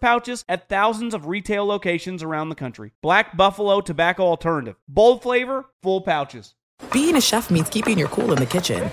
pouches 0.00 0.44
at 0.48 0.68
thousands 0.68 1.14
of 1.14 1.26
retail 1.26 1.64
locations 1.64 2.22
around 2.22 2.48
the 2.48 2.54
country. 2.54 2.92
Black 3.02 3.36
Buffalo 3.36 3.80
Tobacco 3.80 4.24
Alternative. 4.24 4.76
Bold 4.88 5.22
flavor, 5.22 5.66
full 5.82 6.00
pouches. 6.00 6.54
Being 6.92 7.16
a 7.16 7.20
chef 7.20 7.50
means 7.50 7.68
keeping 7.68 7.98
your 7.98 8.08
cool 8.08 8.32
in 8.32 8.38
the 8.38 8.46
kitchen. 8.46 8.90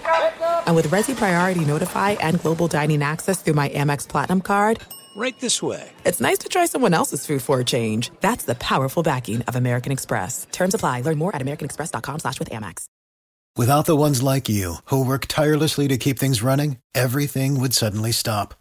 And 0.65 0.75
with 0.75 0.87
Resy 0.87 1.15
Priority 1.15 1.65
Notify 1.65 2.11
and 2.11 2.39
Global 2.39 2.67
Dining 2.67 3.01
Access 3.03 3.41
through 3.41 3.55
my 3.55 3.69
Amex 3.69 4.07
Platinum 4.07 4.41
card, 4.41 4.81
Right 5.15 5.37
this 5.39 5.61
way. 5.61 5.89
It's 6.05 6.21
nice 6.21 6.37
to 6.39 6.49
try 6.49 6.65
someone 6.65 6.93
else's 6.93 7.25
food 7.25 7.41
for 7.41 7.59
a 7.59 7.65
change. 7.65 8.11
That's 8.21 8.45
the 8.45 8.55
powerful 8.55 9.03
backing 9.03 9.41
of 9.43 9.55
American 9.55 9.91
Express. 9.91 10.47
Terms 10.51 10.73
apply. 10.73 11.01
Learn 11.01 11.17
more 11.17 11.35
at 11.35 11.41
americanexpress.com 11.41 12.19
slash 12.19 12.39
with 12.39 12.49
Amex. 12.49 12.85
Without 13.57 13.85
the 13.85 13.97
ones 13.97 14.23
like 14.23 14.47
you, 14.47 14.75
who 14.85 15.05
work 15.05 15.25
tirelessly 15.25 15.89
to 15.89 15.97
keep 15.97 16.17
things 16.17 16.41
running, 16.41 16.77
everything 16.95 17.59
would 17.59 17.73
suddenly 17.73 18.13
stop. 18.13 18.60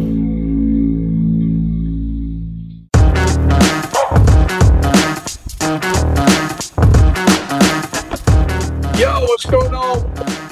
What's 9.43 9.49
going 9.49 9.73
on? 9.73 9.97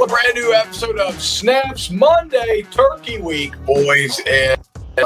A 0.01 0.07
brand 0.07 0.33
new 0.33 0.51
episode 0.51 0.97
of 0.97 1.21
Snaps 1.21 1.91
Monday, 1.91 2.65
Turkey 2.71 3.21
Week, 3.21 3.53
boys, 3.63 4.19
and 4.25 4.59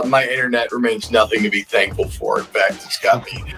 my 0.06 0.25
internet 0.25 0.72
remains 0.72 1.12
nothing 1.12 1.44
to 1.44 1.50
be 1.50 1.64
thankful 1.64 2.08
for. 2.08 2.40
In 2.40 2.45
fact, 2.45 2.75
it's 2.75 2.98
got 3.00 3.25
me 3.25 3.53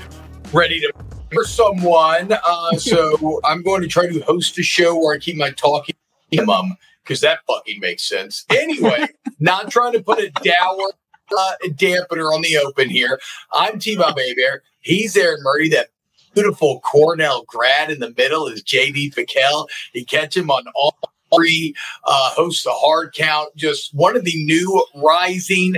ready 0.52 0.80
to 0.80 0.92
for 1.32 1.44
someone. 1.44 2.32
Uh, 2.44 2.72
so 2.78 3.40
I'm 3.44 3.62
going 3.62 3.84
to 3.84 3.88
try 3.88 4.08
to 4.08 4.20
host 4.22 4.58
a 4.58 4.64
show 4.64 4.98
where 4.98 5.14
I 5.14 5.20
keep 5.20 5.36
my 5.36 5.52
talking 5.52 5.96
minimum 6.32 6.76
because 7.04 7.22
that 7.22 7.42
fucking 7.46 7.80
makes 7.80 8.02
sense. 8.02 8.46
Anyway, 8.50 9.06
not 9.40 9.70
trying 9.70 9.94
to 9.94 10.02
put 10.02 10.18
a 10.18 10.32
dour 10.32 10.92
uh, 11.38 11.52
dampener 11.68 12.34
on 12.34 12.42
the 12.42 12.58
open 12.58 12.90
here. 12.90 13.20
I'm 13.54 13.78
T 13.78 13.96
Bob 13.96 14.18
Hebert. 14.18 14.64
He's 14.80 15.16
Aaron 15.16 15.44
Murray, 15.44 15.70
that 15.70 15.90
beautiful 16.36 16.82
Cornell 16.82 17.44
grad 17.48 17.90
in 17.90 18.00
the 18.00 18.14
middle 18.18 18.48
is 18.48 18.62
JD 18.62 19.16
PicKell. 19.16 19.68
You 19.94 20.06
catch 20.06 20.38
him 20.38 20.52
on 20.52 20.66
all 20.76 20.96
three, 21.34 21.74
uh, 22.04 22.30
hosts 22.32 22.66
a 22.66 22.72
hard 22.72 23.14
count, 23.14 23.56
just 23.56 23.94
one 23.96 24.16
of 24.16 24.26
the 24.26 24.44
new 24.44 24.86
rising 24.96 25.78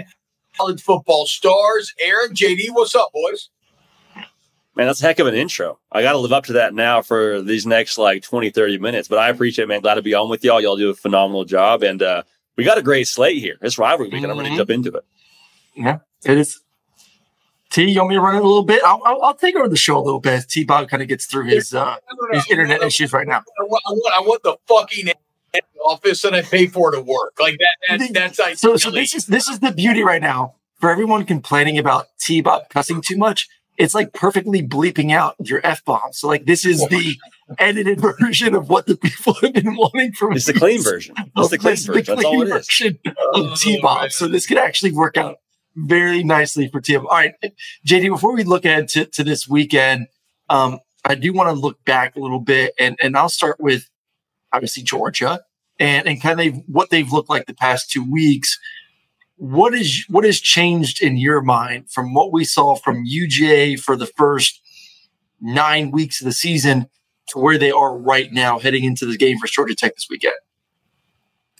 college 0.58 0.82
football 0.82 1.26
stars. 1.28 1.94
Aaron, 2.00 2.34
JD, 2.34 2.72
what's 2.72 2.96
up, 2.96 3.12
boys? 3.14 3.50
Man, 4.76 4.86
that's 4.86 5.02
a 5.02 5.08
heck 5.08 5.20
of 5.20 5.28
an 5.28 5.34
intro. 5.34 5.80
I 5.92 6.04
got 6.04 6.12
to 6.12 6.20
live 6.20 6.34
up 6.34 6.46
to 6.46 6.54
that 6.54 6.74
now 6.74 7.02
for 7.02 7.42
these 7.42 7.66
next 7.66 7.98
like 7.98 8.22
20, 8.22 8.52
30 8.52 8.78
minutes. 8.78 9.08
But 9.08 9.18
I 9.18 9.30
appreciate 9.30 9.64
it, 9.64 9.68
man. 9.68 9.82
Glad 9.82 9.96
to 9.96 10.04
be 10.04 10.14
on 10.14 10.30
with 10.30 10.44
y'all. 10.44 10.62
Y'all 10.62 10.78
do 10.78 10.92
a 10.92 10.94
phenomenal 10.94 11.46
job. 11.46 11.82
And 11.82 12.04
uh, 12.04 12.24
we 12.58 12.64
got 12.64 12.78
a 12.78 12.84
great 12.84 13.08
slate 13.08 13.38
here. 13.38 13.58
It's 13.62 13.80
rivalry 13.80 14.10
week, 14.10 14.22
and 14.22 14.32
I'm 14.32 14.38
ready 14.38 14.52
to 14.52 14.58
jump 14.58 14.70
into 14.70 14.92
it. 14.92 15.04
Yeah, 15.76 16.00
it 16.26 16.38
is. 16.38 16.62
T, 17.70 17.84
you 17.84 18.00
want 18.00 18.10
me 18.10 18.16
to 18.16 18.22
run 18.22 18.36
it 18.36 18.40
a 18.40 18.48
little 18.48 18.64
bit? 18.64 18.82
I'll, 18.84 19.02
I'll, 19.06 19.22
I'll 19.22 19.34
take 19.34 19.56
over 19.56 19.68
the 19.68 19.76
show 19.76 19.98
a 19.98 20.02
little 20.02 20.20
bit. 20.20 20.48
T 20.48 20.64
Bob 20.64 20.90
kind 20.90 21.04
of 21.04 21.10
gets 21.10 21.26
through 21.26 21.46
his 21.46 21.74
uh, 21.74 21.98
his 22.32 22.50
internet 22.50 22.82
issues 22.82 23.14
right 23.14 23.28
now. 23.28 23.44
I 23.60 23.64
want, 23.64 23.84
I 23.86 23.92
want, 23.92 24.14
I 24.16 24.22
want 24.22 24.44
the 24.44 24.58
fucking 24.68 25.14
office 25.84 26.24
and 26.24 26.36
I 26.36 26.42
pay 26.42 26.68
for 26.68 26.94
it 26.94 26.98
to 26.98 27.02
work. 27.02 27.34
Like 27.40 27.58
that, 27.60 28.00
that's, 28.00 28.12
that's 28.12 28.40
ideally. 28.40 28.56
So, 28.56 28.78
so 28.78 28.92
this 28.92 29.16
is 29.16 29.26
this 29.26 29.48
is 29.48 29.60
the 29.60 29.72
beauty 29.72 30.04
right 30.04 30.22
now 30.22 30.56
for 30.80 30.90
everyone 30.90 31.26
complaining 31.26 31.78
about 31.78 32.08
T 32.20 32.42
Bob 32.42 32.70
cussing 32.70 33.02
too 33.02 33.18
much. 33.18 33.48
It's 33.78 33.94
like 33.94 34.12
perfectly 34.12 34.68
bleeping 34.68 35.12
out 35.12 35.36
your 35.40 35.62
f 35.64 35.86
bomb. 35.86 36.12
So 36.12 36.28
like 36.28 36.46
this 36.46 36.66
is 36.66 36.88
the 36.88 37.16
edited 37.60 38.02
version 38.02 38.56
of 38.56 38.70
what 38.70 38.88
the 38.88 38.98
people 38.98 39.34
have 39.36 39.54
been 39.54 39.76
wanting 39.76 40.14
from. 40.14 40.34
It's 40.34 40.46
the 40.46 40.54
clean 40.54 40.82
version. 40.82 41.16
It's 41.36 41.50
the 41.50 41.58
clean 41.58 41.74
This 41.74 41.82
is 41.82 41.86
version. 41.86 42.16
That's 42.16 42.26
all 42.26 42.42
it 42.42 42.48
is. 42.48 43.52
of 43.54 43.60
T 43.60 43.80
Bob. 43.82 44.12
So 44.12 44.28
this 44.28 44.48
could 44.48 44.58
actually 44.58 44.92
work 44.92 45.18
out 45.18 45.38
very 45.78 46.24
nicely 46.24 46.68
for 46.68 46.82
T 46.82 46.96
Bob. 46.98 47.06
All 47.06 47.18
right, 47.18 47.34
JD. 47.86 48.10
Before 48.10 48.34
we 48.34 48.44
look 48.44 48.66
ahead 48.66 48.88
to, 48.90 49.06
to 49.06 49.24
this 49.24 49.48
weekend, 49.48 50.08
um, 50.50 50.80
I 51.06 51.16
do 51.16 51.32
want 51.32 51.50
to 51.50 51.54
look 51.54 51.84
back 51.86 52.16
a 52.16 52.20
little 52.20 52.40
bit, 52.40 52.74
and 52.80 52.98
and 53.02 53.16
I'll 53.16 53.30
start 53.30 53.60
with 53.60 53.88
obviously 54.52 54.84
Georgia 54.84 55.42
and 55.80 56.08
and 56.08 56.22
kind 56.22 56.42
of 56.42 56.56
what 56.68 56.90
they've 56.90 57.12
looked 57.12 57.30
like 57.30 57.46
the 57.46 57.54
past 57.54 57.92
two 57.92 58.10
weeks. 58.10 58.58
What 59.36 59.76
is 59.76 60.04
what 60.10 60.26
has 60.26 60.40
changed 60.40 61.02
in 61.02 61.18
your 61.18 61.42
mind 61.42 61.92
from 61.92 62.14
what 62.14 62.34
we 62.34 62.44
saw 62.44 62.76
from 62.76 63.06
UGA 63.06 63.80
for 63.80 63.96
the 63.96 64.08
first 64.08 64.60
nine 65.40 65.92
weeks 65.92 66.20
of 66.20 66.26
the 66.26 66.34
season 66.34 66.90
to 67.30 67.40
where 67.40 67.60
they 67.60 67.72
are 67.72 67.96
right 67.96 68.32
now, 68.32 68.58
heading 68.58 68.84
into 68.84 69.06
the 69.06 69.18
game 69.18 69.38
for 69.38 69.46
Georgia 69.46 69.76
Tech 69.76 69.94
this 69.96 70.08
weekend? 70.10 70.34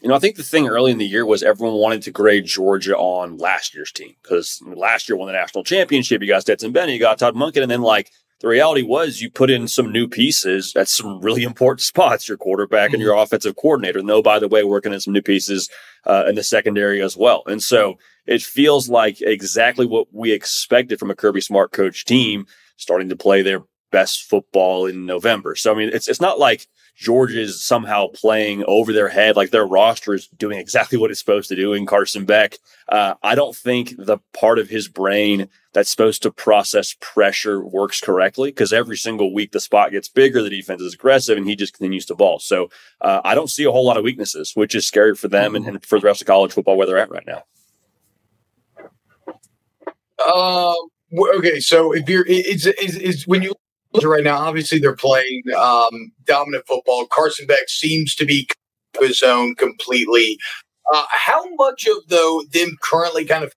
You 0.00 0.08
know, 0.08 0.14
I 0.14 0.20
think 0.20 0.36
the 0.36 0.44
thing 0.44 0.68
early 0.68 0.92
in 0.92 0.98
the 0.98 1.06
year 1.06 1.26
was 1.26 1.42
everyone 1.42 1.76
wanted 1.76 2.02
to 2.02 2.12
grade 2.12 2.44
Georgia 2.44 2.96
on 2.96 3.36
last 3.36 3.74
year's 3.74 3.90
team 3.90 4.14
because 4.22 4.62
last 4.64 5.08
year 5.08 5.16
won 5.16 5.26
the 5.26 5.32
national 5.32 5.64
championship. 5.64 6.22
You 6.22 6.28
got 6.28 6.42
Stetson 6.42 6.70
Bennett, 6.70 6.94
you 6.94 7.00
got 7.00 7.18
Todd 7.18 7.34
Monken, 7.34 7.62
and 7.62 7.70
then 7.70 7.82
like 7.82 8.12
the 8.40 8.46
reality 8.46 8.82
was 8.82 9.20
you 9.20 9.28
put 9.28 9.50
in 9.50 9.66
some 9.66 9.90
new 9.90 10.06
pieces 10.06 10.72
at 10.76 10.88
some 10.88 11.20
really 11.20 11.42
important 11.42 11.80
spots. 11.80 12.28
Your 12.28 12.36
quarterback 12.36 12.92
and 12.92 13.02
your 13.02 13.16
offensive 13.16 13.56
coordinator. 13.56 13.98
And 13.98 14.08
though, 14.08 14.22
by 14.22 14.38
the 14.38 14.46
way, 14.46 14.62
working 14.62 14.92
in 14.92 15.00
some 15.00 15.12
new 15.12 15.22
pieces 15.22 15.68
uh, 16.06 16.26
in 16.28 16.36
the 16.36 16.44
secondary 16.44 17.02
as 17.02 17.16
well. 17.16 17.42
And 17.46 17.60
so 17.60 17.98
it 18.24 18.42
feels 18.42 18.88
like 18.88 19.20
exactly 19.20 19.84
what 19.84 20.06
we 20.12 20.30
expected 20.30 21.00
from 21.00 21.10
a 21.10 21.16
Kirby 21.16 21.40
Smart 21.40 21.72
coach 21.72 22.04
team 22.04 22.46
starting 22.76 23.08
to 23.08 23.16
play 23.16 23.42
their 23.42 23.64
best 23.90 24.22
football 24.22 24.86
in 24.86 25.06
November. 25.06 25.56
So 25.56 25.72
I 25.72 25.76
mean, 25.76 25.90
it's 25.92 26.06
it's 26.06 26.20
not 26.20 26.38
like 26.38 26.68
Georgia's 26.98 27.62
somehow 27.62 28.08
playing 28.08 28.64
over 28.66 28.92
their 28.92 29.08
head, 29.08 29.36
like 29.36 29.50
their 29.50 29.64
roster 29.64 30.14
is 30.14 30.26
doing 30.26 30.58
exactly 30.58 30.98
what 30.98 31.12
it's 31.12 31.20
supposed 31.20 31.48
to 31.48 31.54
do. 31.54 31.72
In 31.72 31.86
Carson 31.86 32.24
Beck, 32.24 32.58
uh, 32.88 33.14
I 33.22 33.36
don't 33.36 33.54
think 33.54 33.94
the 33.96 34.18
part 34.34 34.58
of 34.58 34.68
his 34.68 34.88
brain 34.88 35.48
that's 35.72 35.90
supposed 35.90 36.24
to 36.24 36.32
process 36.32 36.96
pressure 37.00 37.64
works 37.64 38.00
correctly 38.00 38.50
because 38.50 38.72
every 38.72 38.96
single 38.96 39.32
week 39.32 39.52
the 39.52 39.60
spot 39.60 39.92
gets 39.92 40.08
bigger, 40.08 40.42
the 40.42 40.50
defense 40.50 40.82
is 40.82 40.94
aggressive, 40.94 41.38
and 41.38 41.46
he 41.46 41.54
just 41.54 41.74
continues 41.74 42.04
to 42.06 42.16
ball. 42.16 42.40
So 42.40 42.68
uh, 43.00 43.20
I 43.24 43.36
don't 43.36 43.50
see 43.50 43.62
a 43.62 43.70
whole 43.70 43.86
lot 43.86 43.96
of 43.96 44.02
weaknesses, 44.02 44.50
which 44.56 44.74
is 44.74 44.84
scary 44.84 45.14
for 45.14 45.28
them 45.28 45.54
and, 45.54 45.68
and 45.68 45.86
for 45.86 46.00
the 46.00 46.06
rest 46.06 46.20
of 46.20 46.26
college 46.26 46.52
football 46.52 46.76
where 46.76 46.88
they're 46.88 46.98
at 46.98 47.10
right 47.10 47.26
now. 47.26 47.44
Um. 50.34 50.74
Okay, 51.36 51.58
so 51.60 51.92
if 51.92 52.06
you're, 52.08 52.24
is 52.24 52.66
is 52.66 52.96
is 52.96 53.26
when 53.26 53.40
you 53.42 53.54
right 54.04 54.24
now, 54.24 54.38
obviously 54.38 54.78
they're 54.78 54.96
playing 54.96 55.42
um, 55.56 56.12
dominant 56.24 56.66
football. 56.66 57.06
Carson 57.06 57.46
Beck 57.46 57.68
seems 57.68 58.14
to 58.16 58.24
be 58.24 58.48
his 59.00 59.22
own 59.22 59.54
completely. 59.54 60.38
Uh, 60.92 61.04
how 61.10 61.44
much 61.56 61.86
of 61.86 61.96
though 62.08 62.42
them 62.52 62.76
currently 62.82 63.24
kind 63.24 63.44
of 63.44 63.52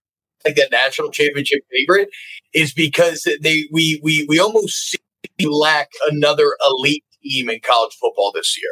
like 0.45 0.56
that 0.56 0.72
national 0.72 1.12
championship 1.12 1.62
favorite 1.72 2.10
is 2.54 2.74
because 2.74 3.28
they 3.42 3.68
we 3.72 4.00
we 4.04 4.25
we 4.28 4.39
almost 4.39 4.92
see 4.92 5.48
lack 5.48 5.89
another 6.10 6.56
elite 6.66 7.04
team 7.24 7.50
in 7.50 7.60
college 7.62 7.94
football 8.00 8.31
this 8.34 8.57
year. 8.62 8.72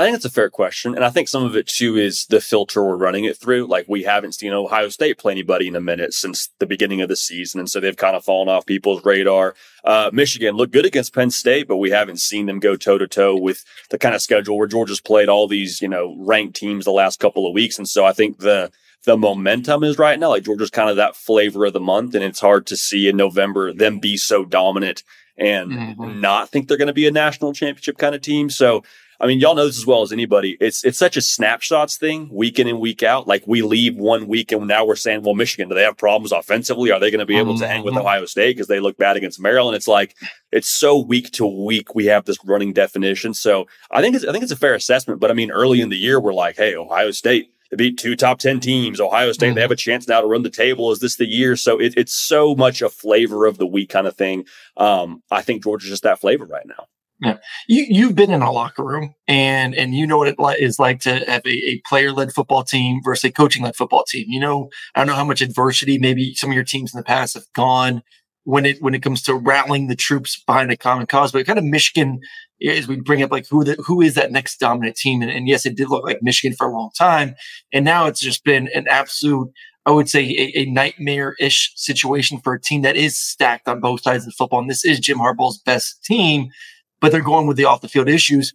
I 0.00 0.04
think 0.04 0.16
it's 0.16 0.24
a 0.24 0.30
fair 0.30 0.48
question. 0.48 0.94
And 0.94 1.04
I 1.04 1.10
think 1.10 1.28
some 1.28 1.44
of 1.44 1.54
it 1.54 1.66
too 1.66 1.98
is 1.98 2.24
the 2.24 2.40
filter 2.40 2.82
we're 2.82 2.96
running 2.96 3.24
it 3.24 3.36
through. 3.36 3.66
Like 3.66 3.84
we 3.86 4.04
haven't 4.04 4.32
seen 4.32 4.50
Ohio 4.50 4.88
State 4.88 5.18
play 5.18 5.32
anybody 5.32 5.68
in 5.68 5.76
a 5.76 5.80
minute 5.80 6.14
since 6.14 6.48
the 6.58 6.64
beginning 6.64 7.02
of 7.02 7.10
the 7.10 7.16
season. 7.16 7.60
And 7.60 7.68
so 7.68 7.80
they've 7.80 7.94
kind 7.94 8.16
of 8.16 8.24
fallen 8.24 8.48
off 8.48 8.64
people's 8.64 9.04
radar. 9.04 9.54
Uh, 9.84 10.08
Michigan 10.10 10.54
looked 10.54 10.72
good 10.72 10.86
against 10.86 11.14
Penn 11.14 11.30
State, 11.30 11.68
but 11.68 11.76
we 11.76 11.90
haven't 11.90 12.18
seen 12.18 12.46
them 12.46 12.60
go 12.60 12.76
toe 12.76 12.96
to 12.96 13.06
toe 13.06 13.36
with 13.36 13.62
the 13.90 13.98
kind 13.98 14.14
of 14.14 14.22
schedule 14.22 14.56
where 14.56 14.66
Georgia's 14.66 15.02
played 15.02 15.28
all 15.28 15.46
these, 15.46 15.82
you 15.82 15.88
know, 15.88 16.16
ranked 16.18 16.56
teams 16.56 16.86
the 16.86 16.92
last 16.92 17.20
couple 17.20 17.46
of 17.46 17.52
weeks. 17.52 17.76
And 17.76 17.86
so 17.86 18.06
I 18.06 18.14
think 18.14 18.38
the, 18.38 18.72
the 19.04 19.18
momentum 19.18 19.84
is 19.84 19.98
right 19.98 20.18
now. 20.18 20.30
Like 20.30 20.44
Georgia's 20.44 20.70
kind 20.70 20.88
of 20.88 20.96
that 20.96 21.14
flavor 21.14 21.66
of 21.66 21.74
the 21.74 21.80
month. 21.80 22.14
And 22.14 22.24
it's 22.24 22.40
hard 22.40 22.66
to 22.68 22.76
see 22.78 23.06
in 23.06 23.18
November 23.18 23.70
them 23.74 23.98
be 23.98 24.16
so 24.16 24.46
dominant 24.46 25.02
and 25.36 25.72
mm-hmm. 25.72 26.20
not 26.22 26.48
think 26.48 26.68
they're 26.68 26.78
going 26.78 26.86
to 26.86 26.94
be 26.94 27.06
a 27.06 27.12
national 27.12 27.52
championship 27.52 27.98
kind 27.98 28.14
of 28.14 28.22
team. 28.22 28.48
So 28.48 28.82
I 29.20 29.26
mean, 29.26 29.38
y'all 29.38 29.54
know 29.54 29.66
this 29.66 29.76
as 29.76 29.84
well 29.84 30.00
as 30.00 30.12
anybody. 30.12 30.56
It's 30.60 30.82
it's 30.82 30.98
such 30.98 31.16
a 31.16 31.20
snapshots 31.20 31.98
thing, 31.98 32.30
week 32.32 32.58
in 32.58 32.66
and 32.66 32.80
week 32.80 33.02
out. 33.02 33.28
Like 33.28 33.44
we 33.46 33.60
leave 33.60 33.96
one 33.96 34.26
week 34.28 34.50
and 34.50 34.66
now 34.66 34.86
we're 34.86 34.96
saying, 34.96 35.22
well, 35.22 35.34
Michigan, 35.34 35.68
do 35.68 35.74
they 35.74 35.82
have 35.82 35.98
problems 35.98 36.32
offensively? 36.32 36.90
Are 36.90 36.98
they 36.98 37.10
going 37.10 37.18
to 37.18 37.26
be 37.26 37.36
able 37.36 37.58
to 37.58 37.68
hang 37.68 37.84
with 37.84 37.94
mm-hmm. 37.94 38.00
Ohio 38.00 38.24
State 38.24 38.56
because 38.56 38.68
they 38.68 38.80
look 38.80 38.96
bad 38.96 39.18
against 39.18 39.38
Maryland? 39.38 39.76
It's 39.76 39.88
like 39.88 40.16
it's 40.50 40.70
so 40.70 40.98
week 40.98 41.30
to 41.32 41.46
week 41.46 41.94
we 41.94 42.06
have 42.06 42.24
this 42.24 42.38
running 42.46 42.72
definition. 42.72 43.34
So 43.34 43.66
I 43.90 44.00
think 44.00 44.16
it's 44.16 44.24
I 44.24 44.32
think 44.32 44.42
it's 44.42 44.52
a 44.52 44.56
fair 44.56 44.74
assessment. 44.74 45.20
But 45.20 45.30
I 45.30 45.34
mean, 45.34 45.50
early 45.50 45.82
in 45.82 45.90
the 45.90 45.98
year, 45.98 46.18
we're 46.18 46.32
like, 46.32 46.56
hey, 46.56 46.74
Ohio 46.74 47.10
State. 47.10 47.52
They 47.70 47.76
beat 47.76 47.98
two 47.98 48.16
top 48.16 48.40
10 48.40 48.58
teams. 48.58 49.00
Ohio 49.00 49.30
State, 49.30 49.48
mm-hmm. 49.48 49.54
they 49.54 49.60
have 49.60 49.70
a 49.70 49.76
chance 49.76 50.08
now 50.08 50.20
to 50.20 50.26
run 50.26 50.42
the 50.42 50.50
table. 50.50 50.90
Is 50.90 50.98
this 50.98 51.14
the 51.14 51.28
year? 51.28 51.54
So 51.54 51.80
it, 51.80 51.94
it's 51.96 52.12
so 52.12 52.56
much 52.56 52.82
a 52.82 52.88
flavor 52.88 53.46
of 53.46 53.58
the 53.58 53.66
week 53.66 53.90
kind 53.90 54.08
of 54.08 54.16
thing. 54.16 54.46
Um, 54.76 55.22
I 55.30 55.42
think 55.42 55.62
Georgia's 55.62 55.90
just 55.90 56.02
that 56.02 56.20
flavor 56.20 56.46
right 56.46 56.66
now. 56.66 56.88
Yeah, 57.22 57.36
you 57.68 57.84
you've 57.88 58.14
been 58.14 58.30
in 58.30 58.40
a 58.40 58.50
locker 58.50 58.82
room 58.82 59.14
and 59.28 59.74
and 59.74 59.94
you 59.94 60.06
know 60.06 60.16
what 60.16 60.28
it 60.28 60.36
is 60.58 60.78
like 60.78 61.00
to 61.00 61.16
have 61.30 61.42
a, 61.44 61.50
a 61.50 61.82
player 61.86 62.12
led 62.12 62.32
football 62.32 62.64
team 62.64 63.00
versus 63.04 63.24
a 63.24 63.32
coaching 63.32 63.62
led 63.62 63.76
football 63.76 64.04
team. 64.04 64.26
You 64.28 64.40
know, 64.40 64.70
I 64.94 65.00
don't 65.00 65.06
know 65.06 65.14
how 65.14 65.24
much 65.24 65.42
adversity 65.42 65.98
maybe 65.98 66.34
some 66.34 66.50
of 66.50 66.54
your 66.54 66.64
teams 66.64 66.94
in 66.94 66.98
the 66.98 67.04
past 67.04 67.34
have 67.34 67.44
gone 67.54 68.02
when 68.44 68.64
it 68.64 68.80
when 68.80 68.94
it 68.94 69.02
comes 69.02 69.22
to 69.22 69.34
rallying 69.34 69.88
the 69.88 69.96
troops 69.96 70.42
behind 70.46 70.70
a 70.70 70.78
common 70.78 71.06
cause. 71.06 71.30
But 71.30 71.46
kind 71.46 71.58
of 71.58 71.64
Michigan, 71.64 72.20
as 72.66 72.88
we 72.88 72.96
bring 72.96 73.22
up 73.22 73.30
like 73.30 73.46
who 73.48 73.64
the, 73.64 73.76
who 73.84 74.00
is 74.00 74.14
that 74.14 74.32
next 74.32 74.58
dominant 74.58 74.96
team? 74.96 75.20
And, 75.20 75.30
and 75.30 75.46
yes, 75.46 75.66
it 75.66 75.76
did 75.76 75.90
look 75.90 76.04
like 76.04 76.22
Michigan 76.22 76.56
for 76.56 76.68
a 76.68 76.72
long 76.72 76.90
time, 76.96 77.34
and 77.72 77.84
now 77.84 78.06
it's 78.06 78.20
just 78.20 78.44
been 78.44 78.68
an 78.74 78.86
absolute 78.88 79.50
I 79.86 79.92
would 79.92 80.08
say 80.08 80.22
a, 80.22 80.60
a 80.60 80.64
nightmare 80.66 81.34
ish 81.40 81.72
situation 81.74 82.38
for 82.38 82.54
a 82.54 82.60
team 82.60 82.82
that 82.82 82.96
is 82.96 83.18
stacked 83.18 83.66
on 83.66 83.80
both 83.80 84.02
sides 84.02 84.24
of 84.24 84.30
the 84.30 84.36
football. 84.36 84.60
And 84.60 84.70
this 84.70 84.84
is 84.84 85.00
Jim 85.00 85.18
Harbaugh's 85.18 85.58
best 85.58 86.04
team 86.04 86.50
but 87.00 87.12
they're 87.12 87.20
going 87.20 87.46
with 87.46 87.56
the 87.56 87.64
off 87.64 87.80
the 87.80 87.88
field 87.88 88.08
issues. 88.08 88.52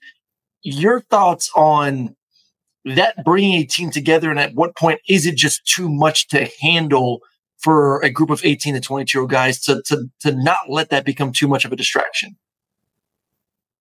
Your 0.62 1.02
thoughts 1.02 1.52
on 1.56 2.16
that 2.86 3.24
bringing 3.24 3.54
a 3.62 3.66
team 3.66 3.90
together 3.90 4.30
and 4.30 4.40
at 4.40 4.54
what 4.54 4.76
point 4.76 5.00
is 5.10 5.26
it 5.26 5.36
just 5.36 5.66
too 5.66 5.90
much 5.90 6.28
to 6.28 6.48
handle 6.62 7.22
for 7.58 8.00
a 8.02 8.10
group 8.10 8.30
of 8.30 8.46
18 8.46 8.76
to 8.76 8.80
22 8.80 9.18
year 9.18 9.22
old 9.24 9.32
guys 9.32 9.60
to, 9.62 9.82
to, 9.88 10.06
to 10.20 10.36
not 10.36 10.70
let 10.70 10.90
that 10.90 11.06
become 11.06 11.32
too 11.32 11.48
much 11.48 11.66
of 11.66 11.72
a 11.72 11.76
distraction? 11.76 12.38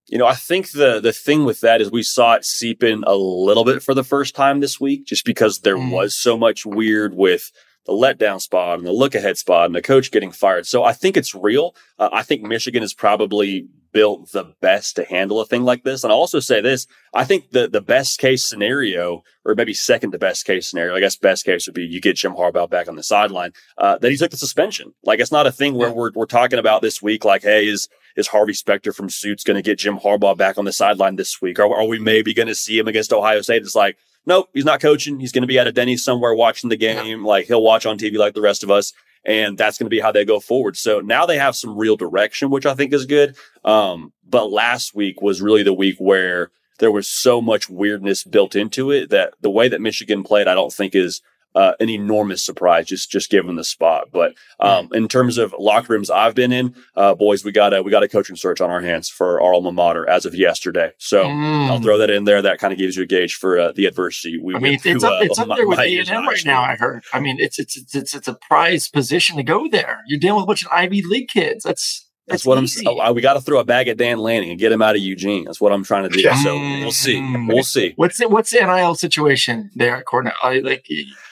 You 0.06 0.19
know, 0.19 0.26
I 0.26 0.34
think 0.34 0.72
the 0.72 1.00
the 1.00 1.14
thing 1.14 1.44
with 1.44 1.61
that 1.62 1.81
is 1.81 1.90
we 1.90 2.02
saw 2.02 2.34
it 2.34 2.44
seep 2.44 2.82
in 2.82 3.05
a 3.06 3.14
little 3.14 3.64
bit 3.64 3.82
for 3.82 3.94
the 3.94 4.05
first 4.05 4.34
time 4.34 4.61
this 4.61 4.78
week, 4.78 5.06
just 5.06 5.25
because 5.25 5.61
there 5.61 5.78
mm. 5.78 5.90
was 5.90 6.14
so 6.14 6.37
much 6.37 6.66
weird 6.66 7.14
with 7.14 7.50
the 7.87 7.93
letdown 7.93 8.40
spot 8.40 8.78
and 8.78 8.87
the 8.87 8.93
look 8.93 9.14
ahead 9.14 9.38
spot 9.38 9.66
and 9.66 9.75
the 9.75 9.82
coach 9.82 10.11
getting 10.11 10.31
fired. 10.31 10.66
So 10.66 10.84
I 10.84 10.93
think 10.93 11.16
it's 11.16 11.34
real. 11.34 11.75
Uh, 11.99 12.11
I 12.12 12.22
think 12.22 12.43
Michigan 12.43 12.82
is 12.82 12.93
probably 12.93 13.66
built 13.94 14.32
the 14.32 14.52
best 14.61 14.96
to 14.96 15.05
handle 15.05 15.41
a 15.41 15.46
thing 15.46 15.62
like 15.62 15.85
this. 15.85 16.02
And 16.02 16.12
I'll 16.12 16.19
also 16.19 16.41
say 16.41 16.61
this, 16.61 16.87
I 17.14 17.25
think 17.25 17.52
the, 17.52 17.69
the 17.69 17.81
best 17.81 18.19
case 18.19 18.44
scenario, 18.44 19.23
or 19.44 19.55
maybe 19.55 19.73
second 19.73 20.11
to 20.11 20.19
best 20.19 20.44
case 20.44 20.69
scenario, 20.69 20.94
I 20.94 21.00
guess 21.00 21.17
best 21.17 21.44
case 21.44 21.67
would 21.67 21.75
be 21.75 21.85
you 21.85 22.00
get 22.00 22.17
Jim 22.17 22.35
Harbaugh 22.35 22.69
back 22.69 22.88
on 22.88 22.96
the 22.96 23.05
sideline, 23.05 23.52
uh, 23.79 23.96
that 23.99 24.11
he 24.11 24.17
took 24.17 24.32
the 24.32 24.37
suspension. 24.37 24.93
Like 25.05 25.20
it's 25.20 25.32
not 25.32 25.46
a 25.46 25.52
thing 25.52 25.75
where 25.75 25.93
we're, 25.93 26.11
we're 26.14 26.26
talking 26.26 26.58
about 26.58 26.82
this 26.82 27.00
week, 27.00 27.25
like, 27.25 27.43
hey, 27.43 27.69
is, 27.69 27.88
is 28.17 28.29
Harvey 28.29 28.52
Specter 28.52 28.93
from 28.93 29.08
Suits 29.08 29.44
going 29.44 29.56
to 29.56 29.62
get 29.62 29.79
Jim 29.79 29.99
Harbaugh 29.99 30.37
back 30.37 30.58
on 30.58 30.64
the 30.64 30.73
sideline 30.73 31.17
this 31.17 31.40
week? 31.40 31.58
Or 31.58 31.76
are 31.76 31.87
we 31.87 32.00
maybe 32.00 32.35
going 32.35 32.49
to 32.49 32.55
see 32.55 32.76
him 32.76 32.88
against 32.88 33.12
Ohio 33.12 33.40
State? 33.43 33.62
It's 33.62 33.75
like, 33.76 33.97
nope, 34.26 34.49
he's 34.52 34.64
not 34.64 34.81
coaching. 34.81 35.20
He's 35.20 35.32
going 35.32 35.43
to 35.43 35.49
be 35.49 35.58
at 35.58 35.69
a 35.69 35.73
Denny's 35.73 36.05
somewhere 36.05 36.35
watching 36.35 36.69
the 36.69 36.76
game. 36.76 37.25
Like 37.25 37.47
he'll 37.47 37.62
watch 37.62 37.87
on 37.87 37.97
TV 37.97 38.17
like 38.17 38.35
the 38.35 38.40
rest 38.40 38.64
of 38.64 38.70
us 38.70 38.93
and 39.25 39.56
that's 39.56 39.79
going 39.79 39.87
to 39.87 39.91
be 39.91 40.00
how 40.00 40.12
they 40.12 40.25
go 40.25 40.41
forward. 40.41 40.76
So 40.76 41.00
now 41.00 41.26
they 41.26 41.38
have 41.38 41.56
some 41.56 41.76
real 41.76 41.97
direction, 41.97 42.50
which 42.50 42.67
I 42.67 42.75
think 42.75 42.93
is 42.93 43.06
good. 43.06 43.37
Um, 43.65 44.12
but 44.29 44.50
last 44.50 44.94
week 44.94 45.23
was 45.23 45.41
really 45.41 45.62
the 45.62 45.73
week 45.73 45.97
where 45.99 46.50
there 46.79 46.91
was 46.91 47.09
so 47.09 47.41
much 47.41 47.69
weirdness 47.69 48.25
built 48.25 48.56
into 48.56 48.91
it 48.91 49.11
that 49.11 49.35
the 49.41 49.50
way 49.50 49.69
that 49.69 49.81
Michigan 49.81 50.23
played, 50.25 50.49
I 50.49 50.55
don't 50.55 50.73
think 50.73 50.94
is 50.94 51.23
uh, 51.55 51.73
an 51.81 51.89
enormous 51.89 52.43
surprise, 52.43 52.87
just 52.87 53.11
just 53.11 53.31
given 53.31 53.56
the 53.56 53.65
spot. 53.65 54.09
But 54.12 54.35
um, 54.61 54.89
in 54.93 55.09
terms 55.09 55.39
of 55.39 55.55
locker 55.59 55.93
rooms 55.93 56.11
I've 56.11 56.35
been 56.35 56.53
in, 56.53 56.75
uh, 56.97 57.15
boys, 57.15 57.45
we 57.45 57.53
got 57.53 57.73
a 57.73 57.83
we 57.83 57.91
got 57.91 58.03
a 58.03 58.09
coaching 58.09 58.37
search 58.37 58.61
on 58.61 58.71
our 58.71 58.81
hands 58.81 59.09
for 59.09 59.41
our 59.41 59.55
alma 59.55 59.73
mater 59.73 60.09
as 60.09 60.27
of 60.27 60.35
yesterday. 60.35 60.93
So 60.99 61.25
mm. 61.25 61.71
I'll 61.71 61.81
throw 61.81 61.99
that 61.99 62.11
in 62.11 62.25
there. 62.25 62.43
That 62.43 62.59
kind 62.59 62.73
of 62.73 62.79
gives 62.79 62.97
you 62.97 63.05
a 63.05 63.06
gauge 63.06 63.35
for 63.35 63.59
uh, 63.59 63.73
the 63.73 63.87
adversity. 63.87 64.39
We 64.39 64.55
I 64.55 64.59
mean, 64.59 64.75
it's, 64.85 65.03
to, 65.03 65.09
up, 65.09 65.23
it's 65.23 65.39
up 65.39 65.49
there 65.56 65.69
with 65.69 65.79
A 65.79 65.99
and 65.99 66.09
M 66.09 66.27
right 66.27 66.45
now. 66.45 66.62
I 66.62 66.77
heard. 66.77 67.05
I 67.12 67.21
mean, 67.21 67.39
it's 67.39 67.59
it's 67.59 67.77
it's 67.77 67.95
it's, 67.95 68.15
it's 68.15 68.29
a 68.29 68.35
prize 68.35 68.89
position 68.89 69.37
to 69.37 69.43
go 69.43 69.69
there. 69.69 70.00
You're 70.07 70.21
dealing 70.21 70.37
with 70.37 70.45
a 70.45 70.47
bunch 70.47 70.65
of 70.65 70.71
Ivy 70.73 71.03
League 71.03 71.29
kids. 71.29 71.65
That's 71.65 72.04
that's, 72.26 72.47
what 72.47 72.62
easy. 72.62 72.87
I'm. 72.87 72.99
Oh, 73.00 73.12
we 73.12 73.21
got 73.21 73.35
to 73.35 73.41
throw 73.41 73.59
a 73.59 73.65
bag 73.65 73.88
at 73.88 73.99
Dan 73.99 74.19
Lanning 74.19 74.50
and 74.50 74.59
get 74.59 74.73
him 74.73 74.81
out 74.81 74.97
of 74.97 75.03
Eugene. 75.03 75.44
That's 75.44 75.61
what 75.61 75.73
I'm 75.73 75.85
trying 75.85 76.09
to 76.09 76.09
do. 76.09 76.23
So 76.43 76.56
we'll 76.56 76.91
see. 76.91 77.17
Mm. 77.17 77.53
We'll 77.53 77.62
see. 77.62 77.93
What's 77.97 78.19
the, 78.19 78.29
what's 78.29 78.50
the 78.50 78.61
NIL 78.61 78.94
situation 78.94 79.71
there 79.75 79.97
at 79.97 80.06
Cornell? 80.06 80.32
Like 80.43 80.87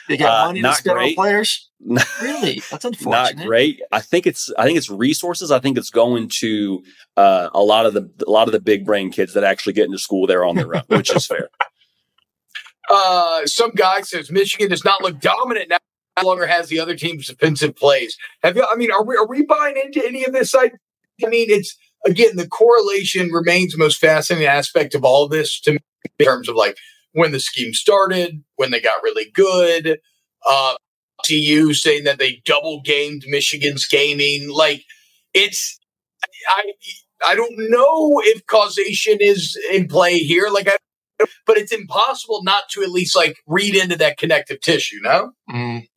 they 0.07 0.17
got 0.17 0.43
uh, 0.43 0.45
money 0.47 0.61
to 0.61 0.73
spend 0.73 0.99
on 0.99 1.13
players. 1.15 1.69
really, 2.21 2.61
that's 2.69 2.85
unfortunate. 2.85 3.37
Not 3.37 3.45
great. 3.45 3.81
I 3.91 4.01
think 4.01 4.27
it's. 4.27 4.51
I 4.57 4.65
think 4.65 4.77
it's 4.77 4.89
resources. 4.89 5.51
I 5.51 5.59
think 5.59 5.77
it's 5.77 5.89
going 5.89 6.29
to 6.39 6.83
uh, 7.17 7.49
a 7.53 7.61
lot 7.61 7.85
of 7.85 7.93
the 7.93 8.09
a 8.25 8.29
lot 8.29 8.47
of 8.47 8.51
the 8.51 8.61
big 8.61 8.85
brain 8.85 9.11
kids 9.11 9.33
that 9.33 9.43
actually 9.43 9.73
get 9.73 9.85
into 9.85 9.97
school 9.97 10.27
there 10.27 10.45
on 10.45 10.55
their 10.55 10.75
own, 10.75 10.83
which 10.87 11.15
is 11.15 11.25
fair. 11.25 11.49
Uh, 12.89 13.45
some 13.45 13.71
guy 13.71 14.01
says 14.01 14.29
Michigan 14.29 14.69
does 14.69 14.83
not 14.83 15.01
look 15.01 15.17
dominant 15.19 15.69
now. 15.69 15.77
No 16.21 16.27
longer 16.27 16.45
has 16.45 16.67
the 16.67 16.79
other 16.79 16.95
team's 16.95 17.27
defensive 17.27 17.75
plays. 17.75 18.17
Have 18.43 18.55
you? 18.55 18.67
I 18.69 18.75
mean, 18.75 18.91
are 18.91 19.03
we 19.03 19.15
are 19.15 19.25
we 19.25 19.43
buying 19.43 19.77
into 19.77 20.05
any 20.05 20.25
of 20.25 20.33
this? 20.33 20.53
I, 20.53 20.71
I 21.23 21.27
mean, 21.27 21.49
it's 21.49 21.75
again 22.05 22.35
the 22.35 22.47
correlation 22.47 23.31
remains 23.31 23.73
the 23.73 23.77
most 23.77 23.99
fascinating 23.99 24.47
aspect 24.47 24.95
of 24.95 25.03
all 25.03 25.25
of 25.25 25.31
this 25.31 25.59
to 25.61 25.73
me 25.73 25.79
in 26.19 26.25
terms 26.25 26.49
of 26.49 26.55
like 26.55 26.77
when 27.13 27.31
the 27.31 27.39
scheme 27.39 27.73
started, 27.73 28.43
when 28.55 28.71
they 28.71 28.81
got 28.81 29.03
really 29.03 29.29
good. 29.33 29.99
Uh, 30.47 30.75
TU 31.23 31.73
saying 31.73 32.03
that 32.03 32.19
they 32.19 32.41
double 32.45 32.81
gamed 32.81 33.23
Michigan's 33.27 33.87
gaming. 33.87 34.49
Like 34.49 34.83
it's, 35.33 35.79
I, 36.49 36.73
I 37.25 37.35
don't 37.35 37.53
know 37.69 38.21
if 38.23 38.45
causation 38.45 39.17
is 39.19 39.57
in 39.71 39.87
play 39.87 40.19
here. 40.19 40.49
Like, 40.49 40.67
I, 40.67 40.77
but 41.45 41.57
it's 41.57 41.71
impossible 41.71 42.43
not 42.43 42.63
to 42.71 42.83
at 42.83 42.89
least 42.89 43.15
like 43.15 43.37
read 43.47 43.75
into 43.75 43.95
that 43.97 44.17
connective 44.17 44.59
tissue. 44.61 44.99
No. 45.01 45.31
Mm. 45.49 45.87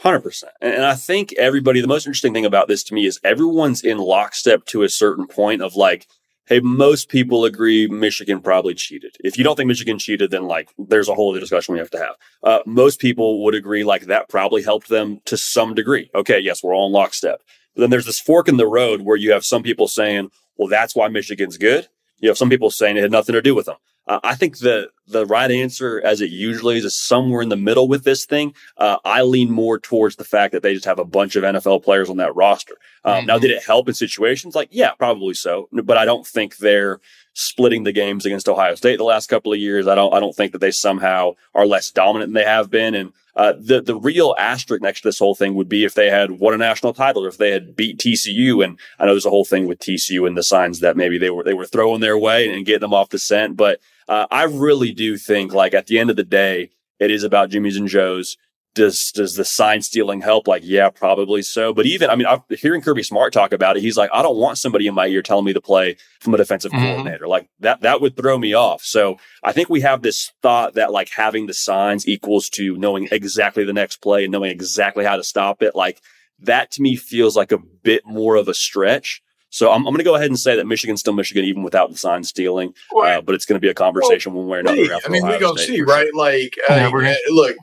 Hundred 0.00 0.20
percent, 0.20 0.52
and 0.60 0.84
I 0.84 0.94
think 0.94 1.32
everybody. 1.38 1.80
The 1.80 1.88
most 1.88 2.06
interesting 2.06 2.34
thing 2.34 2.44
about 2.44 2.68
this 2.68 2.84
to 2.84 2.94
me 2.94 3.06
is 3.06 3.18
everyone's 3.24 3.82
in 3.82 3.96
lockstep 3.96 4.66
to 4.66 4.82
a 4.82 4.90
certain 4.90 5.26
point 5.26 5.62
of 5.62 5.74
like, 5.74 6.06
hey, 6.46 6.60
most 6.60 7.08
people 7.08 7.46
agree 7.46 7.86
Michigan 7.88 8.40
probably 8.42 8.74
cheated. 8.74 9.16
If 9.20 9.38
you 9.38 9.44
don't 9.44 9.56
think 9.56 9.68
Michigan 9.68 9.98
cheated, 9.98 10.30
then 10.30 10.44
like 10.44 10.68
there's 10.78 11.08
a 11.08 11.14
whole 11.14 11.30
other 11.30 11.40
discussion 11.40 11.72
we 11.72 11.78
have 11.78 11.90
to 11.90 11.98
have. 11.98 12.14
Uh, 12.42 12.58
most 12.66 13.00
people 13.00 13.42
would 13.44 13.54
agree 13.54 13.84
like 13.84 14.02
that 14.02 14.28
probably 14.28 14.62
helped 14.62 14.88
them 14.88 15.20
to 15.24 15.36
some 15.38 15.74
degree. 15.74 16.10
Okay, 16.14 16.40
yes, 16.40 16.62
we're 16.62 16.74
all 16.74 16.88
in 16.88 16.92
lockstep. 16.92 17.40
But 17.74 17.80
then 17.80 17.90
there's 17.90 18.06
this 18.06 18.20
fork 18.20 18.48
in 18.48 18.58
the 18.58 18.66
road 18.66 19.00
where 19.00 19.16
you 19.16 19.32
have 19.32 19.46
some 19.46 19.62
people 19.62 19.88
saying, 19.88 20.30
well, 20.56 20.68
that's 20.68 20.94
why 20.94 21.08
Michigan's 21.08 21.56
good. 21.56 21.88
You 22.18 22.28
have 22.28 22.38
some 22.38 22.50
people 22.50 22.70
saying 22.70 22.96
it 22.96 23.02
had 23.02 23.10
nothing 23.10 23.34
to 23.34 23.42
do 23.42 23.54
with 23.54 23.66
them. 23.66 23.76
Uh, 24.08 24.20
I 24.22 24.34
think 24.36 24.58
the 24.58 24.88
the 25.08 25.26
right 25.26 25.50
answer, 25.50 26.00
as 26.04 26.20
it 26.20 26.30
usually 26.30 26.78
is, 26.78 26.84
is 26.84 26.96
somewhere 26.96 27.42
in 27.42 27.48
the 27.48 27.56
middle 27.56 27.88
with 27.88 28.04
this 28.04 28.24
thing. 28.24 28.54
Uh, 28.76 28.98
I 29.04 29.22
lean 29.22 29.50
more 29.50 29.78
towards 29.78 30.16
the 30.16 30.24
fact 30.24 30.52
that 30.52 30.62
they 30.62 30.74
just 30.74 30.84
have 30.84 30.98
a 30.98 31.04
bunch 31.04 31.36
of 31.36 31.42
NFL 31.42 31.82
players 31.82 32.08
on 32.08 32.16
that 32.18 32.34
roster. 32.34 32.76
Um, 33.04 33.18
mm-hmm. 33.18 33.26
Now, 33.26 33.38
did 33.38 33.50
it 33.50 33.64
help 33.64 33.88
in 33.88 33.94
situations? 33.94 34.54
Like, 34.54 34.68
yeah, 34.70 34.92
probably 34.92 35.34
so. 35.34 35.68
But 35.72 35.98
I 35.98 36.04
don't 36.04 36.26
think 36.26 36.56
they're 36.58 37.00
splitting 37.38 37.84
the 37.84 37.92
games 37.92 38.24
against 38.24 38.48
Ohio 38.48 38.74
State 38.74 38.96
the 38.96 39.04
last 39.04 39.28
couple 39.28 39.52
of 39.52 39.58
years. 39.58 39.86
I 39.86 39.94
don't. 39.94 40.12
I 40.14 40.20
don't 40.20 40.34
think 40.34 40.52
that 40.52 40.58
they 40.58 40.70
somehow 40.70 41.34
are 41.54 41.66
less 41.66 41.90
dominant 41.90 42.32
than 42.32 42.42
they 42.42 42.48
have 42.48 42.70
been. 42.70 42.94
And 42.94 43.12
uh, 43.36 43.52
the 43.60 43.82
the 43.82 43.94
real 43.94 44.34
asterisk 44.38 44.82
next 44.82 45.02
to 45.02 45.08
this 45.08 45.18
whole 45.18 45.34
thing 45.34 45.54
would 45.54 45.68
be 45.68 45.84
if 45.84 45.94
they 45.94 46.08
had 46.08 46.32
won 46.32 46.54
a 46.54 46.56
national 46.56 46.94
title 46.94 47.24
or 47.24 47.28
if 47.28 47.36
they 47.36 47.50
had 47.50 47.76
beat 47.76 47.98
TCU. 47.98 48.64
And 48.64 48.78
I 48.98 49.04
know 49.04 49.12
there's 49.12 49.26
a 49.26 49.30
whole 49.30 49.44
thing 49.44 49.66
with 49.66 49.78
TCU 49.78 50.26
and 50.26 50.36
the 50.36 50.42
signs 50.42 50.80
that 50.80 50.96
maybe 50.96 51.18
they 51.18 51.30
were 51.30 51.44
they 51.44 51.54
were 51.54 51.66
throwing 51.66 52.00
their 52.00 52.16
way 52.16 52.52
and 52.52 52.64
getting 52.64 52.80
them 52.80 52.94
off 52.94 53.10
the 53.10 53.18
scent. 53.18 53.56
But 53.56 53.80
uh, 54.08 54.26
I 54.30 54.44
really 54.44 54.92
do 54.92 55.18
think 55.18 55.52
like 55.52 55.74
at 55.74 55.88
the 55.88 55.98
end 55.98 56.08
of 56.08 56.16
the 56.16 56.24
day, 56.24 56.70
it 56.98 57.10
is 57.10 57.22
about 57.22 57.50
Jimmy's 57.50 57.76
and 57.76 57.88
Joe's 57.88 58.38
does 58.76 59.10
does 59.10 59.34
the 59.34 59.44
sign 59.44 59.82
stealing 59.82 60.20
help? 60.20 60.46
Like, 60.46 60.62
yeah, 60.64 60.90
probably 60.90 61.42
so. 61.42 61.74
But 61.74 61.86
even, 61.86 62.08
I 62.10 62.14
mean, 62.14 62.26
I'm 62.26 62.42
hearing 62.50 62.82
Kirby 62.82 63.02
Smart 63.02 63.32
talk 63.32 63.52
about 63.52 63.76
it. 63.76 63.80
He's 63.80 63.96
like, 63.96 64.10
I 64.12 64.22
don't 64.22 64.36
want 64.36 64.58
somebody 64.58 64.86
in 64.86 64.94
my 64.94 65.06
ear 65.06 65.22
telling 65.22 65.44
me 65.44 65.52
to 65.54 65.60
play 65.60 65.96
from 66.20 66.34
a 66.34 66.36
defensive 66.36 66.70
mm-hmm. 66.70 66.84
coordinator. 66.84 67.26
Like 67.26 67.48
that, 67.60 67.80
that 67.80 68.00
would 68.00 68.16
throw 68.16 68.38
me 68.38 68.54
off. 68.54 68.82
So 68.82 69.16
I 69.42 69.50
think 69.50 69.68
we 69.68 69.80
have 69.80 70.02
this 70.02 70.30
thought 70.42 70.74
that 70.74 70.92
like 70.92 71.08
having 71.08 71.46
the 71.46 71.54
signs 71.54 72.06
equals 72.06 72.48
to 72.50 72.76
knowing 72.76 73.08
exactly 73.10 73.64
the 73.64 73.72
next 73.72 73.96
play 73.96 74.24
and 74.24 74.30
knowing 74.30 74.52
exactly 74.52 75.04
how 75.04 75.16
to 75.16 75.24
stop 75.24 75.62
it. 75.62 75.74
Like 75.74 76.00
that 76.38 76.70
to 76.72 76.82
me 76.82 76.94
feels 76.94 77.36
like 77.36 77.50
a 77.50 77.58
bit 77.58 78.02
more 78.06 78.36
of 78.36 78.46
a 78.46 78.54
stretch. 78.54 79.22
So 79.48 79.70
I'm, 79.70 79.86
I'm 79.86 79.94
going 79.94 79.98
to 79.98 80.04
go 80.04 80.16
ahead 80.16 80.26
and 80.26 80.38
say 80.38 80.56
that 80.56 80.66
Michigan's 80.66 81.00
still 81.00 81.14
Michigan, 81.14 81.44
even 81.44 81.62
without 81.62 81.90
the 81.90 81.96
sign 81.96 82.24
stealing. 82.24 82.74
Uh, 82.94 83.22
but 83.22 83.34
it's 83.34 83.46
going 83.46 83.58
to 83.58 83.64
be 83.64 83.70
a 83.70 83.74
conversation 83.74 84.34
well, 84.34 84.42
one 84.42 84.50
way 84.50 84.58
or 84.58 84.60
another. 84.60 84.76
Hey, 84.76 85.00
I 85.06 85.08
mean, 85.08 85.26
we 85.26 85.38
go 85.38 85.56
see, 85.56 85.80
right? 85.80 86.12
Like, 86.14 86.54
uh, 86.68 86.90
look, 87.30 87.56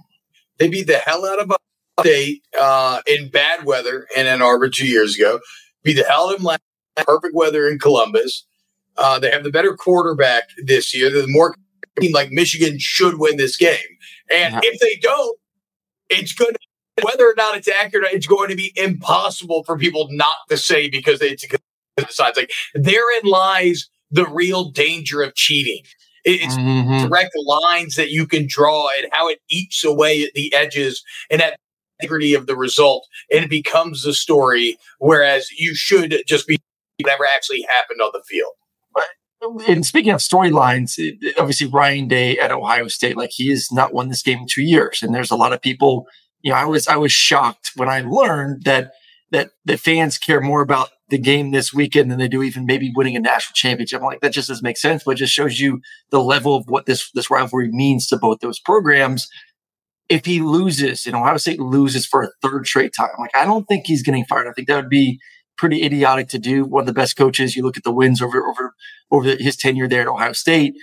they 0.58 0.70
beat 0.70 0.88
the 0.88 0.98
hell 0.98 1.26
out 1.26 1.40
of 1.40 1.52
State 2.00 2.44
uh, 2.60 3.02
in 3.06 3.30
bad 3.30 3.66
weather 3.66 4.08
in 4.16 4.26
Ann 4.26 4.42
Arbor 4.42 4.68
two 4.68 4.88
years 4.88 5.16
ago. 5.16 5.40
Beat 5.84 5.94
the 5.94 6.04
hell 6.04 6.28
out 6.28 6.34
of 6.34 6.40
them 6.40 6.46
last 6.46 6.62
perfect 6.98 7.36
weather 7.36 7.68
in 7.68 7.78
Columbus. 7.78 8.48
Uh, 8.98 9.20
they 9.20 9.30
have 9.30 9.44
the 9.44 9.52
better 9.52 9.76
quarterback 9.76 10.44
this 10.66 10.96
year. 10.96 11.12
The 11.12 11.26
more 11.28 11.56
like 12.12 12.32
Michigan 12.32 12.78
should 12.80 13.20
win 13.20 13.38
this 13.38 13.58
game. 13.58 13.78
And 14.34 14.60
if 14.64 14.80
they 14.80 14.96
don't, 15.02 15.38
it's 16.10 16.34
going 16.34 16.54
to 16.54 16.60
whether 17.04 17.26
or 17.26 17.34
not 17.36 17.58
it's 17.58 17.68
accurate, 17.68 18.14
it's 18.14 18.28
going 18.28 18.50
to 18.50 18.56
be 18.56 18.72
impossible 18.76 19.64
for 19.64 19.78
people 19.78 20.08
not 20.12 20.36
to 20.50 20.58
say 20.58 20.90
because 20.90 21.22
it's 21.22 21.46
decides 21.98 22.38
like 22.38 22.52
therein 22.74 23.24
lies 23.24 23.90
the 24.12 24.26
real 24.28 24.72
danger 24.72 25.22
of 25.22 25.36
cheating. 25.36 25.84
It's 26.26 26.56
mm-hmm. 26.56 27.08
direct 27.08 27.32
lines 27.46 27.96
that 27.96 28.10
you 28.10 28.26
can 28.26 28.46
draw 28.48 28.90
and 28.98 29.08
how 29.12 29.28
it 29.28 29.40
eats 29.50 29.84
away 29.84 30.24
at 30.24 30.34
the 30.34 30.54
edges 30.56 31.04
and 31.30 31.42
at 31.42 31.58
integrity 32.00 32.34
of 32.34 32.48
the 32.48 32.56
result, 32.56 33.08
and 33.32 33.44
it 33.44 33.50
becomes 33.50 34.04
the 34.04 34.14
story. 34.14 34.78
Whereas 35.00 35.50
you 35.52 35.76
should 35.76 36.24
just 36.28 36.48
be 36.48 36.58
whatever 37.02 37.26
actually 37.34 37.66
happened 37.70 38.02
on 38.02 38.12
the 38.14 38.24
field. 38.28 38.54
And 39.68 39.86
speaking 39.86 40.14
of 40.14 40.22
storylines, 40.22 40.98
obviously 41.38 41.68
Ryan 41.68 42.08
Day 42.08 42.38
at 42.38 42.52
Ohio 42.52 42.88
State, 42.88 43.18
like 43.18 43.32
he 43.34 43.50
has 43.50 43.72
not 43.72 43.94
won 43.94 44.08
this 44.08 44.22
game 44.22 44.40
in 44.40 44.48
two 44.48 44.62
years, 44.62 45.04
and 45.04 45.14
there's 45.14 45.32
a 45.32 45.36
lot 45.36 45.52
of 45.52 45.62
people. 45.62 46.08
You 46.42 46.52
know, 46.52 46.58
I 46.58 46.66
was 46.66 46.88
I 46.88 46.96
was 46.96 47.12
shocked 47.12 47.72
when 47.76 47.90
I 47.90 48.02
learned 48.02 48.64
that 48.64 48.92
that 49.32 49.52
the 49.66 49.78
fans 49.78 50.18
care 50.18 50.40
more 50.40 50.62
about 50.62 50.90
the 51.14 51.20
game 51.20 51.52
this 51.52 51.72
weekend 51.72 52.10
than 52.10 52.18
they 52.18 52.28
do 52.28 52.42
even 52.42 52.66
maybe 52.66 52.92
winning 52.96 53.16
a 53.16 53.20
national 53.20 53.54
championship. 53.54 54.00
I'm 54.00 54.06
like, 54.08 54.22
that 54.22 54.34
just 54.34 54.48
doesn't 54.48 54.64
make 54.64 54.78
sense, 54.78 55.04
but 55.04 55.12
it 55.12 55.18
just 55.18 55.32
shows 55.32 55.60
you 55.60 55.80
the 56.10 56.20
level 56.20 56.56
of 56.56 56.66
what 56.68 56.88
this, 56.88 57.12
this 57.14 57.30
rivalry 57.30 57.70
means 57.72 58.08
to 58.08 58.18
both 58.18 58.40
those 58.40 58.60
programs. 58.60 59.28
If 60.10 60.26
he 60.26 60.42
loses, 60.42 61.06
you 61.06 61.12
know, 61.12 61.20
Ohio 61.20 61.38
State 61.38 61.60
loses 61.60 62.08
for 62.08 62.24
a 62.24 62.32
third 62.42 62.66
straight 62.66 62.94
time, 62.98 63.12
like, 63.20 63.30
I 63.36 63.46
don't 63.46 63.66
think 63.66 63.86
he's 63.86 64.02
getting 64.02 64.26
fired. 64.26 64.48
I 64.48 64.54
think 64.54 64.68
that 64.68 64.76
would 64.76 64.90
be 64.90 65.20
pretty 65.56 65.84
idiotic 65.84 66.30
to 66.30 66.40
do. 66.40 66.66
One 66.66 66.82
of 66.82 66.88
the 66.88 66.94
best 66.94 67.16
coaches, 67.16 67.56
you 67.56 67.62
look 67.62 67.78
at 67.78 67.84
the 67.84 67.94
wins 67.94 68.20
over, 68.20 68.44
over, 68.48 68.74
over 69.12 69.36
his 69.36 69.56
tenure 69.56 69.88
there 69.88 70.02
at 70.02 70.08
Ohio 70.08 70.34
State. 70.34 70.74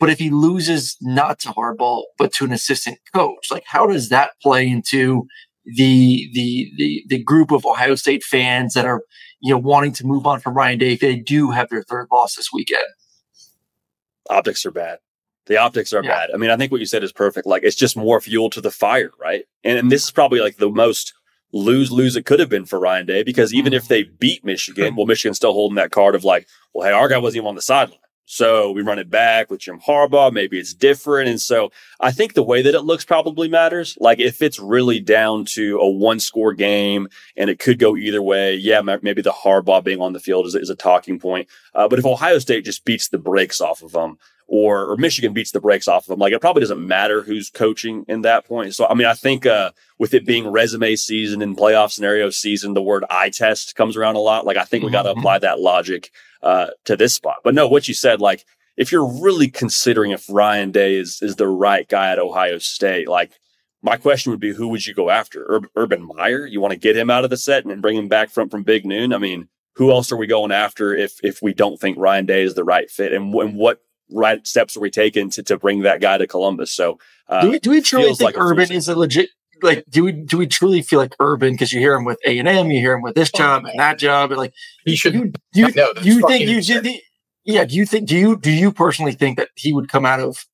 But 0.00 0.08
if 0.08 0.18
he 0.18 0.30
loses 0.30 0.96
not 1.02 1.38
to 1.40 1.48
Harbaugh, 1.48 2.04
but 2.16 2.32
to 2.34 2.46
an 2.46 2.52
assistant 2.52 2.96
coach, 3.14 3.50
like 3.50 3.64
how 3.66 3.86
does 3.86 4.08
that 4.08 4.30
play 4.42 4.66
into 4.66 5.26
the 5.66 6.30
the 6.32 6.70
the 6.76 7.04
the 7.08 7.22
group 7.22 7.50
of 7.50 7.66
Ohio 7.66 7.96
State 7.96 8.22
fans 8.22 8.74
that 8.74 8.84
are 8.84 9.02
you 9.46 9.52
know 9.52 9.58
wanting 9.58 9.92
to 9.92 10.04
move 10.04 10.26
on 10.26 10.40
from 10.40 10.54
Ryan 10.54 10.78
Day 10.78 10.94
if 10.94 11.00
they 11.00 11.14
do 11.14 11.52
have 11.52 11.68
their 11.68 11.84
third 11.84 12.08
loss 12.10 12.34
this 12.34 12.48
weekend. 12.52 12.82
Optics 14.28 14.66
are 14.66 14.72
bad. 14.72 14.98
The 15.46 15.56
optics 15.56 15.92
are 15.92 16.02
yeah. 16.02 16.10
bad. 16.10 16.30
I 16.34 16.36
mean, 16.36 16.50
I 16.50 16.56
think 16.56 16.72
what 16.72 16.80
you 16.80 16.86
said 16.86 17.04
is 17.04 17.12
perfect. 17.12 17.46
Like 17.46 17.62
it's 17.62 17.76
just 17.76 17.96
more 17.96 18.20
fuel 18.20 18.50
to 18.50 18.60
the 18.60 18.72
fire, 18.72 19.12
right? 19.20 19.44
And, 19.62 19.78
and 19.78 19.92
this 19.92 20.02
is 20.02 20.10
probably 20.10 20.40
like 20.40 20.56
the 20.56 20.68
most 20.68 21.14
lose 21.52 21.92
lose 21.92 22.16
it 22.16 22.26
could 22.26 22.40
have 22.40 22.48
been 22.48 22.66
for 22.66 22.80
Ryan 22.80 23.06
Day 23.06 23.22
because 23.22 23.54
even 23.54 23.70
mm-hmm. 23.70 23.76
if 23.76 23.86
they 23.86 24.02
beat 24.02 24.44
Michigan, 24.44 24.96
well, 24.96 25.06
Michigan's 25.06 25.36
still 25.36 25.52
holding 25.52 25.76
that 25.76 25.92
card 25.92 26.16
of 26.16 26.24
like, 26.24 26.48
well, 26.74 26.88
hey, 26.88 26.92
our 26.92 27.08
guy 27.08 27.18
wasn't 27.18 27.36
even 27.36 27.48
on 27.48 27.54
the 27.54 27.62
sideline. 27.62 28.00
So 28.26 28.72
we 28.72 28.82
run 28.82 28.98
it 28.98 29.08
back 29.08 29.50
with 29.50 29.60
Jim 29.60 29.80
Harbaugh. 29.80 30.32
Maybe 30.32 30.58
it's 30.58 30.74
different. 30.74 31.28
And 31.28 31.40
so 31.40 31.70
I 32.00 32.10
think 32.10 32.34
the 32.34 32.42
way 32.42 32.60
that 32.60 32.74
it 32.74 32.82
looks 32.82 33.04
probably 33.04 33.48
matters. 33.48 33.96
Like 34.00 34.18
if 34.18 34.42
it's 34.42 34.58
really 34.58 34.98
down 35.00 35.44
to 35.54 35.78
a 35.78 35.88
one 35.88 36.18
score 36.18 36.52
game 36.52 37.08
and 37.36 37.48
it 37.48 37.60
could 37.60 37.78
go 37.78 37.96
either 37.96 38.20
way, 38.20 38.56
yeah, 38.56 38.82
maybe 38.82 39.22
the 39.22 39.32
Harbaugh 39.32 39.82
being 39.82 40.00
on 40.00 40.12
the 40.12 40.20
field 40.20 40.46
is, 40.46 40.56
is 40.56 40.70
a 40.70 40.74
talking 40.74 41.20
point. 41.20 41.48
Uh, 41.72 41.88
but 41.88 42.00
if 42.00 42.04
Ohio 42.04 42.38
State 42.40 42.64
just 42.64 42.84
beats 42.84 43.08
the 43.08 43.18
brakes 43.18 43.60
off 43.60 43.82
of 43.82 43.92
them, 43.92 44.18
or, 44.48 44.90
or 44.90 44.96
Michigan 44.96 45.32
beats 45.32 45.50
the 45.50 45.60
brakes 45.60 45.88
off 45.88 46.04
of 46.04 46.08
them. 46.08 46.20
Like 46.20 46.32
it 46.32 46.40
probably 46.40 46.60
doesn't 46.60 46.86
matter 46.86 47.22
who's 47.22 47.50
coaching 47.50 48.04
in 48.06 48.22
that 48.22 48.44
point. 48.44 48.74
So, 48.74 48.86
I 48.86 48.94
mean, 48.94 49.06
I 49.06 49.14
think, 49.14 49.44
uh, 49.44 49.72
with 49.98 50.14
it 50.14 50.26
being 50.26 50.46
resume 50.46 50.94
season 50.94 51.42
and 51.42 51.56
playoff 51.56 51.90
scenario 51.90 52.30
season, 52.30 52.74
the 52.74 52.82
word 52.82 53.04
eye 53.10 53.30
test 53.30 53.74
comes 53.74 53.96
around 53.96 54.14
a 54.16 54.20
lot. 54.20 54.46
Like 54.46 54.56
I 54.56 54.64
think 54.64 54.84
we 54.84 54.90
got 54.90 55.02
to 55.02 55.10
mm-hmm. 55.10 55.18
apply 55.18 55.38
that 55.40 55.58
logic, 55.58 56.12
uh, 56.46 56.70
to 56.84 56.96
this 56.96 57.14
spot. 57.14 57.38
But 57.42 57.54
no, 57.54 57.66
what 57.66 57.88
you 57.88 57.94
said, 57.94 58.20
like 58.20 58.44
if 58.76 58.92
you're 58.92 59.06
really 59.06 59.48
considering 59.48 60.12
if 60.12 60.24
Ryan 60.30 60.70
Day 60.70 60.94
is, 60.94 61.18
is 61.20 61.36
the 61.36 61.48
right 61.48 61.88
guy 61.88 62.12
at 62.12 62.20
Ohio 62.20 62.58
State, 62.58 63.08
like 63.08 63.32
my 63.82 63.96
question 63.96 64.30
would 64.30 64.40
be, 64.40 64.54
who 64.54 64.68
would 64.68 64.86
you 64.86 64.94
go 64.94 65.10
after? 65.10 65.44
Ur- 65.50 65.70
Urban 65.74 66.06
Meyer? 66.06 66.46
You 66.46 66.60
want 66.60 66.72
to 66.72 66.78
get 66.78 66.96
him 66.96 67.10
out 67.10 67.24
of 67.24 67.30
the 67.30 67.36
set 67.36 67.64
and 67.64 67.82
bring 67.82 67.96
him 67.96 68.08
back 68.08 68.30
from, 68.30 68.48
from 68.48 68.62
Big 68.62 68.86
Noon? 68.86 69.12
I 69.12 69.18
mean, 69.18 69.48
who 69.74 69.90
else 69.90 70.12
are 70.12 70.16
we 70.16 70.28
going 70.28 70.52
after 70.52 70.94
if, 70.94 71.18
if 71.24 71.42
we 71.42 71.52
don't 71.52 71.80
think 71.80 71.98
Ryan 71.98 72.26
Day 72.26 72.42
is 72.42 72.54
the 72.54 72.64
right 72.64 72.88
fit? 72.88 73.12
And, 73.12 73.34
and 73.34 73.56
what 73.56 73.82
right 74.10 74.46
steps 74.46 74.76
are 74.76 74.80
we 74.80 74.90
taking 74.90 75.30
to, 75.30 75.42
to 75.42 75.58
bring 75.58 75.82
that 75.82 76.00
guy 76.00 76.16
to 76.16 76.26
Columbus? 76.28 76.70
So, 76.70 76.98
uh, 77.28 77.42
do 77.42 77.50
we, 77.50 77.58
do 77.58 77.70
we 77.70 77.80
truly 77.80 78.14
think 78.14 78.20
like 78.20 78.38
Urban 78.38 78.70
is 78.70 78.88
a 78.88 78.94
legit, 78.94 79.30
like, 79.62 79.84
do 79.88 80.04
we, 80.04 80.12
do 80.12 80.38
we 80.38 80.46
truly 80.46 80.82
feel 80.82 80.98
like 80.98 81.14
Urban? 81.20 81.56
Cause 81.56 81.72
you 81.72 81.80
hear 81.80 81.94
him 81.94 82.04
with 82.04 82.18
A 82.26 82.38
and 82.38 82.48
M, 82.48 82.70
you 82.70 82.80
hear 82.80 82.94
him 82.94 83.02
with 83.02 83.14
this 83.14 83.30
job 83.30 83.64
and 83.64 83.78
that 83.78 83.98
job. 83.98 84.30
And 84.32 84.38
like, 84.38 84.52
he 84.84 84.96
should, 84.96 85.14
you, 85.14 85.32
you, 85.54 85.72
no, 85.72 85.92
you 86.02 86.26
think 86.26 86.48
you 86.48 86.62
should, 86.62 86.88
yeah. 87.44 87.64
Do 87.64 87.74
you 87.74 87.86
think, 87.86 88.08
do 88.08 88.16
you, 88.16 88.36
do 88.36 88.50
you 88.50 88.72
personally 88.72 89.12
think 89.12 89.38
that 89.38 89.48
he 89.54 89.72
would 89.72 89.88
come 89.88 90.04
out 90.04 90.20
of 90.20 90.44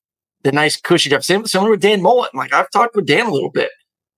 the 0.42 0.52
nice 0.52 0.80
cushy 0.80 1.10
job? 1.10 1.24
Same, 1.24 1.46
similar 1.46 1.70
with 1.70 1.80
Dan 1.80 2.02
Mullen. 2.02 2.30
Like 2.34 2.52
I've 2.52 2.70
talked 2.70 2.96
with 2.96 3.06
Dan 3.06 3.26
a 3.26 3.32
little 3.32 3.50
bit 3.50 3.70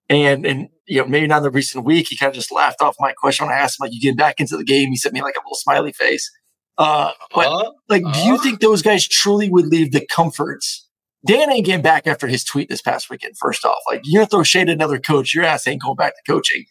and, 0.09 0.45
and, 0.47 0.69
you 0.87 1.00
know, 1.00 1.07
maybe 1.07 1.26
not 1.26 1.38
in 1.38 1.45
the 1.45 1.50
recent 1.50 1.85
week, 1.85 2.09
he 2.09 2.17
kind 2.17 2.29
of 2.29 2.35
just 2.35 2.53
laughed 2.53 2.83
off 2.83 2.97
my 3.00 3.12
question 3.12 3.47
when 3.47 3.55
I 3.55 3.59
asked 3.59 3.81
him, 3.81 3.85
like, 3.85 3.95
you 3.95 4.00
get 4.00 4.19
back 4.19 4.38
into 4.38 4.57
the 4.57 4.64
game. 4.64 4.91
He 4.91 4.97
sent 4.97 5.14
me 5.14 5.23
like 5.23 5.35
a 5.35 5.41
little 5.41 5.57
smiley 5.57 5.93
face. 5.93 6.31
Uh, 6.76 7.12
but 7.35 7.47
uh, 7.47 7.71
like, 7.88 8.05
uh, 8.05 8.12
do 8.12 8.19
you 8.19 8.35
uh-huh. 8.35 8.43
think 8.43 8.61
those 8.61 8.83
guys 8.83 9.07
truly 9.09 9.49
would 9.49 9.67
leave 9.67 9.93
the 9.93 10.05
comforts? 10.11 10.84
Dan 11.26 11.50
ain't 11.50 11.66
getting 11.66 11.83
back 11.83 12.07
after 12.07 12.26
his 12.26 12.45
tweet 12.45 12.69
this 12.69 12.83
past 12.83 13.09
weekend. 13.09 13.37
First 13.38 13.64
off, 13.64 13.78
like 13.90 14.02
you're 14.04 14.23
gonna 14.23 14.28
throw 14.28 14.43
shade 14.43 14.69
at 14.69 14.75
another 14.75 14.99
coach, 14.99 15.35
your 15.35 15.45
ass 15.45 15.66
ain't 15.66 15.83
going 15.83 15.97
back 15.97 16.14
to 16.14 16.33
coaching. 16.33 16.64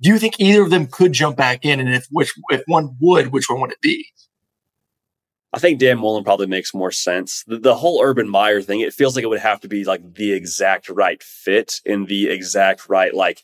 Do 0.00 0.10
you 0.10 0.18
think 0.18 0.38
either 0.38 0.62
of 0.62 0.70
them 0.70 0.86
could 0.86 1.12
jump 1.12 1.36
back 1.36 1.64
in? 1.64 1.80
And 1.80 1.92
if 1.92 2.06
which 2.10 2.32
if 2.50 2.62
one 2.66 2.96
would, 3.00 3.28
which 3.28 3.48
one 3.48 3.60
would 3.60 3.72
it 3.72 3.80
be? 3.80 4.06
I 5.52 5.58
think 5.58 5.80
Dan 5.80 5.98
Mullen 5.98 6.24
probably 6.24 6.46
makes 6.46 6.74
more 6.74 6.92
sense. 6.92 7.42
The, 7.46 7.58
the, 7.58 7.74
whole 7.74 8.02
Urban 8.02 8.28
Meyer 8.28 8.60
thing, 8.60 8.80
it 8.80 8.92
feels 8.92 9.16
like 9.16 9.24
it 9.24 9.28
would 9.28 9.40
have 9.40 9.60
to 9.62 9.68
be 9.68 9.82
like 9.84 10.14
the 10.14 10.32
exact 10.32 10.90
right 10.90 11.22
fit 11.22 11.80
in 11.86 12.04
the 12.04 12.28
exact 12.28 12.86
right 12.86 13.14
like 13.14 13.42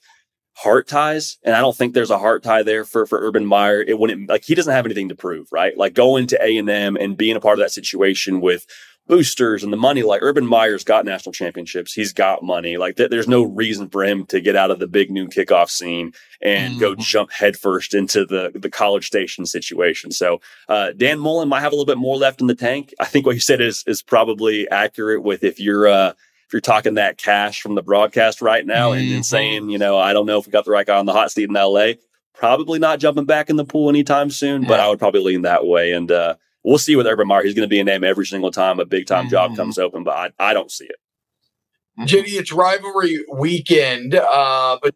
heart 0.55 0.87
ties. 0.87 1.39
And 1.43 1.57
I 1.57 1.61
don't 1.61 1.75
think 1.75 1.95
there's 1.95 2.11
a 2.11 2.19
heart 2.19 2.43
tie 2.43 2.63
there 2.63 2.85
for, 2.85 3.07
for 3.07 3.21
Urban 3.21 3.47
Meyer. 3.47 3.81
It 3.81 3.99
wouldn't 3.99 4.29
like 4.29 4.45
he 4.45 4.55
doesn't 4.55 4.73
have 4.73 4.85
anything 4.85 5.09
to 5.09 5.15
prove, 5.15 5.49
right? 5.51 5.77
Like 5.79 5.95
going 5.95 6.27
to 6.29 6.45
A 6.45 6.59
and 6.59 6.69
M 6.69 6.97
and 6.97 7.17
being 7.17 7.37
a 7.37 7.41
part 7.41 7.59
of 7.59 7.65
that 7.65 7.73
situation 7.73 8.43
with 8.43 8.67
boosters 9.07 9.63
and 9.63 9.73
the 9.73 9.77
money. 9.77 10.03
Like 10.03 10.23
Urban 10.23 10.47
Meyer's 10.47 10.85
got 10.85 11.05
national 11.05 11.33
championships. 11.33 11.93
He's 11.93 12.13
got 12.13 12.43
money. 12.43 12.77
Like 12.77 12.97
th- 12.97 13.11
there's 13.11 13.29
no 13.29 13.43
reason 13.43 13.89
for 13.89 14.03
him 14.03 14.27
to 14.27 14.41
get 14.41 14.57
out 14.57 14.71
of 14.71 14.79
the 14.79 14.87
big 14.87 15.11
noon 15.11 15.29
kickoff 15.29 15.69
scene 15.69 16.13
and 16.41 16.77
mm. 16.77 16.81
go 16.81 16.95
jump 16.95 17.31
headfirst 17.33 17.95
into 17.95 18.25
the, 18.25 18.53
the 18.55 18.71
college 18.71 19.07
station 19.07 19.47
situation. 19.47 20.11
So, 20.11 20.41
uh, 20.69 20.93
Dan 20.97 21.19
Mullen 21.19 21.49
might 21.49 21.61
have 21.61 21.73
a 21.73 21.77
little 21.77 21.87
bit 21.87 21.99
more 21.99 22.17
left 22.17 22.41
in 22.41 22.47
the 22.47 22.55
tank. 22.55 22.95
I 22.99 23.05
think 23.05 23.27
what 23.27 23.35
you 23.35 23.41
said 23.41 23.61
is, 23.61 23.85
is 23.87 24.03
probably 24.03 24.69
accurate 24.71 25.23
with 25.23 25.45
if 25.45 25.61
you're, 25.61 25.87
uh, 25.87 26.11
if 26.47 26.53
you're 26.53 26.61
talking 26.61 26.95
that 26.95 27.19
cash 27.19 27.61
from 27.61 27.75
the 27.75 27.83
broadcast 27.83 28.41
right 28.41 28.67
now 28.67 28.91
mm-hmm. 28.91 29.01
and, 29.01 29.15
and, 29.17 29.27
saying, 29.27 29.71
you 29.71 29.79
know, 29.79 29.99
I 29.99 30.13
don't 30.13 30.27
know 30.27 30.39
if 30.39 30.47
we 30.47 30.53
got 30.53 30.65
the 30.65 30.71
right 30.71 30.87
guy 30.87 30.99
on 30.99 31.07
the 31.07 31.13
hot 31.13 31.31
seat 31.31 31.49
in 31.49 31.55
LA, 31.55 31.93
probably 32.35 32.79
not 32.79 33.01
jumping 33.01 33.25
back 33.25 33.51
in 33.51 33.57
the 33.57 33.65
pool 33.65 33.89
anytime 33.89 34.31
soon, 34.31 34.63
yeah. 34.63 34.69
but 34.69 34.81
I 34.81 34.89
would 34.89 34.99
probably 34.99 35.23
lean 35.23 35.43
that 35.43 35.67
way. 35.67 35.93
And 35.93 36.11
uh, 36.11 36.37
we'll 36.65 36.79
see 36.79 36.97
with 36.97 37.07
Urban 37.07 37.29
Meyer. 37.29 37.45
He's 37.45 37.55
going 37.55 37.69
to 37.69 37.73
be 37.73 37.81
a 37.81 37.85
name 37.85 38.03
every 38.03 38.27
single 38.27 38.51
time 38.51 38.81
a 38.81 38.85
big 38.85 39.07
time 39.07 39.25
mm-hmm. 39.25 39.31
job 39.31 39.57
comes 39.57 39.79
open, 39.79 40.03
but 40.03 40.17
I, 40.17 40.51
I 40.51 40.55
don't 40.55 40.71
see 40.71 40.87
it. 40.87 40.97
JD, 42.01 42.41
it's 42.41 42.53
rivalry 42.53 43.25
weekend, 43.33 44.17
uh, 44.17 44.79
but 44.83 44.95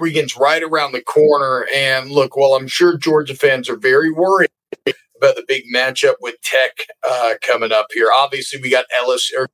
weekend's 0.00 0.36
right 0.36 0.62
around 0.62 0.92
the 0.92 1.02
corner. 1.02 1.66
And 1.72 2.10
look, 2.10 2.36
well, 2.36 2.54
I'm 2.54 2.66
sure 2.66 2.96
Georgia 2.96 3.36
fans 3.36 3.68
are 3.68 3.76
very 3.76 4.10
worried 4.10 4.50
about 4.86 5.36
the 5.36 5.44
big 5.46 5.64
matchup 5.72 6.14
with 6.20 6.40
Tech 6.42 6.86
uh, 7.08 7.34
coming 7.42 7.70
up 7.70 7.86
here. 7.92 8.08
Obviously, 8.12 8.60
we 8.60 8.70
got 8.70 8.86
LSU 9.00 9.38
or 9.38 9.48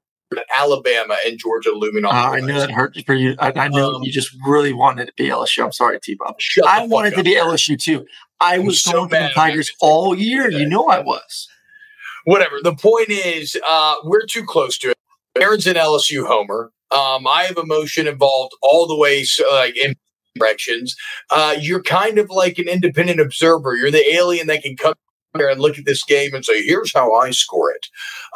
Alabama 0.57 1.17
and 1.27 1.39
Georgia 1.39 1.71
looming 1.73 2.05
on. 2.05 2.15
Uh, 2.15 2.31
I 2.31 2.41
knew 2.41 2.55
that 2.55 2.71
hurt 2.71 2.97
for 3.05 3.15
you. 3.15 3.37
I, 3.39 3.53
I 3.55 3.69
know 3.69 3.97
um, 3.97 4.03
you 4.03 4.11
just 4.11 4.35
really 4.47 4.73
wanted 4.73 5.07
to 5.07 5.13
be 5.17 5.29
LSU. 5.29 5.65
I'm 5.65 5.73
sorry, 5.73 6.01
T 6.01 6.17
Bob. 6.19 6.37
I 6.67 6.87
wanted 6.87 7.15
to 7.15 7.23
be 7.23 7.35
LSU 7.35 7.79
too. 7.79 8.07
I 8.41 8.59
was 8.59 8.83
so 8.83 8.93
going 8.93 9.09
for 9.11 9.17
the 9.17 9.29
Tigers 9.35 9.71
all 9.81 10.15
year. 10.15 10.51
You 10.51 10.67
know 10.67 10.89
I 10.89 11.01
was. 11.01 11.49
Whatever. 12.27 12.57
The 12.61 12.75
point 12.75 13.09
is, 13.09 13.57
uh, 13.69 13.95
we're 14.03 14.27
too 14.27 14.45
close 14.45 14.77
to 14.79 14.91
it. 14.91 14.99
Aaron's 15.39 15.67
an 15.69 15.77
LSU 15.77 16.27
homer. 16.27 16.73
Um, 16.91 17.25
I 17.25 17.45
have 17.45 17.57
emotion 17.57 18.09
involved 18.09 18.53
all 18.63 18.89
the 18.89 18.97
way, 18.97 19.23
so, 19.23 19.45
like 19.55 19.77
in 19.77 19.95
directions. 20.37 20.97
Uh, 21.31 21.55
you're 21.61 21.83
kind 21.85 22.19
of 22.19 22.29
like 22.29 22.59
an 22.59 22.69
independent 22.69 23.21
observer. 23.21 23.77
You're 23.77 23.93
the 23.93 24.13
alien 24.13 24.49
that 24.49 24.65
can 24.65 24.77
come 24.77 24.95
here 25.37 25.49
and 25.49 25.61
look 25.61 25.79
at 25.79 25.85
this 25.85 26.03
game 26.03 26.35
and 26.35 26.45
say, 26.45 26.65
"Here's 26.65 26.93
how 26.93 27.15
I 27.15 27.31
score 27.31 27.71
it." 27.71 27.87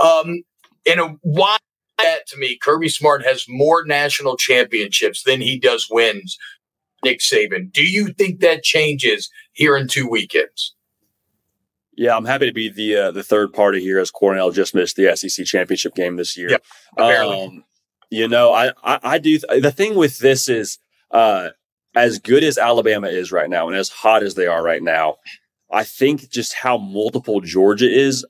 Um, 0.01 0.45
and 0.87 1.19
why 1.23 1.57
that 1.99 2.29
to 2.29 2.39
me, 2.39 2.59
Kirby 2.63 2.91
Smart 2.91 3.25
has 3.25 3.45
more 3.49 3.85
national 3.85 4.37
championships 4.37 5.25
than 5.25 5.41
he 5.41 5.59
does 5.59 5.89
wins. 5.91 6.39
Nick 7.05 7.19
Saban. 7.19 7.73
Do 7.73 7.83
you 7.83 8.13
think 8.13 8.39
that 8.39 8.63
changes 8.63 9.31
here 9.53 9.77
in 9.77 9.89
two 9.89 10.09
weekends? 10.09 10.77
Yeah, 12.00 12.16
I'm 12.16 12.25
happy 12.25 12.47
to 12.47 12.52
be 12.54 12.71
the 12.71 12.97
uh, 12.97 13.11
the 13.11 13.23
third 13.23 13.52
party 13.52 13.78
here 13.83 13.99
as 13.99 14.11
Cornell 14.11 14.52
just 14.52 14.75
missed 14.75 14.97
the 14.97 15.14
SEC 15.14 15.45
championship 15.45 15.95
game 15.95 16.16
this 16.16 16.35
year. 16.35 16.49
Yep, 16.49 16.64
apparently. 16.97 17.45
Um, 17.45 17.64
you 18.09 18.26
know, 18.26 18.54
I, 18.54 18.71
I, 18.83 18.99
I 19.02 19.19
do. 19.19 19.38
Th- 19.38 19.62
the 19.62 19.71
thing 19.71 19.95
with 19.97 20.19
this 20.19 20.49
is, 20.49 20.78
uh, 21.11 21.50
as 21.95 22.19
good 22.19 22.42
as 22.42 22.57
Alabama 22.57 23.09
is 23.09 23.30
right 23.33 23.50
now, 23.50 23.69
and 23.69 23.76
as 23.76 23.90
hot 23.90 24.23
as 24.23 24.35
they 24.35 24.47
are 24.47 24.62
right 24.62 24.83
now, 24.83 25.16
I 25.71 25.85
think 25.85 26.30
just 26.30 26.54
how 26.54 26.78
multiple 26.78 27.42
Georgia 27.42 27.87
is. 27.95 28.25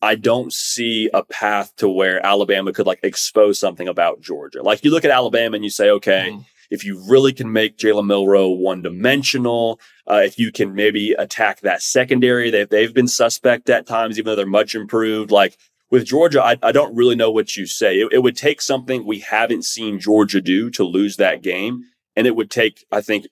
I 0.00 0.14
don't 0.14 0.52
see 0.52 1.10
a 1.12 1.24
path 1.24 1.74
to 1.78 1.88
where 1.88 2.24
Alabama 2.24 2.72
could 2.72 2.86
like 2.86 3.00
expose 3.02 3.58
something 3.58 3.88
about 3.88 4.20
Georgia. 4.20 4.62
Like 4.62 4.84
you 4.84 4.92
look 4.92 5.04
at 5.04 5.10
Alabama 5.10 5.56
and 5.56 5.64
you 5.64 5.70
say, 5.70 5.90
okay, 5.90 6.30
Mhm. 6.32 6.44
If 6.70 6.84
you 6.84 7.02
really 7.08 7.32
can 7.32 7.52
make 7.52 7.76
Jalen 7.76 8.06
Milroe 8.06 8.48
one 8.48 8.82
dimensional, 8.82 9.80
uh, 10.10 10.22
if 10.24 10.38
you 10.38 10.52
can 10.52 10.74
maybe 10.74 11.12
attack 11.12 11.60
that 11.60 11.82
secondary, 11.82 12.50
they've, 12.50 12.68
they've 12.68 12.94
been 12.94 13.08
suspect 13.08 13.70
at 13.70 13.86
times, 13.86 14.18
even 14.18 14.30
though 14.30 14.36
they're 14.36 14.46
much 14.46 14.74
improved. 14.74 15.30
Like 15.30 15.56
with 15.90 16.04
Georgia, 16.04 16.42
I, 16.42 16.56
I 16.62 16.72
don't 16.72 16.96
really 16.96 17.16
know 17.16 17.30
what 17.30 17.56
you 17.56 17.66
say. 17.66 18.00
It, 18.00 18.12
it 18.12 18.22
would 18.22 18.36
take 18.36 18.60
something 18.60 19.04
we 19.04 19.20
haven't 19.20 19.64
seen 19.64 20.00
Georgia 20.00 20.40
do 20.40 20.70
to 20.70 20.84
lose 20.84 21.16
that 21.16 21.42
game. 21.42 21.84
And 22.16 22.26
it 22.26 22.34
would 22.34 22.50
take, 22.50 22.86
I 22.90 23.02
think, 23.02 23.26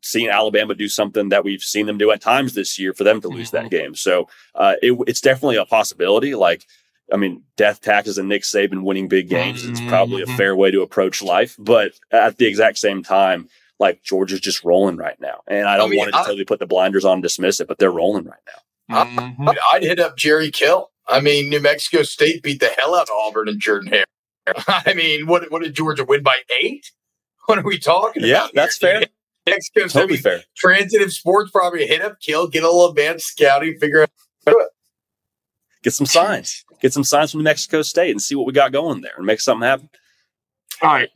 seeing 0.00 0.28
Alabama 0.28 0.74
do 0.74 0.88
something 0.88 1.28
that 1.30 1.44
we've 1.44 1.60
seen 1.60 1.86
them 1.86 1.98
do 1.98 2.12
at 2.12 2.20
times 2.20 2.54
this 2.54 2.78
year 2.78 2.94
for 2.94 3.02
them 3.04 3.20
to 3.20 3.28
lose 3.28 3.50
that 3.50 3.68
game. 3.68 3.96
So 3.96 4.28
uh, 4.54 4.74
it, 4.80 4.96
it's 5.08 5.20
definitely 5.20 5.56
a 5.56 5.64
possibility. 5.64 6.36
Like, 6.36 6.64
I 7.12 7.16
mean, 7.16 7.42
death 7.56 7.80
taxes 7.80 8.18
and 8.18 8.28
Nick 8.28 8.42
Saban 8.42 8.82
winning 8.82 9.08
big 9.08 9.28
games 9.28 9.64
is 9.64 9.80
probably 9.82 10.22
a 10.22 10.26
Mhm. 10.26 10.36
fair 10.36 10.54
way 10.56 10.70
to 10.70 10.82
approach 10.82 11.22
life. 11.22 11.56
But 11.58 11.92
at 12.10 12.36
the 12.36 12.46
exact 12.46 12.78
same 12.78 13.02
time, 13.02 13.48
like 13.80 14.02
Georgia's 14.02 14.40
just 14.40 14.62
rolling 14.64 14.96
right 14.96 15.18
now. 15.20 15.40
And 15.46 15.66
I 15.68 15.76
don't 15.76 15.90
mean, 15.90 16.00
want 16.00 16.12
to 16.12 16.18
I- 16.18 16.24
totally 16.24 16.44
put 16.44 16.58
the 16.58 16.66
blinders 16.66 17.04
on 17.04 17.14
and 17.14 17.22
dismiss 17.22 17.60
it, 17.60 17.68
but 17.68 17.78
they're 17.78 17.90
rolling 17.90 18.24
right 18.24 18.40
now. 18.46 19.04
Mhm. 19.04 19.48
I'd, 19.48 19.58
I'd 19.72 19.82
hit 19.84 20.00
up 20.00 20.16
Jerry 20.16 20.50
Kill. 20.50 20.90
I 21.06 21.20
mean, 21.20 21.48
New 21.48 21.60
Mexico 21.60 22.02
State 22.02 22.42
beat 22.42 22.60
the 22.60 22.68
hell 22.68 22.94
out 22.94 23.02
of 23.08 23.10
Auburn 23.10 23.48
and 23.48 23.60
Jordan 23.60 23.90
Hare. 23.92 24.04
I 24.68 24.94
mean, 24.94 25.26
what, 25.26 25.50
what 25.50 25.62
did 25.62 25.74
Georgia 25.74 26.04
win 26.04 26.22
by 26.22 26.38
eight? 26.62 26.90
What 27.46 27.58
are 27.58 27.62
we 27.64 27.78
talking 27.78 28.22
Yeah, 28.24 28.36
about? 28.36 28.44
Yeah, 28.54 28.62
that's 28.62 28.78
here? 28.78 28.90
fair. 29.00 29.06
Mexico 29.46 29.86
State, 29.86 30.00
Totally 30.00 30.18
fair. 30.18 30.42
transitive 30.56 31.10
sports 31.12 31.50
probably 31.50 31.86
hit 31.86 32.02
up 32.02 32.20
Kill, 32.20 32.48
get 32.48 32.62
a 32.64 32.66
little 32.66 32.90
advanced 32.90 33.28
scouting, 33.28 33.78
figure 33.80 34.02
out. 34.02 34.10
Get 35.82 35.92
some 35.92 36.06
signs. 36.06 36.64
Get 36.80 36.92
some 36.92 37.04
signs 37.04 37.32
from 37.32 37.38
New 37.38 37.44
Mexico 37.44 37.82
State 37.82 38.10
and 38.10 38.22
see 38.22 38.34
what 38.34 38.46
we 38.46 38.52
got 38.52 38.72
going 38.72 39.00
there 39.00 39.12
and 39.16 39.26
make 39.26 39.40
something 39.40 39.66
happen. 39.66 39.88
All 40.80 40.90
right, 40.90 41.08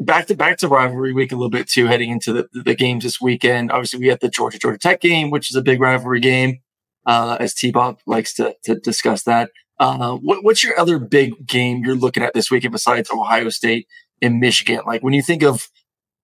back 0.00 0.26
to 0.26 0.34
back 0.34 0.58
to 0.58 0.68
rivalry 0.68 1.12
week 1.12 1.30
a 1.30 1.36
little 1.36 1.50
bit 1.50 1.68
too. 1.68 1.86
Heading 1.86 2.10
into 2.10 2.32
the, 2.32 2.48
the 2.64 2.74
games 2.74 3.04
this 3.04 3.20
weekend, 3.20 3.70
obviously 3.70 4.00
we 4.00 4.08
have 4.08 4.18
the 4.18 4.28
Georgia 4.28 4.58
Georgia 4.58 4.78
Tech 4.78 5.00
game, 5.00 5.30
which 5.30 5.50
is 5.50 5.56
a 5.56 5.62
big 5.62 5.80
rivalry 5.80 6.18
game. 6.18 6.58
Uh, 7.06 7.36
as 7.38 7.54
T 7.54 7.70
Bob 7.70 7.98
likes 8.06 8.34
to 8.34 8.56
to 8.64 8.74
discuss 8.76 9.22
that. 9.22 9.50
Uh, 9.78 10.16
what, 10.16 10.42
what's 10.42 10.64
your 10.64 10.78
other 10.78 10.98
big 10.98 11.46
game 11.46 11.84
you're 11.84 11.94
looking 11.94 12.22
at 12.22 12.32
this 12.34 12.50
weekend 12.50 12.72
besides 12.72 13.10
Ohio 13.10 13.50
State 13.50 13.86
and 14.22 14.40
Michigan? 14.40 14.80
Like 14.86 15.02
when 15.02 15.14
you 15.14 15.22
think 15.22 15.42
of 15.42 15.68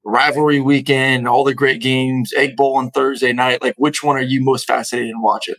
rivalry 0.04 0.61
weekend, 0.61 1.28
all 1.28 1.44
the 1.44 1.54
great 1.54 1.80
games, 1.80 2.32
Egg 2.32 2.56
Bowl 2.56 2.76
on 2.76 2.90
Thursday 2.90 3.32
night, 3.32 3.62
like 3.62 3.75
which 3.76 4.02
one 4.02 4.16
are 4.16 4.23
you 4.23 4.42
most 4.42 4.66
fascinated 4.66 5.11
in 5.11 5.20
watching? 5.20 5.56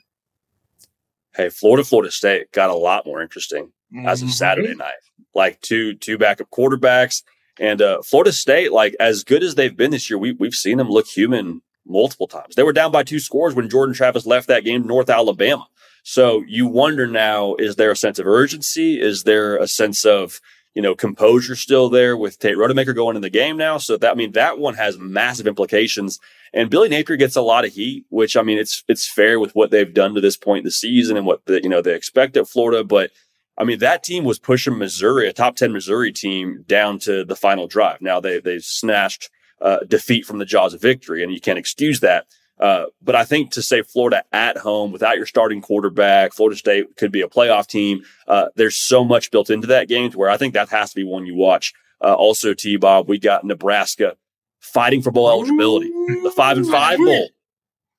Hey, 1.35 1.49
Florida, 1.49 1.83
Florida 1.83 2.11
State 2.11 2.51
got 2.51 2.69
a 2.69 2.75
lot 2.75 3.05
more 3.05 3.21
interesting 3.21 3.71
as 4.05 4.21
of 4.21 4.29
Mhm. 4.29 4.33
Saturday 4.33 4.75
night. 4.75 4.93
Like 5.33 5.61
two 5.61 5.93
two 5.95 6.17
backup 6.17 6.49
quarterbacks. 6.49 7.23
And 7.59 7.81
uh, 7.81 8.01
Florida 8.01 8.31
State, 8.33 8.71
like 8.71 8.95
as 8.99 9.23
good 9.23 9.43
as 9.43 9.55
they've 9.55 9.75
been 9.75 9.91
this 9.91 10.09
year, 10.09 10.17
we 10.17 10.33
we've 10.33 10.53
seen 10.53 10.77
them 10.77 10.89
look 10.89 11.07
human 11.07 11.61
multiple 11.85 12.27
times. 12.27 12.55
They 12.55 12.63
were 12.63 12.73
down 12.73 12.91
by 12.91 13.03
two 13.03 13.19
scores 13.19 13.55
when 13.55 13.69
Jordan 13.69 13.93
Travis 13.95 14.25
left 14.25 14.47
that 14.47 14.63
game 14.63 14.85
North 14.85 15.09
Alabama. 15.09 15.67
So 16.03 16.43
you 16.47 16.65
wonder 16.67 17.05
now, 17.07 17.55
is 17.55 17.75
there 17.75 17.91
a 17.91 17.95
sense 17.95 18.17
of 18.19 18.25
urgency? 18.27 18.99
Is 18.99 19.23
there 19.23 19.57
a 19.57 19.67
sense 19.67 20.03
of, 20.05 20.39
you 20.73 20.81
know, 20.81 20.95
composure 20.95 21.55
still 21.55 21.89
there 21.89 22.15
with 22.15 22.39
Tate 22.39 22.57
Rodemaker 22.57 22.95
going 22.95 23.15
in 23.15 23.21
the 23.21 23.29
game 23.29 23.57
now? 23.57 23.77
So 23.77 23.97
that 23.97 24.11
I 24.11 24.15
mean 24.15 24.31
that 24.33 24.59
one 24.59 24.75
has 24.75 24.97
massive 24.97 25.47
implications. 25.47 26.19
And 26.53 26.69
Billy 26.69 26.89
Napier 26.89 27.15
gets 27.15 27.35
a 27.35 27.41
lot 27.41 27.65
of 27.65 27.73
heat, 27.73 28.05
which 28.09 28.35
I 28.37 28.41
mean 28.41 28.57
it's 28.57 28.83
it's 28.87 29.07
fair 29.07 29.39
with 29.39 29.55
what 29.55 29.71
they've 29.71 29.93
done 29.93 30.15
to 30.15 30.21
this 30.21 30.37
point 30.37 30.59
in 30.59 30.65
the 30.65 30.71
season 30.71 31.17
and 31.17 31.25
what 31.25 31.45
the 31.45 31.61
you 31.61 31.69
know 31.69 31.81
they 31.81 31.95
expect 31.95 32.37
at 32.37 32.47
Florida, 32.47 32.83
but 32.83 33.11
I 33.57 33.63
mean, 33.63 33.79
that 33.79 34.03
team 34.03 34.23
was 34.23 34.39
pushing 34.39 34.77
Missouri, 34.77 35.27
a 35.27 35.33
top 35.33 35.55
10 35.55 35.71
Missouri 35.71 36.11
team, 36.11 36.63
down 36.67 36.97
to 36.99 37.23
the 37.23 37.35
final 37.35 37.67
drive. 37.67 38.01
Now 38.01 38.19
they, 38.19 38.39
they 38.39 38.57
snatched 38.57 39.29
uh, 39.61 39.79
defeat 39.87 40.25
from 40.25 40.39
the 40.39 40.45
jaws 40.45 40.73
of 40.73 40.81
victory, 40.81 41.23
and 41.23 41.31
you 41.31 41.39
can't 41.39 41.59
excuse 41.59 41.99
that. 41.99 42.25
Uh, 42.61 42.85
but 43.01 43.15
I 43.15 43.25
think 43.25 43.51
to 43.51 43.61
say 43.63 43.81
Florida 43.81 44.23
at 44.31 44.55
home 44.55 44.91
without 44.91 45.17
your 45.17 45.25
starting 45.25 45.61
quarterback, 45.61 46.31
Florida 46.31 46.55
State 46.55 46.95
could 46.95 47.11
be 47.11 47.21
a 47.21 47.27
playoff 47.27 47.65
team. 47.65 48.03
Uh, 48.27 48.49
there's 48.55 48.77
so 48.77 49.03
much 49.03 49.31
built 49.31 49.49
into 49.49 49.67
that 49.67 49.87
game 49.87 50.11
to 50.11 50.17
where 50.17 50.29
I 50.29 50.37
think 50.37 50.53
that 50.53 50.69
has 50.69 50.91
to 50.91 50.95
be 50.95 51.03
one 51.03 51.25
you 51.25 51.35
watch. 51.35 51.73
Uh, 52.03 52.13
also, 52.13 52.53
T 52.53 52.77
Bob, 52.77 53.09
we 53.09 53.17
got 53.17 53.43
Nebraska 53.43 54.15
fighting 54.59 55.01
for 55.01 55.09
bowl 55.11 55.29
eligibility, 55.29 55.87
the 56.23 56.31
five 56.35 56.57
and 56.57 56.67
five 56.67 56.99
bowl. 56.99 57.29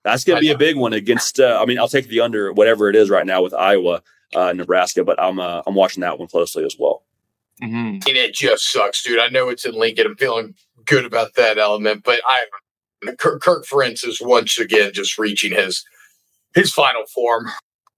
That's 0.04 0.24
going 0.24 0.36
to 0.36 0.40
be 0.40 0.50
a 0.50 0.58
big 0.58 0.76
one 0.76 0.92
against. 0.92 1.40
Uh, 1.40 1.58
I 1.60 1.66
mean, 1.66 1.78
I'll 1.78 1.88
take 1.88 2.08
the 2.08 2.20
under 2.20 2.52
whatever 2.52 2.88
it 2.88 2.96
is 2.96 3.10
right 3.10 3.26
now 3.26 3.42
with 3.42 3.54
Iowa, 3.54 4.02
uh, 4.34 4.52
Nebraska, 4.52 5.04
but 5.04 5.20
I'm 5.20 5.40
uh, 5.40 5.62
I'm 5.66 5.74
watching 5.74 6.02
that 6.02 6.18
one 6.18 6.28
closely 6.28 6.64
as 6.64 6.76
well. 6.78 7.04
Mhm. 7.60 8.06
And 8.08 8.16
it 8.16 8.34
just 8.34 8.70
sucks, 8.70 9.02
dude. 9.02 9.18
I 9.18 9.28
know 9.28 9.48
it's 9.48 9.64
in 9.64 9.74
Lincoln. 9.74 10.06
I'm 10.06 10.16
feeling 10.16 10.54
good 10.84 11.04
about 11.04 11.34
that 11.34 11.58
element, 11.58 12.02
but 12.04 12.20
I 12.26 12.44
Kirk, 13.18 13.42
Kirk 13.42 13.66
Ferentz 13.66 14.06
is 14.06 14.20
once 14.20 14.58
again 14.58 14.92
just 14.92 15.18
reaching 15.18 15.52
his 15.52 15.84
his 16.54 16.72
final 16.72 17.04
form. 17.06 17.46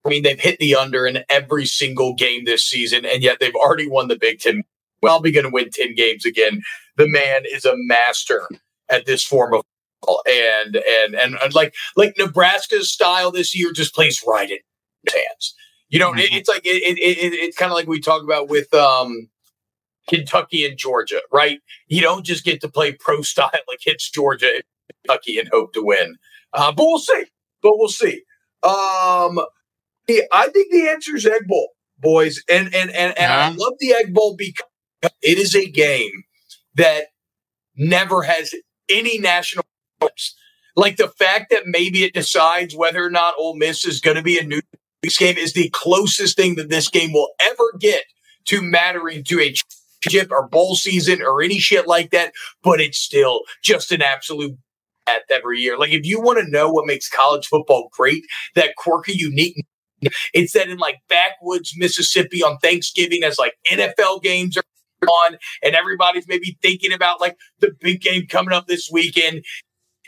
I 0.06 0.10
mean, 0.10 0.22
they've 0.22 0.40
hit 0.40 0.58
the 0.58 0.74
under 0.76 1.06
in 1.06 1.24
every 1.30 1.66
single 1.66 2.14
game 2.14 2.44
this 2.44 2.64
season, 2.64 3.04
and 3.06 3.22
yet 3.22 3.38
they've 3.40 3.54
already 3.54 3.88
won 3.88 4.08
the 4.08 4.16
Big 4.18 4.40
Ten. 4.40 4.62
Well, 5.02 5.20
be 5.20 5.32
going 5.32 5.44
to 5.44 5.50
win 5.50 5.70
ten 5.70 5.94
games 5.94 6.24
again. 6.24 6.62
The 6.96 7.08
man 7.08 7.42
is 7.50 7.64
a 7.64 7.74
master 7.76 8.48
at 8.90 9.06
this 9.06 9.24
form 9.24 9.54
of 9.54 9.62
football, 10.00 10.22
and 10.28 10.76
and 10.76 11.14
and, 11.14 11.36
and 11.42 11.54
like 11.54 11.74
like 11.96 12.14
Nebraska's 12.18 12.90
style 12.92 13.30
this 13.30 13.54
year 13.56 13.72
just 13.72 13.94
plays 13.94 14.22
right 14.26 14.50
in 14.50 14.58
his 15.04 15.14
hands. 15.14 15.54
You 15.90 15.98
know, 16.00 16.12
it, 16.14 16.30
Mhm. 16.30 16.36
it's 16.38 16.48
like 16.48 16.64
it, 16.66 16.82
it, 16.82 16.98
it, 16.98 17.34
it's 17.34 17.56
kind 17.56 17.70
of 17.70 17.76
like 17.76 17.86
we 17.88 18.00
talk 18.00 18.22
about 18.22 18.48
with 18.48 18.72
um 18.74 19.28
Kentucky 20.08 20.66
and 20.66 20.76
Georgia, 20.76 21.20
right? 21.32 21.60
You 21.88 22.00
don't 22.02 22.24
just 22.24 22.44
get 22.44 22.60
to 22.60 22.68
play 22.68 22.92
pro 22.92 23.22
style 23.22 23.50
like 23.68 23.86
it's 23.86 24.10
Georgia 24.10 24.62
Kentucky 25.02 25.38
and 25.38 25.48
hope 25.52 25.72
to 25.74 25.83
win. 25.83 26.16
Uh, 26.52 26.72
but 26.72 26.85
we'll 26.85 26.98
see. 26.98 27.24
But 27.62 27.78
we'll 27.78 27.88
see. 27.88 28.22
Um, 28.62 29.40
yeah, 30.09 30.22
I 30.33 30.48
think 30.48 30.70
the 30.70 30.88
answer 30.88 31.16
is 31.16 31.26
Egg 31.26 31.46
Bowl, 31.46 31.70
boys, 31.98 32.42
and 32.48 32.74
and 32.74 32.90
and, 32.90 33.16
and 33.18 33.33
I 33.33 33.48
love 33.50 33.74
the 33.78 33.94
Egg 33.94 34.14
Bowl 34.14 34.37
because 34.38 34.68
it 35.22 35.38
is 35.38 35.54
a 35.54 35.66
game 35.66 36.24
that 36.74 37.07
never 37.76 38.22
has 38.22 38.54
any 38.88 39.18
national 39.18 39.64
hopes. 40.00 40.35
Like 40.76 40.96
the 40.96 41.09
fact 41.09 41.46
that 41.50 41.66
maybe 41.66 42.04
it 42.04 42.14
decides 42.14 42.74
whether 42.74 43.04
or 43.04 43.11
not 43.11 43.35
Ole 43.38 43.57
Miss 43.57 43.85
is 43.87 44.00
going 44.00 44.16
to 44.16 44.22
be 44.22 44.38
a 44.38 44.44
new 44.44 44.61
game 45.18 45.37
is 45.37 45.52
the 45.52 45.70
closest 45.70 46.37
thing 46.37 46.57
that 46.57 46.70
this 46.70 46.88
game 46.88 47.12
will 47.12 47.30
ever 47.40 47.72
get 47.78 48.04
to 48.46 48.62
mattering 48.62 49.24
to 49.24 49.40
a 49.40 49.52
championship 49.52 50.33
or 50.33 50.48
bowl 50.48 50.74
season 50.74 51.22
or 51.22 51.42
any 51.42 51.59
shit 51.59 51.87
like 51.87 52.11
that. 52.11 52.33
But 52.62 52.80
it's 52.80 52.98
still 52.98 53.42
just 53.62 53.92
an 53.92 54.02
absolute 54.02 54.57
at 55.06 55.22
every 55.30 55.60
year. 55.60 55.78
Like 55.78 55.92
if 55.92 56.04
you 56.06 56.20
want 56.20 56.38
to 56.38 56.50
know 56.50 56.70
what 56.70 56.86
makes 56.86 57.08
college 57.08 57.46
football 57.46 57.88
great, 57.92 58.24
that 58.54 58.76
quirky, 58.76 59.12
unique. 59.14 59.64
It's 60.34 60.52
that 60.52 60.68
in 60.68 60.76
like 60.78 60.98
backwoods 61.08 61.72
Mississippi 61.76 62.42
on 62.42 62.58
Thanksgiving 62.58 63.22
as 63.24 63.38
like 63.38 63.54
NFL 63.70 64.22
games 64.22 64.56
are 64.56 64.62
on 65.08 65.38
and 65.62 65.74
everybody's 65.74 66.28
maybe 66.28 66.58
thinking 66.62 66.92
about 66.92 67.20
like 67.20 67.36
the 67.60 67.70
big 67.80 68.00
game 68.02 68.26
coming 68.26 68.52
up 68.52 68.66
this 68.66 68.90
weekend. 68.92 69.42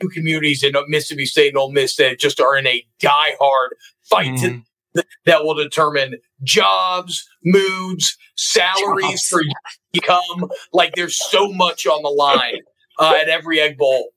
Two 0.00 0.08
communities 0.10 0.62
in 0.62 0.74
Mississippi 0.88 1.24
State 1.24 1.48
and 1.48 1.56
Ole 1.56 1.72
Miss 1.72 1.96
that 1.96 2.18
just 2.18 2.40
are 2.40 2.56
in 2.58 2.66
a 2.66 2.86
die-hard 3.00 3.76
fight 4.04 4.36
to 4.40 4.48
Mhm. 4.96 5.02
that 5.24 5.44
will 5.44 5.54
determine 5.54 6.16
jobs, 6.42 7.26
moods, 7.42 8.18
salaries 8.36 9.04
Jobs. 9.12 9.28
for 9.28 9.42
you 9.42 9.52
to 9.94 10.00
come. 10.00 10.50
Like 10.74 10.94
there's 10.94 11.16
so 11.30 11.50
much 11.50 11.86
on 11.86 12.02
the 12.02 12.10
line 12.10 12.60
uh, 12.98 13.14
at 13.18 13.28
every 13.30 13.60
Egg 13.60 13.78
Bowl. 13.78 14.10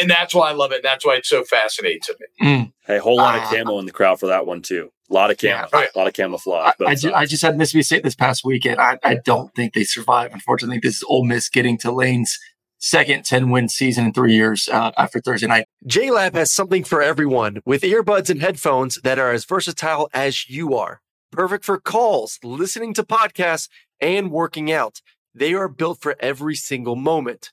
And 0.00 0.10
that's 0.10 0.34
why 0.34 0.50
I 0.50 0.52
love 0.52 0.72
it. 0.72 0.76
And 0.76 0.84
That's 0.84 1.04
why 1.06 1.14
it's 1.16 1.28
so 1.28 1.44
fascinating 1.44 2.00
to 2.04 2.16
me. 2.38 2.72
Hey, 2.86 2.98
whole 2.98 3.16
lot 3.16 3.36
of 3.36 3.42
Ah. 3.42 3.50
camo 3.50 3.78
in 3.78 3.86
the 3.86 3.92
crowd 3.92 4.18
for 4.20 4.26
that 4.26 4.46
one 4.46 4.62
too. 4.62 4.90
A 5.10 5.14
lot 5.14 5.30
of 5.30 5.38
camo, 5.38 5.52
Yeah, 5.52 5.66
right. 5.72 5.88
a 5.94 5.98
lot 5.98 6.08
of 6.08 6.14
camouflage. 6.14 6.74
I, 6.80 6.84
I, 6.84 6.94
ju- 6.94 7.12
I 7.12 7.26
just 7.26 7.42
had 7.42 7.56
Mississippi 7.56 7.82
State 7.82 8.02
this 8.02 8.14
past 8.14 8.44
weekend. 8.44 8.80
I, 8.80 8.98
I 9.04 9.16
don't 9.24 9.54
think 9.54 9.74
they 9.74 9.84
survive. 9.84 10.32
Unfortunately, 10.32 10.78
this 10.82 10.96
is 10.96 11.04
Ole 11.08 11.24
Miss 11.24 11.48
getting 11.48 11.78
to 11.78 11.92
Lane's 11.92 12.38
second 12.78 13.24
10 13.24 13.50
win 13.50 13.68
season 13.68 14.06
in 14.06 14.12
three 14.12 14.34
years 14.34 14.68
uh, 14.68 14.90
after 14.98 15.20
Thursday 15.20 15.46
night. 15.46 15.66
JLab 15.86 16.34
has 16.34 16.50
something 16.50 16.82
for 16.82 17.00
everyone 17.02 17.60
with 17.64 17.82
earbuds 17.82 18.28
and 18.30 18.40
headphones 18.40 18.98
that 19.04 19.18
are 19.18 19.30
as 19.32 19.44
versatile 19.44 20.08
as 20.12 20.48
you 20.50 20.74
are. 20.74 21.00
Perfect 21.30 21.64
for 21.64 21.78
calls, 21.78 22.38
listening 22.42 22.92
to 22.94 23.04
podcasts, 23.04 23.68
and 24.00 24.30
working 24.32 24.72
out. 24.72 25.00
They 25.34 25.54
are 25.54 25.68
built 25.68 26.00
for 26.02 26.16
every 26.20 26.56
single 26.56 26.96
moment. 26.96 27.52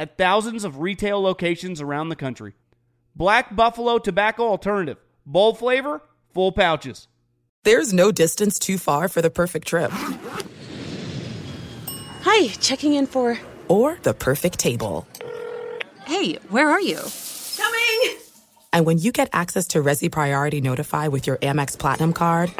at 0.00 0.16
thousands 0.16 0.64
of 0.64 0.78
retail 0.78 1.20
locations 1.20 1.78
around 1.78 2.08
the 2.08 2.16
country. 2.16 2.54
Black 3.14 3.54
Buffalo 3.54 3.98
Tobacco 3.98 4.44
Alternative. 4.44 4.96
Bold 5.26 5.58
flavor, 5.58 6.00
full 6.32 6.52
pouches. 6.52 7.06
There's 7.64 7.92
no 7.92 8.10
distance 8.10 8.58
too 8.58 8.78
far 8.78 9.08
for 9.08 9.20
the 9.20 9.28
perfect 9.28 9.68
trip 9.68 9.90
Hi, 12.22 12.48
checking 12.48 12.94
in 12.94 13.06
for. 13.06 13.38
or 13.68 13.98
the 14.02 14.14
perfect 14.14 14.58
table. 14.58 15.06
Hey, 16.06 16.36
where 16.48 16.70
are 16.70 16.80
you? 16.80 16.98
Coming! 17.58 18.18
And 18.72 18.86
when 18.86 18.96
you 18.96 19.12
get 19.12 19.28
access 19.34 19.66
to 19.68 19.82
Resy 19.82 20.10
Priority 20.10 20.62
Notify 20.62 21.08
with 21.08 21.26
your 21.26 21.36
Amex 21.38 21.78
Platinum 21.78 22.14
card 22.14 22.50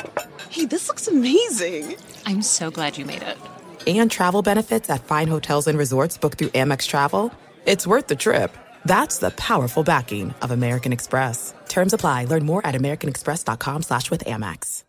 Hey, 0.51 0.67
this 0.67 0.89
looks 0.89 1.09
amazing. 1.09 1.97
I'm 2.27 2.43
so 2.43 2.71
glad 2.71 2.99
you 2.99 3.07
made 3.07 3.23
it. 3.23 3.39
And 3.87 4.11
travel 4.11 4.43
benefits 4.43 4.91
at 4.91 5.05
fine 5.05 5.29
hotels 5.29 5.67
and 5.67 5.79
resorts 5.79 6.19
booked 6.19 6.39
through 6.39 6.49
Amex 6.49 6.87
Travel, 6.87 7.33
it's 7.67 7.87
worth 7.87 8.07
the 8.07 8.17
trip. 8.17 8.57
That's 8.85 9.19
the 9.19 9.31
powerful 9.33 9.83
backing 9.83 10.35
of 10.43 10.51
American 10.51 10.93
Express. 10.93 11.55
Terms 11.69 11.93
apply. 11.93 12.25
Learn 12.27 12.45
more 12.45 12.65
at 12.67 12.75
americanexpress.com 12.75 13.83
slash 13.83 14.11
with 14.11 14.25
Amex. 14.25 14.85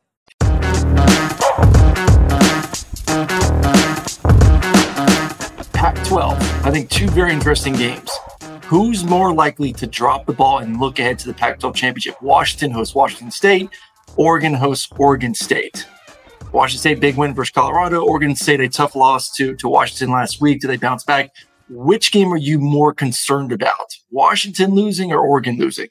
Pac 5.74 5.96
12, 6.06 6.66
I 6.66 6.72
think 6.72 6.90
two 6.90 7.08
very 7.10 7.34
interesting 7.34 7.74
games. 7.74 8.12
Who's 8.66 9.04
more 9.04 9.34
likely 9.34 9.74
to 9.74 9.88
drop 9.88 10.26
the 10.26 10.34
ball 10.34 10.60
and 10.60 10.80
look 10.80 11.00
ahead 11.00 11.20
to 11.20 11.28
the 11.28 11.34
Pac 11.34 11.60
12 11.60 11.76
championship? 11.76 12.22
Washington 12.22 12.72
hosts 12.72 12.96
Washington 12.96 13.32
State, 13.32 13.70
Oregon 14.16 14.54
hosts 14.54 14.88
Oregon 14.98 15.34
State. 15.34 15.88
Washington 16.52 16.80
State, 16.80 17.00
big 17.00 17.16
win 17.16 17.34
versus 17.34 17.52
Colorado. 17.52 18.06
Oregon 18.06 18.36
State, 18.36 18.60
a 18.60 18.68
tough 18.68 18.94
loss 18.96 19.32
to, 19.36 19.56
to 19.56 19.70
Washington 19.70 20.12
last 20.12 20.42
week. 20.42 20.60
Do 20.60 20.68
they 20.68 20.76
bounce 20.76 21.04
back? 21.04 21.34
Which 21.70 22.12
game 22.12 22.34
are 22.34 22.38
you 22.38 22.60
more 22.60 22.94
concerned 22.94 23.54
about? 23.54 23.96
Washington 24.12 24.72
losing 24.72 25.14
or 25.14 25.20
Oregon 25.20 25.58
losing? 25.58 25.88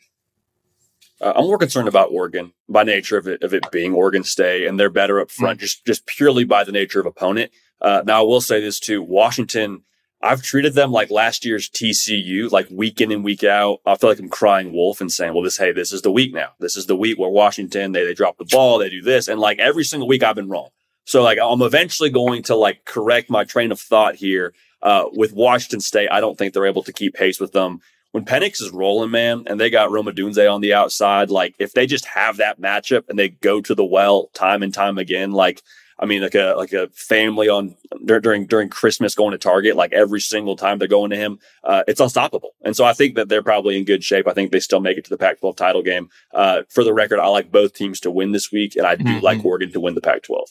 Uh, 1.19 1.33
I'm 1.35 1.45
more 1.45 1.57
concerned 1.57 1.89
about 1.89 2.11
Oregon 2.13 2.53
by 2.69 2.85
nature 2.85 3.17
of 3.17 3.27
it, 3.27 3.43
of 3.43 3.55
it 3.55 3.71
being 3.71 3.95
Oregon 3.95 4.23
State, 4.23 4.67
and 4.67 4.79
they're 4.79 4.91
better 4.91 5.21
up 5.21 5.31
front, 5.31 5.61
just 5.61 5.85
just 5.87 6.07
purely 6.07 6.45
by 6.45 6.65
the 6.65 6.73
nature 6.73 7.01
of 7.01 7.07
opponent. 7.07 7.51
Uh, 7.81 8.03
now, 8.05 8.21
I 8.21 8.25
will 8.25 8.41
say 8.41 8.61
this 8.61 8.79
too: 8.79 9.03
Washington. 9.03 9.83
I've 10.23 10.43
treated 10.43 10.75
them 10.75 10.93
like 10.93 11.11
last 11.11 11.45
year's 11.45 11.71
TCU, 11.71 12.51
like 12.51 12.69
week 12.71 13.01
in 13.01 13.11
and 13.11 13.25
week 13.25 13.43
out. 13.43 13.81
I 13.87 13.97
feel 13.97 14.11
like 14.11 14.19
I'm 14.19 14.29
crying 14.29 14.73
wolf 14.73 15.01
and 15.01 15.11
saying, 15.11 15.33
"Well, 15.33 15.43
this 15.43 15.57
hey, 15.57 15.73
this 15.73 15.93
is 15.93 16.03
the 16.03 16.13
week 16.13 16.35
now. 16.35 16.51
This 16.59 16.77
is 16.77 16.87
the 16.87 16.97
week 16.97 17.19
where 17.19 17.31
Washington 17.31 17.93
they 17.93 18.05
they 18.05 18.15
drop 18.15 18.37
the 18.39 18.45
ball, 18.45 18.79
they 18.79 18.91
do 18.91 19.03
this, 19.03 19.29
and 19.29 19.41
like 19.41 19.59
every 19.59 19.85
single 19.85 20.09
week 20.09 20.23
I've 20.23 20.37
been 20.37 20.51
wrong. 20.51 20.69
So 21.05 21.23
like 21.23 21.39
I'm 21.43 21.63
eventually 21.63 22.11
going 22.11 22.43
to 22.45 22.57
like 22.57 22.85
correct 22.85 23.31
my 23.31 23.45
train 23.45 23.73
of 23.73 23.81
thought 23.81 24.17
here. 24.17 24.55
Uh, 24.83 25.05
with 25.13 25.35
Washington 25.35 25.81
State, 25.81 26.09
I 26.11 26.21
don't 26.21 26.39
think 26.39 26.55
they're 26.55 26.65
able 26.65 26.83
to 26.85 26.93
keep 26.93 27.13
pace 27.13 27.39
with 27.39 27.53
them 27.53 27.83
when 28.13 28.25
Penix 28.25 28.61
is 28.61 28.71
rolling, 28.71 29.11
man, 29.11 29.45
and 29.47 29.61
they 29.61 29.71
got 29.71 29.91
Rome 29.91 30.07
Odunze 30.07 30.53
on 30.53 30.61
the 30.61 30.75
outside, 30.75 31.31
like 31.31 31.55
if 31.59 31.73
they 31.73 31.87
just 31.87 32.07
have 32.07 32.39
that 32.39 32.61
matchup 32.61 33.09
and 33.09 33.19
they 33.19 33.29
go 33.29 33.61
to 33.61 33.75
the 33.75 33.85
well 33.85 34.31
time 34.35 34.63
and 34.63 34.75
time 34.75 34.99
again, 34.99 35.31
like 35.31 35.63
I 36.03 36.07
mean, 36.07 36.23
like 36.23 36.35
a 36.35 36.55
like 36.57 36.73
a 36.73 36.89
family 36.95 37.49
on 37.51 37.77
dur- 38.07 38.21
during 38.21 38.47
during 38.47 38.71
Christmas 38.71 39.15
going 39.15 39.33
to 39.33 39.39
Target, 39.39 39.77
like 39.77 39.93
every 39.93 40.21
single 40.21 40.57
time 40.57 40.79
they're 40.79 40.89
going 40.89 41.11
to 41.11 41.17
him, 41.17 41.39
uh, 41.63 41.83
it's 41.87 42.01
unstoppable. 42.01 42.53
And 42.65 42.75
so 42.75 42.85
I 42.87 42.95
think 42.95 43.17
that 43.17 43.29
they're 43.29 43.43
probably 43.43 43.77
in 43.77 43.85
good 43.85 44.03
shape. 44.03 44.27
I 44.27 44.33
think 44.33 44.51
they 44.51 44.61
still 44.61 44.81
make 44.81 44.97
it 44.97 45.05
to 45.05 45.11
the 45.11 45.19
Pac-12 45.19 45.57
title 45.57 45.83
game. 45.83 46.09
Uh, 46.33 46.63
for 46.71 46.85
the 46.85 46.95
record, 46.95 47.21
I 47.21 47.27
like 47.29 47.53
both 47.53 47.75
teams 47.75 48.01
to 48.01 48.11
win 48.11 48.33
this 48.33 48.51
week, 48.51 48.77
and 48.77 48.87
I 48.87 48.95
do 48.97 49.05
Mhm. 49.05 49.23
like 49.23 49.45
Oregon 49.45 49.71
to 49.73 49.81
win 49.81 49.95
the 49.95 50.01
Pac-12. 50.01 50.47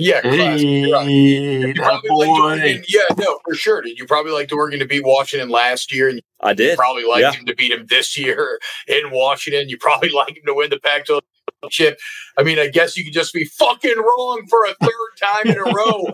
Yeah, 0.00 0.20
classic. 0.22 0.62
You're 0.66 0.92
right. 0.92 1.06
Hey, 1.06 1.10
You 1.12 1.66
that 1.74 1.76
probably 1.76 2.10
liked 2.10 2.28
boy. 2.30 2.40
Oregon. 2.44 2.84
Yeah, 2.88 3.00
no, 3.18 3.40
for 3.44 3.54
sure. 3.54 3.82
Did 3.82 3.98
you 3.98 4.06
probably 4.06 4.30
liked 4.32 4.52
Oregon 4.52 4.78
to 4.78 4.86
beat 4.86 5.04
Washington 5.04 5.48
last 5.50 5.92
year, 5.92 6.08
and 6.08 6.22
I 6.40 6.50
you 6.50 6.54
did. 6.56 6.78
probably 6.78 7.04
liked 7.04 7.20
Yeah. 7.22 7.32
him 7.32 7.46
to 7.46 7.54
beat 7.56 7.72
him 7.72 7.84
this 7.90 8.16
year 8.16 8.60
in 8.88 9.10
Washington. 9.10 9.68
You 9.68 9.76
probably 9.76 10.10
like 10.10 10.36
him 10.36 10.44
to 10.46 10.54
win 10.54 10.70
the 10.70 10.78
Pac-12 10.78 11.20
chip. 11.70 11.98
I 12.36 12.42
mean, 12.42 12.58
I 12.58 12.68
guess 12.68 12.96
you 12.96 13.04
could 13.04 13.12
just 13.12 13.32
be 13.32 13.44
fucking 13.44 13.96
wrong 13.96 14.46
for 14.48 14.64
a 14.64 14.74
third 14.80 14.90
time 15.20 15.52
in 15.52 15.58
a 15.58 15.72
row. 15.74 16.12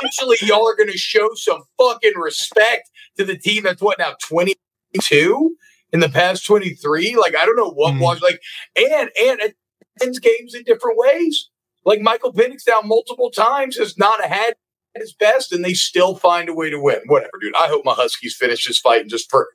Eventually, 0.00 0.38
y'all 0.42 0.66
are 0.66 0.76
going 0.76 0.90
to 0.90 0.98
show 0.98 1.30
some 1.34 1.62
fucking 1.78 2.16
respect 2.16 2.90
to 3.18 3.24
the 3.24 3.36
team 3.36 3.64
that's 3.64 3.82
what 3.82 3.98
now 3.98 4.14
twenty 4.22 4.54
two 5.02 5.56
in 5.92 6.00
the 6.00 6.08
past 6.08 6.46
23. 6.46 7.16
Like, 7.16 7.36
I 7.36 7.44
don't 7.44 7.56
know 7.56 7.70
what 7.70 7.94
mm. 7.94 8.00
was 8.00 8.20
like, 8.22 8.40
and, 8.76 9.10
and 9.20 9.40
it 9.40 9.56
ends 10.02 10.18
games 10.18 10.54
in 10.54 10.62
different 10.64 10.98
ways. 10.98 11.48
Like 11.84 12.00
Michael 12.00 12.32
Penix 12.32 12.64
down 12.64 12.86
multiple 12.86 13.30
times 13.30 13.76
has 13.76 13.96
not 13.96 14.24
had 14.24 14.54
his 14.94 15.14
best, 15.14 15.52
and 15.52 15.64
they 15.64 15.74
still 15.74 16.14
find 16.16 16.48
a 16.48 16.54
way 16.54 16.68
to 16.68 16.80
win. 16.80 17.00
Whatever, 17.06 17.32
dude. 17.40 17.54
I 17.56 17.68
hope 17.68 17.84
my 17.84 17.94
Huskies 17.94 18.36
finish 18.36 18.66
this 18.66 18.78
fight 18.78 19.02
and 19.02 19.10
just 19.10 19.30
for 19.30 19.48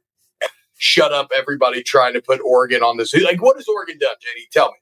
shut 0.77 1.13
up 1.13 1.29
everybody 1.35 1.83
trying 1.83 2.13
to 2.13 2.21
put 2.21 2.41
Oregon 2.41 2.81
on 2.81 2.97
this. 2.97 3.13
Like, 3.13 3.41
what 3.41 3.57
has 3.57 3.67
Oregon 3.67 3.97
done, 3.99 4.15
JD? 4.15 4.49
Tell 4.51 4.67
me. 4.67 4.77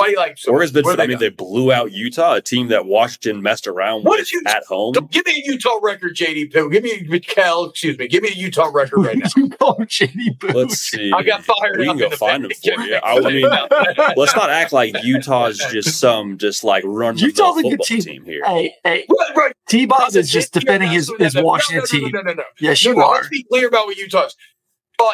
Why 0.00 0.06
do 0.06 0.12
you 0.12 0.18
like 0.18 0.38
so 0.38 0.52
Oregon's 0.52 0.72
been, 0.72 0.86
I 0.86 1.06
mean, 1.06 1.10
done? 1.10 1.18
they 1.20 1.28
blew 1.28 1.72
out 1.72 1.92
Utah, 1.92 2.34
a 2.34 2.40
team 2.40 2.68
that 2.68 2.86
Washington 2.86 3.42
messed 3.42 3.66
around 3.66 4.04
what 4.04 4.18
with 4.18 4.32
you, 4.32 4.42
at 4.46 4.64
home. 4.64 4.94
Give 5.10 5.26
me 5.26 5.42
a 5.46 5.50
Utah 5.50 5.78
record, 5.82 6.16
JD 6.16 6.52
Poo. 6.52 6.70
Give 6.70 6.82
me 6.82 7.06
a 7.10 7.20
Cal, 7.20 7.66
excuse 7.66 7.98
me. 7.98 8.08
Give 8.08 8.22
me 8.22 8.30
a 8.30 8.34
Utah 8.34 8.70
record 8.72 9.04
right 9.04 9.18
now. 9.18 9.26
JD 9.26 10.40
Poo. 10.40 10.48
Let's 10.48 10.78
see. 10.78 11.12
I 11.14 11.22
got 11.22 11.44
fired. 11.44 11.78
We 11.78 11.86
can 11.86 11.98
go 11.98 12.10
find 12.10 12.44
them 12.44 12.50
for 12.50 12.82
you. 12.82 12.94
I, 12.96 13.18
I 13.18 13.20
mean, 13.20 13.46
let's 14.16 14.34
not 14.34 14.50
act 14.50 14.72
like 14.72 14.94
Utah's 15.02 15.58
just 15.70 16.00
some 16.00 16.38
just 16.38 16.64
like 16.64 16.82
run 16.86 17.18
Utah's 17.18 17.58
a 17.58 17.62
good 17.62 17.80
team. 17.82 18.00
team. 18.00 18.24
here. 18.24 18.42
Hey, 18.44 18.74
hey, 18.84 19.06
right, 19.08 19.36
right. 19.36 19.52
T. 19.68 19.86
Bob 19.86 20.14
is 20.16 20.30
just 20.30 20.52
defending 20.52 20.90
his, 20.90 21.12
his 21.18 21.36
Washington 21.36 21.86
team. 21.86 22.10
No, 22.12 22.22
no, 22.22 22.28
no, 22.28 22.32
no. 22.34 22.44
Yes, 22.58 22.84
you 22.84 23.00
are. 23.00 23.16
Let's 23.16 23.28
be 23.28 23.44
clear 23.44 23.68
about 23.68 23.86
what 23.86 23.96
Utah's 23.96 24.34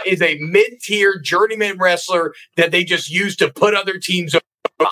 is 0.05 0.23
a 0.23 0.37
mid-tier 0.39 1.19
journeyman 1.19 1.79
wrestler 1.79 2.35
that 2.57 2.71
they 2.71 2.85
just 2.85 3.11
use 3.11 3.37
to 3.37 3.51
put 3.51 3.75
other 3.75 3.99
teams 3.99 4.35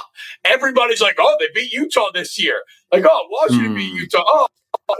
Everybody's 0.44 1.00
like, 1.00 1.16
oh, 1.18 1.36
they 1.40 1.48
beat 1.54 1.72
Utah 1.72 2.10
this 2.12 2.42
year. 2.42 2.62
Like, 2.92 3.04
oh, 3.08 3.28
Washington 3.30 3.72
mm. 3.72 3.76
beat 3.76 3.90
hmm. 3.90 3.98
Utah. 3.98 4.22
Oh, 4.26 4.48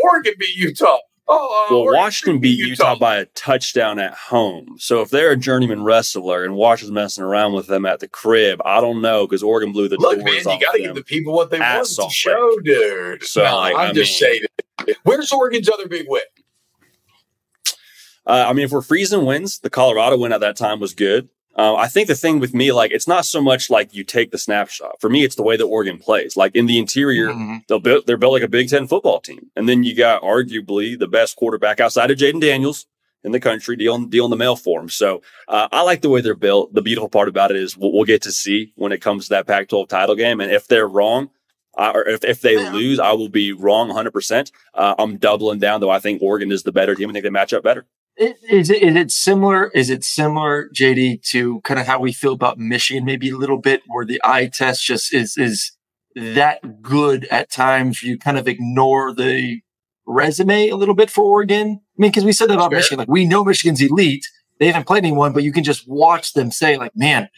Oregon 0.02 0.34
beat 0.38 0.56
Utah. 0.56 0.98
Oh, 1.26 1.66
uh, 1.66 1.72
well, 1.72 1.80
Oregon 1.82 2.00
Washington 2.02 2.40
beat 2.40 2.58
Utah. 2.58 2.90
Utah. 2.90 2.98
by 2.98 3.16
a 3.16 3.24
touchdown 3.26 3.98
at 3.98 4.12
home. 4.12 4.76
So 4.78 5.00
if 5.00 5.08
they're 5.08 5.30
a 5.30 5.36
journeyman 5.36 5.82
wrestler 5.82 6.44
and 6.44 6.54
Washington's 6.54 6.94
messing 6.94 7.24
around 7.24 7.54
with 7.54 7.66
them 7.66 7.86
at 7.86 8.00
the 8.00 8.08
crib, 8.08 8.60
I 8.64 8.80
don't 8.80 9.00
know 9.00 9.26
because 9.26 9.42
Oregon 9.42 9.72
blew 9.72 9.88
the 9.88 9.96
Look, 9.96 10.18
man, 10.18 10.34
you 10.34 10.42
got 10.44 10.72
to 10.72 10.78
give 10.78 10.94
the 10.94 11.02
people 11.02 11.32
what 11.32 11.50
they 11.50 11.58
want 11.58 11.86
to 11.86 12.10
show, 12.10 12.58
dude. 12.62 13.24
So 13.24 13.42
no, 13.42 13.56
like, 13.56 13.74
I'm 13.74 13.90
I 13.90 13.92
just 13.92 14.20
mean, 14.20 14.42
saying. 14.86 14.96
Where's 15.04 15.32
Oregon's 15.32 15.68
other 15.70 15.88
big 15.88 16.06
win? 16.08 16.20
Uh, 18.26 18.46
I 18.48 18.52
mean, 18.52 18.64
if 18.64 18.72
we're 18.72 18.82
freezing 18.82 19.24
wins, 19.24 19.60
the 19.60 19.70
Colorado 19.70 20.18
win 20.18 20.32
at 20.32 20.40
that 20.40 20.56
time 20.56 20.80
was 20.80 20.94
good. 20.94 21.28
Uh, 21.56 21.76
I 21.76 21.86
think 21.86 22.08
the 22.08 22.14
thing 22.14 22.40
with 22.40 22.52
me, 22.52 22.72
like, 22.72 22.90
it's 22.90 23.06
not 23.06 23.24
so 23.24 23.40
much 23.40 23.70
like 23.70 23.94
you 23.94 24.02
take 24.02 24.32
the 24.32 24.38
snapshot. 24.38 25.00
For 25.00 25.08
me, 25.08 25.24
it's 25.24 25.36
the 25.36 25.42
way 25.42 25.56
that 25.56 25.64
Oregon 25.64 25.98
plays. 25.98 26.36
Like 26.36 26.54
in 26.56 26.66
the 26.66 26.78
interior, 26.78 27.28
mm-hmm. 27.28 27.58
they'll 27.68 27.80
build, 27.80 28.06
they're 28.06 28.16
built 28.16 28.32
like 28.32 28.42
a 28.42 28.48
Big 28.48 28.68
Ten 28.68 28.88
football 28.88 29.20
team. 29.20 29.50
And 29.54 29.68
then 29.68 29.84
you 29.84 29.94
got 29.94 30.22
arguably 30.22 30.98
the 30.98 31.06
best 31.06 31.36
quarterback 31.36 31.78
outside 31.78 32.10
of 32.10 32.18
Jayden 32.18 32.40
Daniels 32.40 32.86
in 33.22 33.32
the 33.32 33.40
country 33.40 33.76
dealing, 33.76 34.10
dealing 34.10 34.30
the 34.30 34.36
mail 34.36 34.56
for 34.56 34.80
him. 34.80 34.88
So, 34.88 35.22
uh, 35.48 35.68
I 35.70 35.82
like 35.82 36.02
the 36.02 36.10
way 36.10 36.20
they're 36.20 36.34
built. 36.34 36.74
The 36.74 36.82
beautiful 36.82 37.08
part 37.08 37.28
about 37.28 37.52
it 37.52 37.56
is 37.56 37.76
we'll, 37.76 37.92
we'll 37.92 38.04
get 38.04 38.22
to 38.22 38.32
see 38.32 38.72
when 38.74 38.92
it 38.92 39.00
comes 39.00 39.24
to 39.24 39.30
that 39.30 39.46
Pac 39.46 39.68
12 39.68 39.88
title 39.88 40.16
game. 40.16 40.40
And 40.40 40.50
if 40.50 40.66
they're 40.66 40.88
wrong, 40.88 41.30
uh, 41.76 41.92
or 41.94 42.08
if, 42.08 42.24
if 42.24 42.40
they 42.40 42.70
lose, 42.70 42.98
I 42.98 43.12
will 43.12 43.28
be 43.28 43.52
wrong 43.52 43.90
100%. 43.90 44.52
Uh, 44.74 44.94
I'm 44.98 45.16
doubling 45.16 45.58
down, 45.58 45.80
though. 45.80 45.90
I 45.90 45.98
think 45.98 46.22
Oregon 46.22 46.52
is 46.52 46.62
the 46.62 46.72
better 46.72 46.94
team. 46.94 47.10
I 47.10 47.12
think 47.12 47.24
they 47.24 47.30
match 47.30 47.52
up 47.52 47.64
better. 47.64 47.86
Is 48.16 48.70
it, 48.70 48.82
is 48.82 48.94
it 48.94 49.10
similar? 49.10 49.68
Is 49.74 49.90
it 49.90 50.04
similar, 50.04 50.68
JD, 50.74 51.22
to 51.30 51.60
kind 51.62 51.80
of 51.80 51.86
how 51.86 51.98
we 51.98 52.12
feel 52.12 52.32
about 52.32 52.58
Michigan? 52.58 53.04
Maybe 53.04 53.30
a 53.30 53.36
little 53.36 53.58
bit, 53.58 53.82
where 53.88 54.04
the 54.04 54.20
eye 54.22 54.50
test 54.52 54.84
just 54.84 55.12
is 55.12 55.36
is 55.36 55.72
that 56.14 56.80
good 56.80 57.26
at 57.26 57.50
times. 57.50 58.02
You 58.02 58.16
kind 58.18 58.38
of 58.38 58.46
ignore 58.46 59.12
the 59.12 59.60
resume 60.06 60.68
a 60.68 60.76
little 60.76 60.94
bit 60.94 61.10
for 61.10 61.24
Oregon. 61.24 61.80
I 61.80 61.96
mean, 61.98 62.10
because 62.10 62.24
we 62.24 62.32
said 62.32 62.50
that 62.50 62.54
about 62.54 62.70
sure. 62.70 62.78
Michigan, 62.78 62.98
like 62.98 63.08
we 63.08 63.24
know 63.24 63.44
Michigan's 63.44 63.82
elite. 63.82 64.26
They 64.60 64.66
haven't 64.66 64.86
played 64.86 65.04
anyone, 65.04 65.32
but 65.32 65.42
you 65.42 65.52
can 65.52 65.64
just 65.64 65.88
watch 65.88 66.34
them 66.34 66.52
say, 66.52 66.76
like, 66.76 66.92
man, 66.94 67.28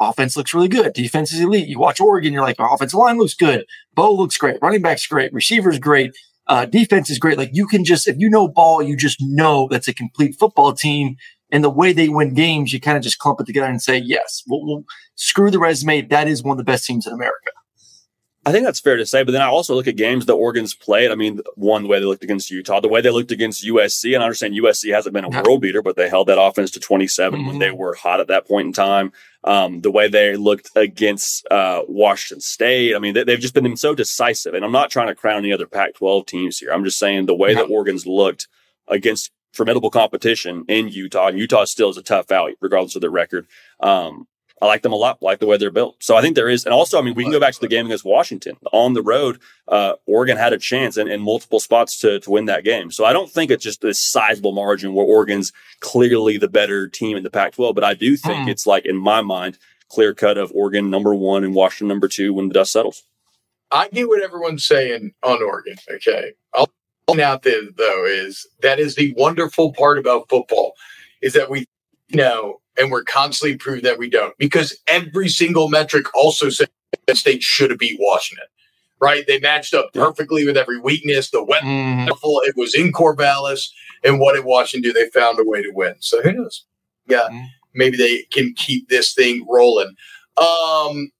offense 0.00 0.36
looks 0.36 0.54
really 0.54 0.68
good. 0.68 0.94
Defense 0.94 1.32
is 1.32 1.40
elite. 1.40 1.68
You 1.68 1.78
watch 1.78 2.00
Oregon, 2.00 2.32
you're 2.32 2.42
like, 2.42 2.56
offensive 2.58 2.98
line 2.98 3.18
looks 3.18 3.34
good. 3.34 3.66
Bo 3.94 4.12
looks 4.12 4.38
great. 4.38 4.58
Running 4.62 4.80
back's 4.80 5.06
great. 5.06 5.32
Receivers 5.34 5.78
great. 5.78 6.16
Uh, 6.52 6.66
defense 6.66 7.08
is 7.08 7.18
great. 7.18 7.38
Like 7.38 7.48
you 7.54 7.66
can 7.66 7.82
just, 7.82 8.06
if 8.06 8.16
you 8.18 8.28
know 8.28 8.46
ball, 8.46 8.82
you 8.82 8.94
just 8.94 9.16
know 9.22 9.68
that's 9.70 9.88
a 9.88 9.94
complete 9.94 10.36
football 10.38 10.74
team. 10.74 11.16
And 11.50 11.64
the 11.64 11.70
way 11.70 11.94
they 11.94 12.10
win 12.10 12.34
games, 12.34 12.74
you 12.74 12.78
kind 12.78 12.98
of 12.98 13.02
just 13.02 13.18
clump 13.18 13.40
it 13.40 13.46
together 13.46 13.68
and 13.68 13.80
say, 13.80 13.96
yes, 13.96 14.42
we'll, 14.46 14.62
we'll 14.66 14.84
screw 15.14 15.50
the 15.50 15.58
resume. 15.58 16.02
That 16.02 16.28
is 16.28 16.42
one 16.42 16.52
of 16.52 16.58
the 16.58 16.70
best 16.70 16.84
teams 16.84 17.06
in 17.06 17.14
America. 17.14 17.52
I 18.44 18.50
think 18.50 18.64
that's 18.64 18.80
fair 18.80 18.96
to 18.96 19.06
say. 19.06 19.22
But 19.22 19.32
then 19.32 19.42
I 19.42 19.46
also 19.46 19.74
look 19.74 19.86
at 19.86 19.96
games 19.96 20.26
that 20.26 20.34
Oregon's 20.34 20.74
played. 20.74 21.12
I 21.12 21.14
mean, 21.14 21.40
one, 21.54 21.82
the 21.82 21.88
way 21.88 22.00
they 22.00 22.06
looked 22.06 22.24
against 22.24 22.50
Utah, 22.50 22.80
the 22.80 22.88
way 22.88 23.00
they 23.00 23.10
looked 23.10 23.30
against 23.30 23.64
USC. 23.64 24.14
And 24.14 24.22
I 24.22 24.26
understand 24.26 24.54
USC 24.54 24.92
hasn't 24.92 25.12
been 25.12 25.24
a 25.24 25.28
world 25.28 25.60
beater, 25.60 25.80
but 25.80 25.94
they 25.94 26.08
held 26.08 26.26
that 26.26 26.40
offense 26.40 26.72
to 26.72 26.80
27 26.80 27.38
mm-hmm. 27.38 27.48
when 27.48 27.58
they 27.60 27.70
were 27.70 27.94
hot 27.94 28.20
at 28.20 28.26
that 28.28 28.48
point 28.48 28.66
in 28.66 28.72
time. 28.72 29.12
Um, 29.44 29.80
the 29.80 29.90
way 29.90 30.08
they 30.08 30.36
looked 30.36 30.70
against 30.74 31.46
uh, 31.50 31.82
Washington 31.86 32.40
State. 32.40 32.96
I 32.96 32.98
mean, 32.98 33.14
they, 33.14 33.30
have 33.32 33.40
just 33.40 33.54
been 33.54 33.76
so 33.76 33.94
decisive. 33.94 34.54
And 34.54 34.64
I'm 34.64 34.72
not 34.72 34.90
trying 34.90 35.08
to 35.08 35.14
crown 35.14 35.38
any 35.38 35.52
other 35.52 35.66
Pac 35.66 35.94
12 35.94 36.26
teams 36.26 36.58
here. 36.58 36.72
I'm 36.72 36.84
just 36.84 36.98
saying 36.98 37.26
the 37.26 37.34
way 37.34 37.54
that 37.54 37.70
Oregon's 37.70 38.06
looked 38.06 38.48
against 38.88 39.30
formidable 39.52 39.90
competition 39.90 40.64
in 40.68 40.88
Utah, 40.88 41.28
and 41.28 41.38
Utah 41.38 41.64
still 41.64 41.90
is 41.90 41.96
a 41.96 42.02
tough 42.02 42.30
out, 42.30 42.52
regardless 42.60 42.94
of 42.96 43.02
their 43.02 43.10
record. 43.10 43.46
Um, 43.80 44.26
I 44.62 44.66
like 44.66 44.82
them 44.82 44.92
a 44.92 44.96
lot. 44.96 45.18
I 45.20 45.24
like 45.24 45.40
the 45.40 45.46
way 45.46 45.56
they're 45.56 45.72
built. 45.72 45.96
So 45.98 46.14
I 46.14 46.20
think 46.20 46.36
there 46.36 46.48
is, 46.48 46.64
and 46.64 46.72
also, 46.72 46.96
I 46.96 47.02
mean, 47.02 47.14
we 47.14 47.24
can 47.24 47.32
go 47.32 47.40
back 47.40 47.52
to 47.54 47.60
the 47.60 47.66
game 47.66 47.86
against 47.86 48.04
Washington 48.04 48.56
on 48.72 48.92
the 48.92 49.02
road. 49.02 49.40
Uh, 49.66 49.94
Oregon 50.06 50.36
had 50.36 50.52
a 50.52 50.58
chance 50.58 50.96
in, 50.96 51.08
in 51.08 51.20
multiple 51.20 51.58
spots 51.58 51.98
to, 51.98 52.20
to 52.20 52.30
win 52.30 52.44
that 52.44 52.62
game. 52.62 52.92
So 52.92 53.04
I 53.04 53.12
don't 53.12 53.28
think 53.28 53.50
it's 53.50 53.64
just 53.64 53.80
this 53.80 54.00
sizable 54.00 54.52
margin 54.52 54.94
where 54.94 55.04
Oregon's 55.04 55.52
clearly 55.80 56.38
the 56.38 56.48
better 56.48 56.86
team 56.86 57.16
in 57.16 57.24
the 57.24 57.30
Pac-12, 57.30 57.74
but 57.74 57.82
I 57.82 57.94
do 57.94 58.16
think 58.16 58.46
mm. 58.46 58.50
it's 58.50 58.64
like, 58.64 58.86
in 58.86 58.96
my 58.96 59.20
mind, 59.20 59.58
clear 59.88 60.14
cut 60.14 60.38
of 60.38 60.52
Oregon 60.54 60.90
number 60.90 61.12
one 61.12 61.42
and 61.42 61.56
Washington 61.56 61.88
number 61.88 62.06
two 62.06 62.32
when 62.32 62.46
the 62.46 62.54
dust 62.54 62.70
settles. 62.70 63.02
I 63.72 63.88
get 63.88 64.06
what 64.06 64.22
everyone's 64.22 64.64
saying 64.64 65.12
on 65.24 65.42
Oregon. 65.42 65.76
Okay. 65.90 66.34
I'll 66.54 66.70
point 67.08 67.20
out 67.20 67.42
there 67.42 67.62
though 67.76 68.04
is 68.04 68.46
that 68.60 68.78
is 68.78 68.94
the 68.94 69.12
wonderful 69.16 69.72
part 69.72 69.98
about 69.98 70.28
football 70.28 70.74
is 71.20 71.32
that 71.32 71.50
we 71.50 71.66
know 72.14 72.60
and 72.78 72.90
we're 72.90 73.04
constantly 73.04 73.56
proving 73.56 73.84
that 73.84 73.98
we 73.98 74.08
don't 74.08 74.36
because 74.38 74.78
every 74.86 75.28
single 75.28 75.68
metric 75.68 76.06
also 76.14 76.48
said 76.48 76.68
that 77.06 77.16
State 77.16 77.42
should 77.42 77.70
have 77.70 77.78
beat 77.78 77.98
Washington. 78.00 78.46
Right? 79.00 79.24
They 79.26 79.40
matched 79.40 79.74
up 79.74 79.92
perfectly 79.92 80.46
with 80.46 80.56
every 80.56 80.78
weakness. 80.78 81.30
The 81.30 81.42
wet 81.42 81.64
mm. 81.64 82.08
it 82.08 82.56
was 82.56 82.72
in 82.72 82.92
Corvallis, 82.92 83.68
and 84.04 84.20
what 84.20 84.34
did 84.34 84.44
Washington 84.44 84.92
do? 84.92 84.92
They 84.92 85.10
found 85.10 85.40
a 85.40 85.44
way 85.44 85.60
to 85.60 85.72
win. 85.74 85.96
So 85.98 86.22
who 86.22 86.32
knows? 86.32 86.64
Yeah, 87.08 87.26
mm. 87.32 87.46
maybe 87.74 87.96
they 87.96 88.22
can 88.30 88.54
keep 88.54 88.88
this 88.88 89.12
thing 89.12 89.44
rolling. 89.50 89.96
Um, 90.36 91.10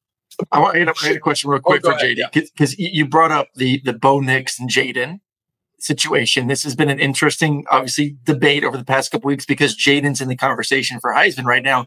I 0.53 0.61
want 0.61 0.75
to 0.75 0.81
add 0.81 1.17
a 1.17 1.19
question 1.19 1.51
real 1.51 1.59
oh, 1.59 1.63
quick 1.63 1.83
oh, 1.85 1.93
for 1.93 1.99
JD 1.99 2.31
because 2.33 2.79
yeah. 2.79 2.89
you 2.93 3.07
brought 3.07 3.33
up 3.33 3.49
the 3.57 3.81
the 3.85 3.93
Bo 3.93 4.21
Nix 4.21 4.61
and 4.61 4.71
Jayden 4.71 5.19
situation. 5.83 6.47
This 6.47 6.63
has 6.63 6.75
been 6.75 6.89
an 6.89 7.01
interesting, 7.01 7.65
obviously, 7.71 8.17
debate 8.25 8.65
over 8.65 8.77
the 8.77 8.85
past 8.85 9.11
couple 9.11 9.29
weeks 9.29 9.45
because 9.45 9.77
Jayden's 9.77 10.21
in 10.21 10.29
the 10.29 10.37
conversation 10.37 11.01
for 11.01 11.13
Heisman 11.13 11.45
right 11.45 11.63
now. 11.63 11.87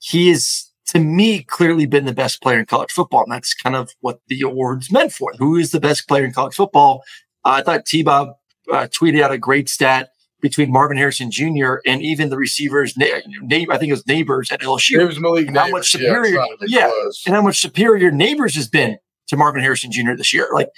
He 0.00 0.30
is, 0.30 0.70
to 0.88 0.98
me, 0.98 1.42
clearly 1.44 1.86
been 1.86 2.04
the 2.04 2.12
best 2.12 2.42
player 2.42 2.58
in 2.58 2.66
college 2.66 2.90
football. 2.90 3.22
And 3.22 3.32
that's 3.32 3.54
kind 3.54 3.76
of 3.76 3.90
what 4.00 4.20
the 4.28 4.42
award's 4.42 4.90
meant 4.90 5.12
for. 5.12 5.32
Who 5.38 5.56
is 5.56 5.70
the 5.70 5.80
best 5.80 6.08
player 6.08 6.24
in 6.24 6.32
college 6.32 6.54
football? 6.54 7.02
Uh, 7.44 7.50
I 7.50 7.62
thought 7.62 7.86
T 7.86 8.02
Bob 8.02 8.30
uh, 8.72 8.88
tweeted 8.88 9.22
out 9.22 9.32
a 9.32 9.38
great 9.38 9.68
stat 9.68 10.10
between 10.40 10.70
Marvin 10.70 10.96
Harrison 10.96 11.30
Jr. 11.30 11.76
and 11.84 12.00
even 12.02 12.30
the 12.30 12.36
receivers, 12.36 12.96
na- 12.96 13.06
I 13.06 13.78
think 13.78 13.88
it 13.88 13.90
was 13.90 14.04
Nabers 14.04 14.52
at 14.52 14.60
LSU. 14.60 15.00
It 15.00 15.04
was 15.04 15.18
Malik 15.18 15.54
how 15.54 15.68
much 15.68 15.90
superior, 15.90 16.44
yeah, 16.66 16.86
yeah 16.86 16.92
and 17.26 17.34
how 17.34 17.42
much 17.42 17.60
superior 17.60 18.12
Nabers 18.12 18.54
has 18.54 18.68
been 18.68 18.98
to 19.28 19.36
Marvin 19.36 19.62
Harrison 19.62 19.90
Jr. 19.90 20.14
this 20.14 20.32
year. 20.32 20.48
Like 20.52 20.68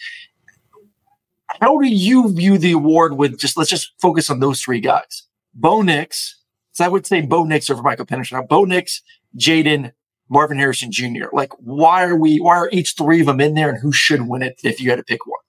how 1.61 1.79
do 1.79 1.89
you 1.89 2.33
view 2.33 2.59
the 2.59 2.73
award 2.73 3.17
with 3.17 3.39
just 3.39 3.57
let's 3.57 3.71
just 3.71 3.93
focus 4.01 4.31
on 4.31 4.41
those 4.41 4.61
three 4.61 4.81
guys? 4.81 5.25
Bo 5.55 5.83
Nix. 5.83 6.37
So 6.73 6.85
I 6.85 6.89
would 6.89 7.07
say 7.07 7.21
Bo 7.21 7.45
Nix 7.45 7.69
over 7.69 7.83
Michael 7.83 8.07
Penix. 8.07 8.33
Now, 8.33 8.43
Bo 8.43 8.65
Nix, 8.65 9.03
Jayden, 9.37 9.93
Marvin 10.29 10.59
Harrison 10.59 10.93
Jr. 10.93 11.27
Like, 11.33 11.53
why 11.59 12.05
are 12.05 12.17
we, 12.17 12.39
why 12.39 12.57
are 12.57 12.71
each 12.73 12.95
three 12.97 13.21
of 13.21 13.27
them 13.27 13.41
in 13.41 13.55
there 13.55 13.69
and 13.69 13.79
who 13.79 13.93
should 13.93 14.29
win 14.29 14.43
it 14.43 14.61
if 14.63 14.81
you 14.81 14.91
had 14.91 14.97
to 14.97 15.03
pick 15.03 15.27
one? 15.27 15.41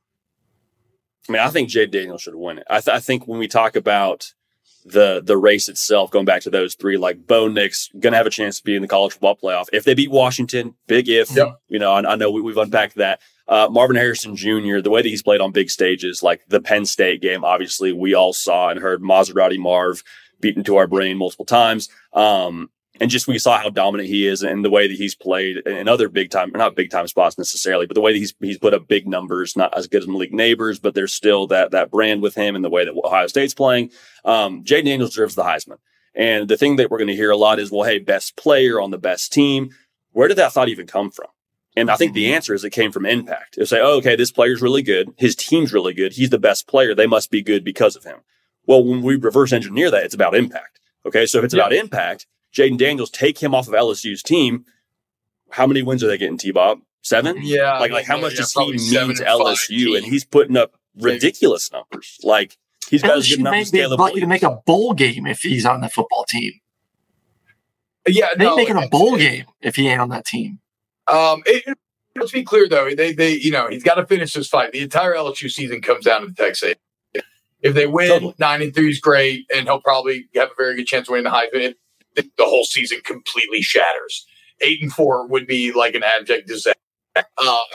I 1.30 1.32
mean, 1.32 1.42
I 1.42 1.50
think 1.50 1.70
Jay 1.70 1.86
Daniel 1.86 2.18
should 2.18 2.36
win 2.36 2.58
it. 2.58 2.68
I, 2.70 2.82
th- 2.82 2.96
I, 2.96 3.00
think 3.00 3.28
when 3.28 3.40
we 3.40 3.48
talk 3.48 3.76
about 3.76 4.34
the 4.86 5.22
the 5.24 5.38
race 5.38 5.70
itself, 5.70 6.12
going 6.12 6.26
back 6.26 6.42
to 6.44 6.50
those 6.50 6.76
three, 6.76 6.98
like 6.98 7.28
Bo 7.28 7.48
Nix 7.48 7.90
going 8.00 8.14
to 8.14 8.18
have 8.18 8.28
a 8.28 8.32
chance 8.32 8.58
to 8.58 8.64
be 8.64 8.76
in 8.76 8.82
the 8.82 8.88
college 8.88 9.14
football 9.14 9.38
playoff 9.38 9.68
if 9.74 9.84
they 9.84 9.94
beat 9.94 10.12
Washington. 10.12 10.76
Big 10.88 11.10
if, 11.10 11.36
yep. 11.36 11.60
you 11.68 11.80
know. 11.80 11.92
I, 11.92 12.14
I 12.14 12.16
know 12.16 12.32
we, 12.32 12.52
have 12.52 12.58
unpacked 12.58 12.96
that. 12.96 13.22
Uh, 13.48 13.68
Marvin 13.70 13.98
Harrison 13.98 14.36
Jr., 14.36 14.80
the 14.80 14.90
way 14.90 15.02
that 15.02 15.10
he's 15.10 15.24
played 15.24 15.42
on 15.42 15.52
big 15.52 15.70
stages, 15.70 16.24
like 16.24 16.42
the 16.48 16.62
Penn 16.62 16.86
State 16.86 17.22
game, 17.22 17.44
obviously 17.44 17.92
we 17.92 18.14
all 18.14 18.34
saw 18.34 18.70
and 18.70 18.80
heard 18.80 19.02
Maserati 19.02 19.58
Marv 19.58 20.04
beaten 20.40 20.64
to 20.64 20.78
our 20.78 20.88
brain 20.88 21.18
multiple 21.18 21.46
times. 21.46 21.90
Um, 22.14 22.70
and 23.02 23.10
just 23.10 23.28
we 23.28 23.40
saw 23.40 23.58
how 23.58 23.70
dominant 23.70 24.08
he 24.08 24.28
is 24.28 24.44
and 24.44 24.64
the 24.64 24.70
way 24.70 24.88
that 24.88 24.96
he's 24.96 25.16
played 25.16 25.58
in 25.66 25.88
other 25.88 26.08
big 26.08 26.30
time, 26.30 26.52
not 26.54 26.76
big 26.76 26.92
time 26.92 27.08
spots 27.08 27.36
necessarily, 27.36 27.88
but 27.88 27.96
the 27.96 28.02
way 28.02 28.14
that 28.14 28.20
he's 28.20 28.36
he's 28.40 28.60
put 28.60 28.76
up 28.76 28.88
big 28.88 29.08
numbers, 29.08 29.58
not 29.58 29.76
as 29.76 29.88
good 29.88 30.04
as 30.04 30.08
Malik 30.08 30.32
Nabers, 30.32 30.80
but 30.80 30.94
there's 30.94 31.12
still 31.12 31.48
that 31.48 31.72
that 31.72 31.90
brand 31.90 32.22
with 32.22 32.36
him 32.36 32.56
and 32.56 32.64
the 32.64 32.70
way 32.70 32.86
that 32.86 32.94
Ohio 32.94 33.26
State's 33.26 33.56
playing. 33.56 33.90
Um, 34.24 34.64
Jay 34.64 34.84
Daniels 34.84 35.10
deserves 35.10 35.34
the 35.34 35.44
Heisman. 35.44 35.80
And 36.14 36.48
the 36.48 36.58
thing 36.58 36.76
that 36.76 36.92
we're 36.92 37.00
going 37.00 37.08
to 37.08 37.16
hear 37.16 37.32
a 37.32 37.38
lot 37.38 37.58
is, 37.58 37.72
well, 37.72 37.90
hey, 37.90 37.98
best 37.98 38.38
player 38.38 38.80
on 38.80 38.92
the 38.92 39.00
best 39.00 39.34
team. 39.34 39.72
Where 40.12 40.28
did 40.28 40.38
that 40.38 40.54
thought 40.54 40.70
even 40.70 40.86
come 40.86 41.10
from? 41.10 41.28
And 41.76 41.90
I 41.90 41.96
think 41.96 42.14
the 42.14 42.26
mm-hmm. 42.26 42.36
answer 42.36 42.54
is 42.54 42.64
it 42.64 42.72
came 42.72 42.92
from 42.92 43.06
impact. 43.06 43.58
It'll 43.58 43.66
say, 43.66 43.80
oh, 43.80 43.98
okay, 43.98 44.16
this 44.16 44.32
player's 44.32 44.62
really 44.62 44.84
good. 44.84 45.10
His 45.18 45.36
team's 45.36 45.74
really 45.74 45.94
good. 45.94 46.14
He's 46.14 46.30
the 46.30 46.38
best 46.38 46.68
player. 46.68 46.94
They 46.94 47.08
must 47.08 47.32
be 47.32 47.42
good 47.42 47.64
because 47.64 47.96
of 47.96 48.04
him. 48.04 48.18
Well, 48.68 48.84
when 48.84 49.02
we 49.02 49.16
reverse 49.16 49.54
engineer 49.54 49.90
that, 49.90 50.04
it's 50.04 50.14
about 50.14 50.36
impact. 50.36 50.80
Okay. 51.06 51.26
So 51.26 51.40
if 51.40 51.46
it's 51.46 51.54
yeah. 51.54 51.62
about 51.62 51.74
impact, 51.74 52.28
Jayden 52.54 52.78
Daniels, 52.78 53.10
take 53.10 53.38
him 53.38 53.56
off 53.56 53.68
of 53.68 53.74
LSU's 53.74 54.24
team. 54.24 54.66
How 55.50 55.68
many 55.68 55.82
wins 55.82 56.04
are 56.04 56.08
they 56.08 56.18
getting, 56.18 56.38
T 56.38 56.52
Bob? 56.52 56.80
Seven? 57.02 57.38
Yeah. 57.42 57.80
Like, 57.80 57.92
like 57.92 58.06
how 58.06 58.20
much 58.20 58.34
yeah, 58.34 58.42
does 58.42 58.54
he 58.54 58.72
mean 58.98 59.16
to 59.16 59.24
LSU? 59.24 59.98
And 59.98 60.06
he's 60.06 60.24
putting 60.24 60.58
up 60.58 60.74
ridiculous 60.98 61.72
numbers. 61.72 62.18
Like 62.24 62.58
he's 62.90 63.02
got 63.02 63.18
LSU 63.18 63.34
a 63.34 63.38
good 63.38 63.40
enough 63.40 63.68
scale 63.68 63.98
lucky 63.98 64.20
to 64.20 64.28
make 64.28 64.44
a 64.44 64.60
bowl 64.66 64.94
game 64.94 65.26
if 65.26 65.40
he's 65.40 65.66
on 65.66 65.82
the 65.82 65.90
football 65.90 66.26
team. 66.28 66.54
Yeah, 68.08 68.30
they 68.38 68.46
no, 68.46 68.56
making 68.56 68.78
a 68.78 68.88
bowl 68.88 69.18
game 69.18 69.46
if 69.62 69.76
he 69.76 69.88
ain't 69.88 70.02
on 70.02 70.10
that 70.10 70.26
team. 70.26 70.60
Um, 71.08 71.44
it, 71.46 71.78
let's 72.16 72.32
be 72.32 72.44
clear 72.44 72.68
though. 72.68 72.90
They, 72.96 73.14
they, 73.14 73.34
you 73.34 73.52
know, 73.52 73.68
he's 73.68 73.84
got 73.84 73.96
to 73.96 74.06
finish 74.06 74.34
this 74.34 74.48
fight. 74.48 74.72
The 74.72 74.82
entire 74.82 75.14
LSU 75.14 75.52
season 75.52 75.82
comes 75.82 76.06
down 76.06 76.22
to 76.22 76.28
the 76.28 76.34
Texas. 76.34 76.76
If 77.62 77.76
they 77.76 77.86
win, 77.86 78.08
totally. 78.08 78.34
nine 78.40 78.64
and 78.64 78.74
three 78.74 78.90
is 78.90 79.00
great, 79.00 79.46
and 79.54 79.68
he'll 79.68 79.82
probably 79.82 80.28
have 80.36 80.50
a 80.50 80.56
very 80.58 80.76
good 80.76 80.88
chance 80.88 81.08
of 81.08 81.12
winning 81.12 81.26
the 81.26 81.30
Heisman. 81.30 81.70
If 81.70 81.76
the 82.16 82.30
whole 82.40 82.66
season 82.66 83.00
completely 83.04 83.62
shatters, 83.62 84.26
eight 84.62 84.82
and 84.82 84.92
four 84.92 85.28
would 85.28 85.48
be 85.48 85.72
like 85.72 85.96
an 85.96 86.04
abject 86.04 86.48
disaster 86.48 86.80
uh, 87.16 87.24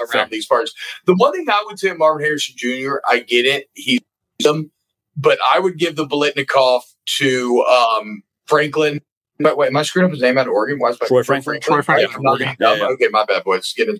around 0.00 0.10
Fair. 0.10 0.28
these 0.30 0.46
parts. 0.46 0.72
The 1.06 1.14
one 1.14 1.32
thing 1.32 1.46
I 1.48 1.62
would 1.66 1.78
say, 1.78 1.92
Marvin 1.92 2.24
Harrison 2.24 2.54
Jr., 2.56 2.96
I 3.08 3.20
get 3.20 3.46
it, 3.46 3.68
he's 3.74 4.00
them, 4.40 4.70
but 5.16 5.38
I 5.46 5.58
would 5.58 5.78
give 5.78 5.96
the 5.96 6.06
Biletnikoff 6.06 6.82
to 7.18 7.64
um, 7.64 8.22
Franklin. 8.46 9.00
But 9.38 9.56
wait, 9.56 9.68
am 9.68 9.76
I 9.76 9.82
screwing 9.82 10.06
up 10.06 10.12
his 10.12 10.22
name 10.22 10.38
out 10.38 10.46
of 10.46 10.52
Oregon? 10.52 10.78
Why 10.78 10.90
is 10.90 10.98
Troy 10.98 11.22
Franklin? 11.22 11.60
Troy 11.60 11.82
Franklin. 11.82 12.22
Yeah, 12.40 12.54
yeah, 12.58 12.74
yeah. 12.74 12.86
Okay, 12.88 13.08
my 13.10 13.24
bad, 13.24 13.44
boys. 13.44 13.72
Getting 13.76 13.98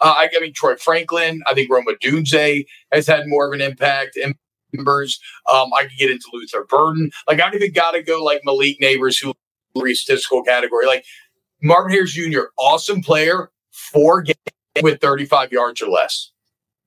uh, 0.00 0.14
I, 0.16 0.28
I, 0.34 0.40
mean, 0.40 0.52
Troy 0.52 0.76
Franklin. 0.76 1.42
I 1.46 1.54
think 1.54 1.70
Rome 1.70 1.86
Odunze 1.88 2.64
has 2.92 3.06
had 3.06 3.26
more 3.26 3.46
of 3.46 3.52
an 3.52 3.60
impact. 3.60 4.16
And 4.16 4.34
members, 4.72 5.20
um, 5.52 5.72
I 5.74 5.82
could 5.82 5.98
get 5.98 6.10
into 6.10 6.26
Luther 6.32 6.64
Burden. 6.64 7.10
Like, 7.26 7.40
I 7.40 7.44
don't 7.44 7.56
even 7.56 7.72
got 7.72 7.92
to 7.92 8.02
go 8.02 8.22
like 8.22 8.42
Malik 8.44 8.78
Nabers, 8.80 9.22
who 9.22 9.34
statistical 9.94 10.42
category. 10.42 10.86
Like 10.86 11.04
Marvin 11.62 11.92
Harris 11.92 12.12
Jr., 12.12 12.40
awesome 12.58 13.02
player, 13.02 13.50
four 13.70 14.22
games 14.22 14.36
with 14.82 15.00
35 15.00 15.52
yards 15.52 15.82
or 15.82 15.88
less. 15.88 16.30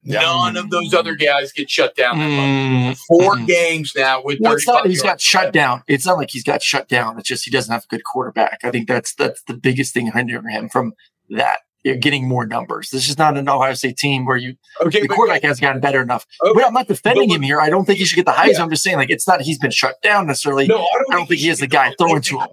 None 0.06 0.58
of 0.58 0.70
those 0.70 0.94
other 0.94 1.16
guys 1.16 1.54
get 1.54 1.70
shut 1.70 1.96
down. 1.96 2.18
Mm. 2.18 2.98
4 3.08 3.36
mm. 3.36 3.48
games 3.48 3.94
now 3.96 4.22
with. 4.22 4.38
Well, 4.42 4.54
it's 4.54 4.68
not 4.68 4.86
he's 4.86 5.02
got 5.02 5.22
shut 5.22 5.54
down. 5.54 5.84
It's 5.88 6.06
not 6.06 6.18
like 6.18 6.30
he's 6.30 6.44
got 6.44 6.62
shut 6.62 6.90
down. 6.90 7.18
It's 7.18 7.28
just 7.28 7.46
he 7.46 7.52
doesn't 7.52 7.72
have 7.72 7.86
a 7.86 7.88
good 7.88 8.04
quarterback. 8.04 8.60
I 8.64 8.72
think 8.72 8.88
that's 8.88 9.16
that's 9.16 9.42
the 9.44 9.54
biggest 9.54 9.94
thing 9.94 10.12
hindering 10.12 10.50
him 10.50 10.68
from 10.68 10.94
that 11.30 11.60
you're 11.84 11.96
getting 11.96 12.28
more 12.28 12.46
numbers. 12.46 12.90
This 12.90 13.10
is 13.10 13.18
not 13.18 13.38
an 13.38 13.48
Ohio 13.48 13.74
State 13.74 13.98
team 13.98 14.26
where 14.26 14.38
you 14.38 14.56
okay, 14.82 15.02
the 15.02 15.08
quarterback 15.08 15.44
has 15.44 15.60
gotten 15.60 15.82
better 15.82 16.02
enough. 16.02 16.26
Okay. 16.42 16.54
But 16.54 16.66
I'm 16.66 16.74
not 16.74 16.88
defending 16.88 17.30
but, 17.30 17.36
him 17.36 17.42
here. 17.42 17.60
I 17.60 17.70
don't 17.70 17.86
think 17.86 18.00
he 18.00 18.06
should 18.06 18.16
get 18.16 18.26
the 18.26 18.32
Heisman. 18.32 18.54
Yeah. 18.54 18.64
I'm 18.64 18.70
just 18.70 18.84
saying 18.84 18.98
like 18.98 19.10
it's 19.10 19.28
not 19.28 19.42
he's 19.42 19.60
been 19.60 19.72
shut 19.72 20.02
down 20.02 20.28
necessarily. 20.28 20.68
No, 20.68 20.78
I 20.78 20.88
don't, 20.94 21.14
I 21.14 21.18
don't 21.18 21.28
think, 21.28 21.42
he 21.42 21.50
is 21.50 21.60
the 21.60 21.68
guy 21.68 21.94
throwing 21.98 22.22
to 22.22 22.40
him. 22.40 22.48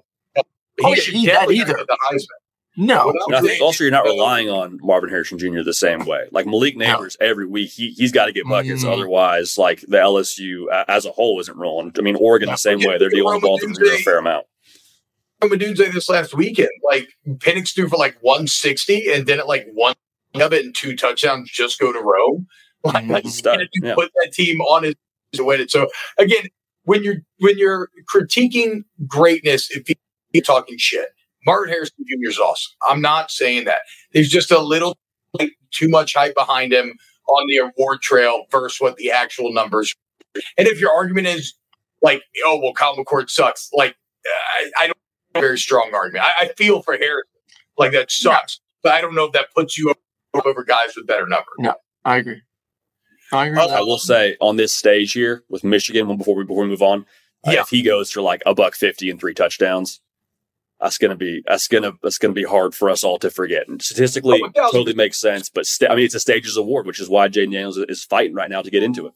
He 0.80 0.86
oh, 0.86 0.94
should 0.94 1.14
that 1.28 1.50
either. 1.50 1.74
The 1.74 1.98
Heisman. 2.10 2.26
No. 2.76 3.12
I 3.32 3.40
think 3.40 3.60
also 3.60 3.84
you're 3.84 3.90
not 3.90 4.04
relying 4.04 4.48
on 4.48 4.78
Marvin 4.82 5.10
Harrison 5.10 5.38
Jr. 5.38 5.62
the 5.62 5.74
same 5.74 6.06
way. 6.06 6.28
Like 6.30 6.46
Malik 6.46 6.76
Nabers 6.76 7.16
no. 7.20 7.26
every 7.26 7.46
week, 7.46 7.70
he 7.70 7.90
he's 7.90 8.12
got 8.12 8.26
to 8.26 8.32
get 8.32 8.46
buckets. 8.46 8.84
Mm. 8.84 8.92
Otherwise, 8.92 9.58
like 9.58 9.80
the 9.82 9.96
LSU 9.96 10.66
as 10.88 11.04
a 11.04 11.10
whole 11.10 11.40
isn't 11.40 11.56
rolling. 11.56 11.92
I 11.98 12.02
mean, 12.02 12.16
Oregon 12.16 12.48
the 12.48 12.56
same 12.56 12.78
way. 12.78 12.96
They're 12.96 13.10
dealing 13.10 13.34
with 13.34 13.42
Baltimore 13.42 13.92
a 13.92 14.02
fair 14.02 14.18
amount. 14.18 14.46
I'm 15.42 15.50
a 15.52 15.56
dude 15.56 15.76
Odunze 15.76 15.92
this 15.92 16.08
last 16.08 16.34
weekend. 16.34 16.70
Like 16.84 17.08
Penix 17.26 17.74
threw 17.74 17.88
for 17.88 17.96
like 17.96 18.16
160 18.20 19.10
and 19.12 19.26
then 19.26 19.40
at 19.40 19.48
like 19.48 19.66
one 19.72 19.94
of 20.34 20.52
it 20.52 20.64
and 20.64 20.74
two 20.74 20.96
touchdowns 20.96 21.50
just 21.50 21.78
go 21.78 21.92
to 21.92 22.00
Rome. 22.00 22.46
Like, 22.82 23.04
mm-hmm. 23.04 23.12
like 23.12 23.68
yeah. 23.82 23.94
put 23.94 24.10
that 24.22 24.32
team 24.32 24.62
on 24.62 24.84
his 24.84 24.94
to 25.34 25.44
win 25.44 25.60
it. 25.60 25.70
So 25.70 25.88
again, 26.16 26.48
when 26.84 27.02
you're 27.04 27.18
when 27.40 27.58
you're 27.58 27.90
critiquing 28.10 28.84
greatness, 29.06 29.70
if 29.70 29.86
you're 30.32 30.42
talking 30.42 30.76
shit, 30.78 31.08
Marvin 31.46 31.70
Harrison 31.70 32.04
Jr. 32.08 32.28
is 32.28 32.38
awesome. 32.38 32.72
I'm 32.88 33.00
not 33.00 33.30
saying 33.30 33.64
that. 33.64 33.80
There's 34.12 34.28
just 34.28 34.50
a 34.50 34.60
little 34.60 34.98
like, 35.38 35.52
too 35.70 35.88
much 35.88 36.14
hype 36.14 36.34
behind 36.34 36.72
him 36.72 36.98
on 37.28 37.46
the 37.48 37.56
award 37.56 38.00
trail 38.00 38.44
versus 38.50 38.80
what 38.80 38.96
the 38.96 39.10
actual 39.10 39.52
numbers. 39.52 39.94
And 40.58 40.68
if 40.68 40.80
your 40.80 40.92
argument 40.92 41.26
is 41.26 41.54
like, 42.02 42.22
oh 42.44 42.60
well, 42.62 42.72
Kyle 42.72 42.96
McCord 42.96 43.30
sucks, 43.30 43.68
like 43.72 43.96
I, 44.26 44.70
I 44.78 44.86
don't 44.86 44.98
have 45.34 45.42
a 45.42 45.46
very 45.46 45.58
strong 45.58 45.90
argument. 45.94 46.24
I, 46.24 46.44
I 46.44 46.48
feel 46.56 46.82
for 46.82 46.96
Harris 46.96 47.26
like 47.78 47.92
that 47.92 48.10
sucks, 48.10 48.60
but 48.82 48.92
I 48.92 49.00
don't 49.00 49.14
know 49.14 49.24
if 49.24 49.32
that 49.32 49.46
puts 49.54 49.78
you 49.78 49.94
over 50.44 50.64
guys 50.64 50.94
with 50.96 51.06
better 51.06 51.26
numbers. 51.26 51.54
No, 51.58 51.74
I 52.04 52.18
agree. 52.18 52.42
I 53.32 53.46
agree. 53.46 53.60
I 53.60 53.80
will 53.80 53.98
say 53.98 54.36
on 54.40 54.56
this 54.56 54.72
stage 54.72 55.12
here 55.12 55.44
with 55.48 55.62
Michigan, 55.64 56.16
before 56.16 56.34
we 56.34 56.44
before 56.44 56.64
we 56.64 56.68
move 56.68 56.82
on, 56.82 57.06
uh, 57.46 57.52
yeah. 57.52 57.60
if 57.60 57.68
he 57.68 57.82
goes 57.82 58.10
for 58.10 58.22
like 58.22 58.42
a 58.44 58.54
buck 58.54 58.74
fifty 58.74 59.10
and 59.10 59.20
three 59.20 59.34
touchdowns, 59.34 60.00
that's 60.80 60.98
gonna 60.98 61.16
be 61.16 61.42
that's 61.46 61.68
gonna 61.68 61.92
that's 62.02 62.18
gonna 62.18 62.34
be 62.34 62.44
hard 62.44 62.74
for 62.74 62.88
us 62.90 63.04
all 63.04 63.18
to 63.18 63.30
forget. 63.30 63.68
And 63.68 63.82
statistically, 63.82 64.42
oh, 64.42 64.70
totally 64.72 64.94
makes 64.94 65.20
sense. 65.20 65.48
But 65.48 65.66
st- 65.66 65.90
I 65.90 65.94
mean, 65.94 66.06
it's 66.06 66.14
a 66.14 66.20
stages 66.20 66.56
award, 66.56 66.86
which 66.86 67.00
is 67.00 67.08
why 67.08 67.28
Jayden 67.28 67.52
Daniels 67.52 67.76
is 67.76 68.04
fighting 68.04 68.34
right 68.34 68.50
now 68.50 68.62
to 68.62 68.70
get 68.70 68.82
into 68.82 69.06
it. 69.06 69.12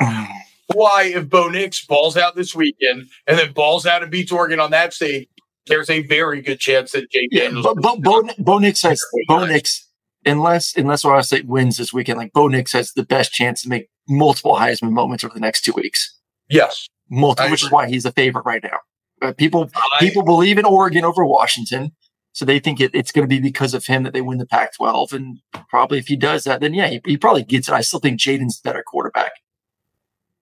Why, 0.74 1.12
if 1.14 1.28
Bo 1.28 1.48
Nix 1.48 1.84
balls 1.84 2.16
out 2.16 2.34
this 2.34 2.54
weekend 2.54 3.08
and 3.26 3.38
then 3.38 3.52
balls 3.52 3.84
out 3.84 4.02
and 4.02 4.10
beats 4.10 4.32
Oregon 4.32 4.58
on 4.58 4.70
that 4.70 4.94
stage, 4.94 5.28
there's 5.66 5.90
a 5.90 6.02
very 6.02 6.40
good 6.40 6.60
chance 6.60 6.92
that 6.92 7.10
Jay 7.10 7.28
yeah, 7.30 7.44
Daniels. 7.44 7.66
But, 7.66 7.82
but 7.82 8.00
Bo, 8.00 8.22
Bo 8.38 8.58
Nix 8.58 8.80
has 8.82 9.02
Bo 9.28 9.44
Nix, 9.44 9.86
unless 10.24 10.74
unless 10.76 11.04
Ohio 11.04 11.20
State 11.20 11.46
wins 11.46 11.76
this 11.76 11.92
weekend, 11.92 12.18
like 12.18 12.32
Bo 12.32 12.48
Nix 12.48 12.72
has 12.72 12.92
the 12.92 13.02
best 13.02 13.32
chance 13.32 13.62
to 13.62 13.68
make 13.68 13.90
multiple 14.08 14.54
Heisman 14.54 14.92
moments 14.92 15.24
over 15.24 15.34
the 15.34 15.40
next 15.40 15.62
two 15.62 15.72
weeks. 15.72 16.18
Yes, 16.48 16.88
multiple, 17.10 17.50
which 17.50 17.64
is 17.64 17.70
why 17.70 17.88
he's 17.88 18.06
a 18.06 18.12
favorite 18.12 18.46
right 18.46 18.62
now. 18.62 18.78
Uh, 19.22 19.32
people 19.32 19.70
I, 19.74 20.00
people 20.00 20.22
believe 20.22 20.58
in 20.58 20.64
Oregon 20.64 21.04
over 21.04 21.24
Washington, 21.24 21.92
so 22.32 22.44
they 22.44 22.58
think 22.58 22.80
it, 22.80 22.90
it's 22.94 23.12
going 23.12 23.22
to 23.22 23.28
be 23.28 23.40
because 23.40 23.74
of 23.74 23.86
him 23.86 24.02
that 24.02 24.12
they 24.12 24.20
win 24.20 24.38
the 24.38 24.46
Pac-12. 24.46 25.12
And 25.12 25.38
probably 25.68 25.98
if 25.98 26.08
he 26.08 26.16
does 26.16 26.44
that, 26.44 26.60
then 26.60 26.74
yeah, 26.74 26.88
he, 26.88 27.00
he 27.04 27.16
probably 27.16 27.44
gets 27.44 27.68
it. 27.68 27.74
I 27.74 27.82
still 27.82 28.00
think 28.00 28.18
Jayden's 28.18 28.60
better 28.60 28.82
quarterback. 28.82 29.32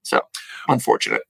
So 0.02 0.22
unfortunate. 0.68 1.22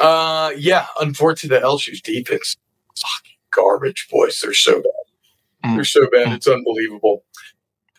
Uh, 0.00 0.50
yeah, 0.56 0.86
unfortunate. 1.00 1.62
LSU's 1.62 2.00
defense 2.00 2.56
fucking 2.98 3.36
garbage, 3.50 4.08
boys. 4.10 4.40
They're 4.42 4.54
so 4.54 4.82
bad. 4.82 5.70
Mm. 5.70 5.74
They're 5.76 5.84
so 5.84 6.08
bad. 6.10 6.32
It's 6.32 6.48
unbelievable. 6.48 7.24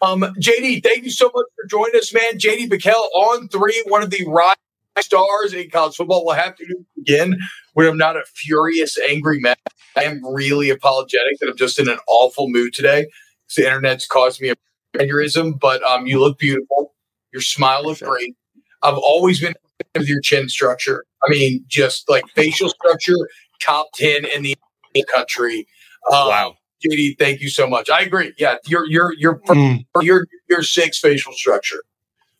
Um, 0.02 0.22
JD, 0.22 0.84
thank 0.84 1.04
you 1.04 1.12
so 1.12 1.26
much 1.26 1.46
for 1.56 1.68
joining 1.70 1.96
us, 1.96 2.12
man. 2.14 2.40
JD 2.40 2.70
PicKell 2.70 3.06
On3, 3.16 3.72
one 3.86 4.02
of 4.02 4.10
the 4.10 4.26
rising 4.28 4.58
stars 5.00 5.54
in 5.54 5.70
college 5.70 5.96
football. 5.96 6.26
We'll 6.26 6.36
have 6.36 6.56
to 6.58 6.66
do 6.66 6.86
again 7.00 7.38
when 7.74 7.88
I'm 7.88 7.98
not 7.98 8.18
a 8.18 8.24
furious, 8.36 8.98
angry 9.10 9.40
man. 9.40 9.56
I 9.96 10.04
am 10.04 10.22
really 10.26 10.70
apologetic 10.70 11.40
that 11.40 11.50
I'm 11.50 11.58
just 11.58 11.80
in 11.80 11.90
an 11.90 12.00
awful 12.08 12.50
mood 12.50 12.74
today. 12.74 13.08
The 13.56 13.66
internet's 13.66 14.08
caused 14.08 14.42
me 14.42 14.50
a 14.50 14.56
aneurysm, 14.98 15.60
but 15.60 15.82
um, 15.84 16.06
you 16.06 16.20
look 16.20 16.38
beautiful. 16.38 16.94
Your 17.34 17.42
smile 17.42 17.84
looks 17.84 18.02
great. 18.02 18.36
I've 18.84 18.98
always 18.98 19.40
been 19.40 19.54
with 19.96 20.08
your 20.08 20.22
chin 20.22 20.50
structure. 20.50 21.06
I 21.26 21.30
mean, 21.30 21.64
just 21.68 22.10
like 22.10 22.24
facial 22.36 22.70
structure, 22.70 23.16
top 23.62 23.88
10 23.96 24.26
in 24.26 24.44
the 24.44 24.56
country. 25.14 25.68
Um, 26.12 26.28
wow. 26.28 26.56
JD, 26.86 27.20
thank 27.20 27.42
you 27.42 27.50
so 27.50 27.68
much. 27.68 27.90
I 27.90 28.02
agree. 28.02 28.34
Yeah, 28.40 28.56
your 28.66 28.90
your 28.90 29.14
your 29.14 29.40
mm. 29.42 29.86
your 30.02 30.26
your 30.50 30.64
six 30.64 30.98
facial 30.98 31.32
structure 31.32 31.84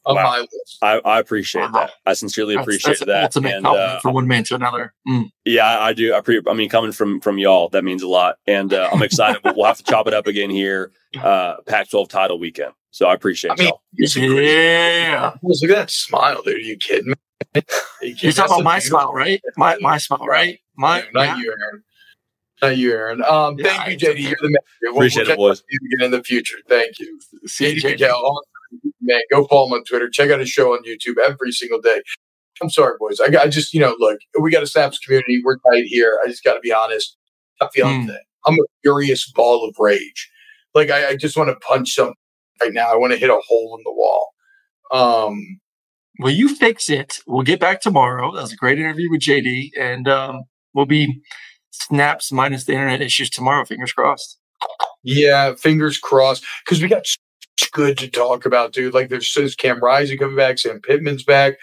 on 0.06 0.16
wow. 0.16 0.24
my 0.24 0.40
list. 0.40 0.78
I, 0.82 1.00
I 1.06 1.20
appreciate 1.20 1.72
wow. 1.72 1.72
that. 1.72 1.92
I 2.06 2.14
sincerely 2.14 2.56
that's, 2.56 2.66
appreciate 2.66 3.00
that's 3.00 3.06
that. 3.06 3.24
Ultimate 3.24 3.56
and, 3.58 3.68
uh, 3.68 4.00
from 4.00 4.14
one 4.14 4.28
man 4.28 4.44
to 4.46 4.56
another. 4.56 4.94
Mm. 5.08 5.32
Yeah, 5.46 5.80
I 5.80 5.94
do. 5.94 6.14
I, 6.14 6.22
pre- 6.22 6.42
I 6.48 6.54
mean, 6.54 6.70
coming 6.70 6.92
from 6.92 7.22
from 7.22 7.38
y'all, 7.38 7.70
that 7.70 7.84
means 7.84 8.02
a 8.02 8.08
lot, 8.08 8.38
and 8.48 8.74
uh, 8.74 8.90
I'm 8.92 9.02
excited. 9.04 9.42
we'll 9.44 9.66
have 9.66 9.78
to 9.78 9.84
chop 9.84 10.08
it 10.08 10.14
up 10.14 10.28
again 10.28 10.50
here, 10.50 10.92
uh, 11.22 11.58
Pac-12 11.68 12.10
title 12.10 12.40
weekend. 12.40 12.74
So 12.92 13.08
I 13.08 13.14
appreciate 13.14 13.52
I 13.52 13.56
mean, 13.56 13.68
y'all. 13.68 13.82
Yeah, 14.16 15.34
look 15.42 15.64
at 15.64 15.70
that 15.70 15.92
smile, 15.92 16.42
dude. 16.44 16.56
Are 16.56 16.60
you 16.60 16.78
kidding 16.78 17.08
me? 17.08 17.16
You 18.02 18.16
You're 18.18 18.32
talking 18.34 18.56
about 18.56 18.64
my 18.64 18.80
smile, 18.80 19.14
right? 19.14 19.42
My 19.58 19.78
my 19.80 19.98
smile, 19.98 20.26
right? 20.26 20.60
My 20.78 21.02
no, 21.02 21.06
not 21.14 21.24
yeah. 21.24 21.38
you, 21.38 21.52
Aaron. 21.52 21.84
Not 22.62 22.78
you, 22.78 22.92
Aaron. 22.92 23.24
Um, 23.24 23.58
yeah, 23.58 23.84
thank 23.84 24.02
you, 24.02 24.10
JD. 24.10 24.20
You're 24.20 24.36
the 24.42 24.50
man. 24.50 24.60
We'll, 24.84 24.96
Appreciate 24.96 25.28
we'll 25.28 25.34
it, 25.34 25.38
boys. 25.38 25.64
Again 25.94 26.06
in 26.06 26.12
the 26.12 26.24
future. 26.24 26.58
Thank 26.68 27.00
you. 27.00 27.20
See 27.46 27.76
JD 27.76 27.98
PicKell, 27.98 28.42
man, 29.02 29.22
go 29.32 29.46
follow 29.48 29.68
him 29.68 29.74
on 29.74 29.84
Twitter. 29.84 30.10
Check 30.10 30.32
out 30.32 30.40
his 30.40 30.50
show 30.50 30.74
on 30.74 30.84
YouTube 30.84 31.18
every 31.24 31.52
single 31.52 31.82
day. 31.82 32.02
I'm 32.62 32.70
sorry, 32.70 32.96
boys. 33.00 33.20
I, 33.20 33.30
got, 33.30 33.46
I 33.46 33.50
just, 33.50 33.74
you 33.74 33.80
know, 33.80 33.96
look, 34.00 34.20
we 34.40 34.52
got 34.52 34.64
a 34.64 34.68
Snaps 34.68 35.00
community. 35.00 35.42
We're 35.44 35.58
tight 35.58 35.86
here. 35.86 36.20
I 36.24 36.28
just 36.28 36.44
got 36.44 36.54
to 36.54 36.60
be 36.60 36.72
honest. 36.72 37.18
I'm 37.60 37.70
feeling 37.74 38.08
mm. 38.08 38.16
I'm 38.46 38.54
a 38.54 38.66
furious 38.82 39.32
ball 39.32 39.68
of 39.68 39.76
rage. 39.80 40.30
Like, 40.74 40.90
I, 40.90 41.10
I 41.10 41.16
just 41.16 41.38
want 41.38 41.50
to 41.50 41.56
punch 41.68 41.94
something 41.94 42.16
right 42.62 42.74
now. 42.74 42.92
I 42.92 42.96
want 42.96 43.14
to 43.14 43.20
hit 43.20 43.30
a 43.30 43.40
hole 43.48 43.76
in 43.78 43.84
the 43.84 43.92
wall. 43.92 44.30
Um, 44.92 45.60
well, 46.20 46.32
you 46.32 46.56
fix 46.56 46.90
it. 46.90 47.20
We'll 47.28 47.44
get 47.44 47.60
back 47.60 47.82
tomorrow. 47.82 48.34
That 48.34 48.42
was 48.42 48.54
a 48.54 48.58
great 48.58 48.80
interview 48.80 49.10
with 49.10 49.22
JD. 49.22 49.72
And 49.80 50.08
um, 50.08 50.42
we'll 50.74 50.86
be 50.86 51.22
snaps 51.72 52.32
minus 52.32 52.66
the 52.66 52.74
internet 52.74 53.02
issues 53.02 53.30
tomorrow. 53.30 53.66
Fingers 53.66 53.94
crossed. 53.94 54.38
Yeah, 55.04 55.56
fingers 55.56 55.98
crossed. 55.98 56.46
Because 56.64 56.82
we 56.82 56.88
got 56.88 57.06
good 57.70 57.98
to 58.00 58.10
talk 58.10 58.46
about, 58.46 58.74
dude. 58.74 58.94
Like 58.94 59.10
there's 59.10 59.32
says 59.34 59.56
Cam 59.56 59.80
Rising 59.80 60.18
coming 60.18 60.36
back, 60.36 60.60
Sam 60.60 60.80
Pittman's 60.82 61.24
back. 61.24 61.56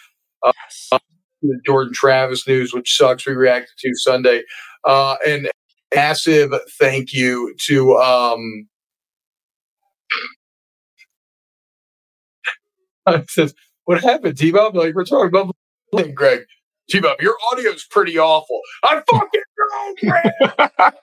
Uh, 0.42 0.53
uh, 0.92 0.99
the 1.42 1.61
Jordan 1.64 1.92
Travis 1.94 2.46
news, 2.46 2.72
which 2.72 2.96
sucks. 2.96 3.26
We 3.26 3.34
reacted 3.34 3.76
to 3.78 3.90
Sunday. 3.94 4.42
Uh, 4.84 5.16
and 5.26 5.49
massive 5.94 6.53
thank 6.78 7.12
you 7.12 7.55
to 7.66 7.96
um 7.96 8.68
says, 13.28 13.55
what 13.84 14.03
happened, 14.03 14.36
T-Bob? 14.36 14.76
Like, 14.76 14.94
we're 14.94 15.05
talking 15.05 15.28
about 15.28 15.55
Greg. 16.14 16.40
T-Bob, 16.90 17.20
your 17.20 17.36
audio's 17.51 17.86
pretty 17.90 18.18
awful. 18.18 18.61
I 18.84 19.03
fucking 19.11 19.40
know, 19.70 19.94
Greg. 20.01 20.32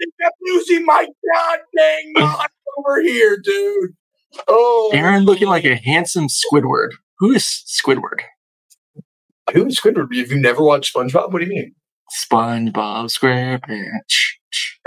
I'm 0.00 0.30
losing 0.42 0.84
my 0.84 1.04
god 1.04 1.58
goddamn 1.76 2.12
mind 2.14 2.50
over 2.78 3.02
here, 3.02 3.38
dude. 3.42 3.90
Oh, 4.46 4.90
Aaron 4.92 5.24
looking 5.24 5.48
like 5.48 5.64
a 5.64 5.76
handsome 5.76 6.28
Squidward. 6.28 6.90
Who 7.18 7.32
is 7.32 7.44
Squidward? 7.66 8.20
Who 9.52 9.66
is 9.66 9.80
Squidward? 9.80 10.14
Have 10.14 10.30
you 10.30 10.40
never 10.40 10.62
watched 10.62 10.94
SpongeBob? 10.94 11.32
What 11.32 11.40
do 11.40 11.44
you 11.46 11.50
mean? 11.50 11.74
SpongeBob 12.30 13.06
SquarePants. 13.06 13.90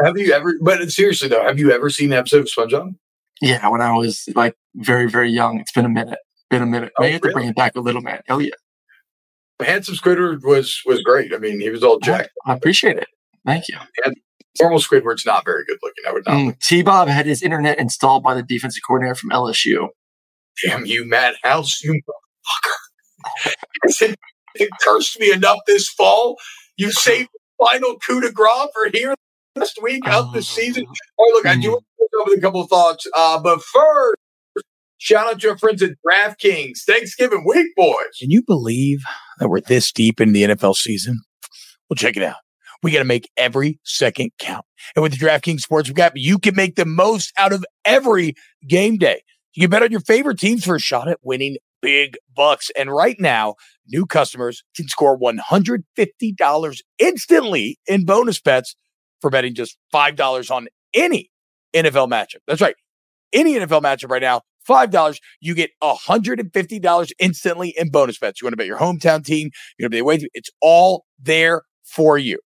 Have 0.04 0.18
you 0.18 0.34
ever? 0.34 0.54
But 0.62 0.90
seriously 0.90 1.28
though, 1.28 1.44
have 1.44 1.60
you 1.60 1.72
ever 1.72 1.90
seen 1.90 2.12
an 2.12 2.20
episode 2.20 2.42
of 2.42 2.48
SpongeBob? 2.48 2.96
Yeah, 3.42 3.68
when 3.70 3.82
I 3.82 3.96
was 3.98 4.30
like 4.36 4.56
very, 4.76 5.10
very 5.10 5.32
young. 5.32 5.60
It's 5.60 5.72
been 5.72 5.86
a 5.86 5.90
minute. 5.90 6.20
Been 6.50 6.62
a 6.62 6.68
minute. 6.68 6.92
Oh, 6.98 7.04
have 7.04 7.22
to 7.22 7.32
bring 7.32 7.50
it 7.50 7.56
back 7.56 7.76
a 7.76 7.80
little, 7.80 8.02
man. 8.02 8.22
Hell 8.28 8.42
yeah. 8.42 8.52
Handsome 9.62 9.96
Squidward 9.96 10.44
was 10.44 10.82
was 10.86 11.02
great. 11.02 11.34
I 11.34 11.38
mean, 11.38 11.60
he 11.60 11.70
was 11.70 11.84
all 11.84 12.00
jacked. 12.00 12.32
I 12.46 12.54
appreciate 12.54 12.98
it. 12.98 13.08
Thank 13.46 13.68
you. 13.68 13.78
Normal 14.60 14.80
Squidward's 14.80 15.26
not 15.26 15.46
very 15.46 15.64
good 15.66 15.78
looking. 15.82 16.04
I 16.08 16.12
would 16.12 16.26
not. 16.26 16.36
Mm, 16.36 16.60
T 16.60 16.82
Bob 16.82 17.08
had 17.08 17.26
his 17.26 17.42
internet 17.42 17.80
installed 17.80 18.24
by 18.24 18.34
the 18.34 18.44
defensive 18.44 18.82
coordinator 18.86 19.16
from 19.16 19.30
LSU. 19.30 19.90
Damn 20.66 20.86
you, 20.86 21.08
Matt 21.08 21.36
House, 21.44 21.82
you 21.84 21.94
motherfucker! 21.94 23.54
it, 24.02 24.20
it 24.56 24.70
cursed 24.82 25.20
me 25.20 25.32
enough 25.32 25.60
this 25.68 25.88
fall. 25.90 26.38
You 26.78 26.92
saved 26.92 27.30
the 27.34 27.66
final 27.66 27.98
coup 28.00 28.22
de 28.22 28.32
grace 28.32 28.68
for 28.74 28.90
here 28.94 29.16
last 29.56 29.80
week 29.82 30.08
of 30.10 30.34
the 30.34 30.42
season. 30.42 30.86
Oh, 31.20 31.32
look, 31.34 31.46
I 31.46 31.56
do 31.56 31.72
want 31.72 31.86
to 31.98 32.08
go 32.14 32.24
with 32.26 32.38
a 32.38 32.42
couple 32.42 32.62
of 32.62 32.70
thoughts, 32.70 33.08
uh, 33.16 33.40
but 33.40 33.62
first, 33.62 34.18
shout 34.98 35.28
out 35.28 35.40
to 35.42 35.50
our 35.50 35.58
friends 35.58 35.82
at 35.82 35.92
DraftKings. 36.06 36.84
Thanksgiving 36.86 37.46
week, 37.46 37.68
boys. 37.76 38.18
Can 38.20 38.32
you 38.32 38.44
believe 38.44 39.02
that 39.40 39.50
we're 39.50 39.62
this 39.62 39.92
deep 39.92 40.20
in 40.20 40.34
the 40.34 40.44
NFL 40.44 40.76
season? 40.76 41.22
Well, 41.90 41.96
check 41.96 42.18
it 42.18 42.24
out. 42.24 42.38
We 42.84 42.92
got 42.92 43.00
to 43.00 43.06
make 43.06 43.30
every 43.38 43.80
second 43.84 44.32
count. 44.40 44.66
And 44.96 45.04
with 45.04 45.18
the 45.18 45.26
DraftKings 45.26 45.62
Sportsbook 45.62 46.00
app, 46.00 46.14
you 46.16 46.40
can 46.40 46.56
make 46.56 46.76
the 46.76 46.86
most 46.86 47.32
out 47.38 47.54
of 47.54 47.66
every 47.86 48.34
game 48.68 48.98
day. 48.98 49.22
You 49.54 49.62
can 49.62 49.70
bet 49.70 49.84
on 49.84 49.92
your 49.92 50.00
favorite 50.00 50.40
teams 50.40 50.64
for 50.64 50.76
a 50.76 50.80
shot 50.80 51.08
at 51.08 51.20
winning 51.22 51.58
big 51.82 52.16
bucks. 52.36 52.70
And 52.78 52.92
right 52.92 53.18
now, 53.20 53.56
new 53.88 54.06
customers 54.06 54.64
can 54.76 54.88
score 54.88 55.18
$150 55.20 56.82
instantly 57.00 57.80
in 57.88 58.06
bonus 58.06 58.40
bets 58.40 58.76
for 59.20 59.30
betting 59.30 59.54
just 59.54 59.78
$5 59.94 60.52
on 60.52 60.68
any 60.94 61.30
NFL 61.76 62.10
matchup. 62.10 62.40
That's 62.48 62.62
right. 62.62 62.76
Any 63.34 63.54
NFL 63.56 63.82
matchup 63.82 64.10
right 64.10 64.22
now, 64.22 64.42
$5, 64.68 65.20
you 65.40 65.56
get 65.56 65.72
$150 65.82 67.12
instantly 67.20 67.74
in 67.78 67.90
bonus 67.90 68.20
bets. 68.20 68.42
You 68.42 68.46
want 68.46 68.54
to 68.54 68.58
bet 68.58 68.68
your 68.68 68.78
hometown 68.78 69.24
team, 69.24 69.50
you're 69.78 69.90
going 69.90 69.92
to 69.92 69.96
be 69.96 70.00
away. 70.00 70.28
It's 70.34 70.50
all 70.62 71.06
there 71.20 71.64
for 71.84 72.18
you. 72.18 72.40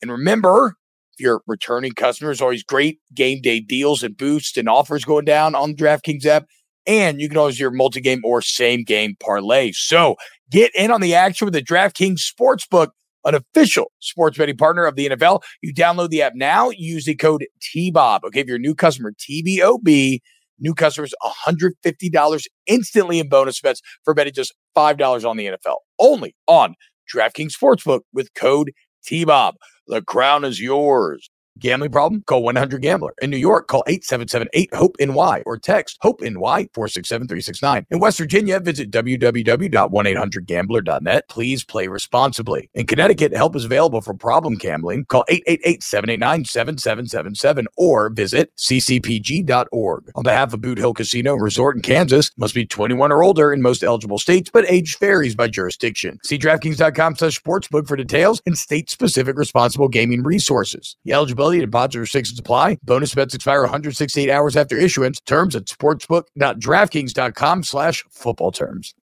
And 0.00 0.10
remember, 0.10 0.74
if 1.14 1.24
you're 1.24 1.42
returning 1.46 1.92
customers, 1.92 2.40
always 2.40 2.62
great 2.62 3.00
game 3.14 3.40
day 3.40 3.60
deals 3.60 4.02
and 4.02 4.16
boosts 4.16 4.56
and 4.56 4.68
offers 4.68 5.04
going 5.04 5.24
down 5.24 5.54
on 5.54 5.70
the 5.70 5.76
DraftKings 5.76 6.24
app. 6.24 6.46
And 6.86 7.20
you 7.20 7.28
can 7.28 7.36
always 7.36 7.56
do 7.56 7.62
your 7.62 7.70
multi 7.70 8.00
game 8.00 8.22
or 8.24 8.40
same 8.40 8.84
game 8.84 9.16
parlay. 9.20 9.72
So 9.72 10.16
get 10.50 10.70
in 10.74 10.90
on 10.90 11.00
the 11.00 11.14
action 11.14 11.44
with 11.44 11.54
the 11.54 11.62
DraftKings 11.62 12.20
Sportsbook, 12.20 12.88
an 13.24 13.34
official 13.34 13.92
sports 13.98 14.38
betting 14.38 14.56
partner 14.56 14.86
of 14.86 14.96
the 14.96 15.10
NFL. 15.10 15.42
You 15.62 15.74
download 15.74 16.10
the 16.10 16.22
app 16.22 16.32
now, 16.34 16.70
use 16.70 17.04
the 17.04 17.14
code 17.14 17.44
TBOB. 17.60 18.20
Okay, 18.24 18.40
if 18.40 18.46
you're 18.46 18.56
a 18.56 18.60
new 18.60 18.74
customer, 18.74 19.12
TBOB, 19.12 20.20
new 20.60 20.74
customers 20.74 21.12
$150 21.48 22.46
instantly 22.66 23.18
in 23.18 23.28
bonus 23.28 23.60
bets 23.60 23.82
for 24.04 24.14
betting 24.14 24.32
just 24.32 24.54
$5 24.76 25.28
on 25.28 25.36
the 25.36 25.46
NFL. 25.46 25.76
Only 25.98 26.34
on 26.46 26.74
DraftKings 27.12 27.52
Sportsbook 27.52 28.00
with 28.12 28.32
code 28.34 28.72
TBOB. 29.06 29.54
The 29.88 30.02
crown 30.02 30.44
is 30.44 30.60
yours. 30.60 31.30
Gambling 31.58 31.90
problem? 31.90 32.22
Call 32.26 32.42
100 32.42 32.80
Gambler. 32.82 33.14
In 33.20 33.30
New 33.30 33.36
York, 33.36 33.68
call 33.68 33.84
877 33.86 34.48
8 34.52 34.74
HOPE 34.74 34.96
NY 35.00 35.42
or 35.44 35.58
text 35.58 35.98
HOPE 36.02 36.20
NY 36.22 36.68
467 36.72 37.26
369. 37.26 37.86
In 37.90 37.98
West 37.98 38.18
Virginia, 38.18 38.60
visit 38.60 38.90
www.1800gambler.net. 38.90 41.28
Please 41.28 41.64
play 41.64 41.88
responsibly. 41.88 42.70
In 42.74 42.86
Connecticut, 42.86 43.34
help 43.34 43.56
is 43.56 43.64
available 43.64 44.00
for 44.00 44.14
problem 44.14 44.54
gambling. 44.54 45.04
Call 45.06 45.24
888 45.28 45.82
789 45.82 46.44
7777 46.44 47.66
or 47.76 48.10
visit 48.10 48.52
ccpg.org. 48.56 50.12
On 50.14 50.22
behalf 50.22 50.54
of 50.54 50.60
Boot 50.60 50.78
Hill 50.78 50.94
Casino 50.94 51.34
Resort 51.34 51.74
in 51.76 51.82
Kansas, 51.82 52.30
must 52.36 52.54
be 52.54 52.66
21 52.66 53.10
or 53.10 53.22
older 53.22 53.52
in 53.52 53.62
most 53.62 53.82
eligible 53.82 54.18
states, 54.18 54.50
but 54.52 54.70
age 54.70 54.98
varies 54.98 55.34
by 55.34 55.48
jurisdiction. 55.48 56.18
See 56.24 56.38
DraftKings.com 56.38 57.16
slash 57.16 57.40
sportsbook 57.40 57.88
for 57.88 57.96
details 57.96 58.40
and 58.46 58.56
state 58.56 58.90
specific 58.90 59.36
responsible 59.36 59.88
gaming 59.88 60.22
resources. 60.22 60.96
The 61.04 61.12
eligibility 61.12 61.47
and 61.56 61.66
deposit 61.66 61.98
restrictions 62.00 62.38
apply. 62.38 62.78
Bonus 62.84 63.14
bets 63.14 63.34
expire 63.34 63.62
168 63.62 64.30
hours 64.30 64.56
after 64.56 64.76
issuance. 64.76 65.20
Terms 65.22 65.56
at 65.56 65.64
sportsbook.draftkings.com 65.64 67.62
slash 67.64 68.04
football 68.10 68.52
terms. 68.52 68.94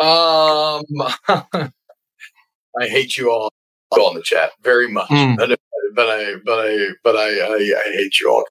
Um, 0.00 0.82
I 1.28 2.86
hate 2.88 3.16
you 3.16 3.30
all 3.30 3.52
all 3.92 4.10
in 4.10 4.16
the 4.16 4.22
chat 4.22 4.50
very 4.62 4.88
much, 4.88 5.08
Mm. 5.08 5.36
but, 5.36 5.56
but 5.94 6.10
I 6.10 6.34
but 6.44 6.58
I 6.58 6.88
but 7.04 7.14
I, 7.16 7.28
I 7.28 7.54
I 7.86 7.92
hate 7.92 8.18
you 8.20 8.28
all. 8.30 8.44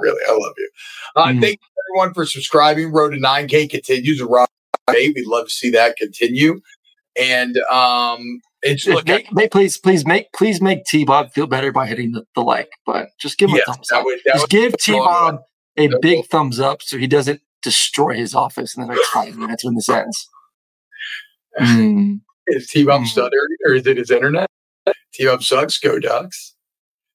Really, 0.00 0.20
I 0.28 0.32
love 0.32 0.52
you. 0.58 0.70
Uh, 1.16 1.26
Mm. 1.28 1.40
Thank 1.40 1.60
you 1.60 1.68
everyone 1.90 2.12
for 2.14 2.26
subscribing. 2.26 2.92
Road 2.92 3.10
to 3.10 3.18
9K 3.18 3.70
continues. 3.70 4.20
Around 4.20 4.48
eight. 4.94 5.14
We'd 5.14 5.26
love 5.26 5.46
to 5.46 5.50
see 5.50 5.70
that 5.70 5.96
continue. 5.96 6.60
And 7.18 7.56
um, 7.70 8.40
it's 8.62 8.86
look. 8.86 9.06
make, 9.06 9.32
make- 9.32 9.50
please, 9.50 9.76
please 9.78 10.06
make 10.06 10.32
please 10.32 10.60
make 10.60 10.84
T 10.84 11.04
Bob 11.04 11.32
feel 11.32 11.46
better 11.46 11.72
by 11.72 11.86
hitting 11.86 12.12
the, 12.12 12.24
the 12.34 12.40
like 12.42 12.70
button. 12.86 13.08
Just 13.20 13.38
give 13.38 13.50
him 13.50 13.56
Yes, 13.56 13.68
a 13.68 13.72
thumbs 13.72 13.90
up. 13.92 14.04
would- 14.04 14.20
Just 14.26 14.48
give 14.48 14.76
T 14.78 14.92
Bob 14.92 15.40
a 15.76 15.88
That 15.88 16.00
big 16.00 16.16
will- 16.18 16.22
thumbs 16.24 16.60
up 16.60 16.82
so 16.82 16.96
he 16.98 17.06
doesn't 17.06 17.40
destroy 17.62 18.14
his 18.14 18.34
office 18.34 18.76
in 18.76 18.82
the 18.82 18.88
next 18.92 19.06
five 19.08 19.36
minutes 19.36 19.64
when 19.64 19.74
this 19.74 19.88
ends. 19.88 20.28
Mm. 21.60 22.20
Is 22.48 22.66
T 22.68 22.84
Bob 22.84 23.02
Mm. 23.02 23.06
stuttering 23.06 23.56
or 23.66 23.74
is 23.74 23.86
it 23.86 23.96
his 23.98 24.10
internet? 24.10 24.48
T 25.14 25.24
Bob 25.26 25.42
sucks. 25.42 25.78
Go 25.78 25.98
Ducks. 26.00 26.54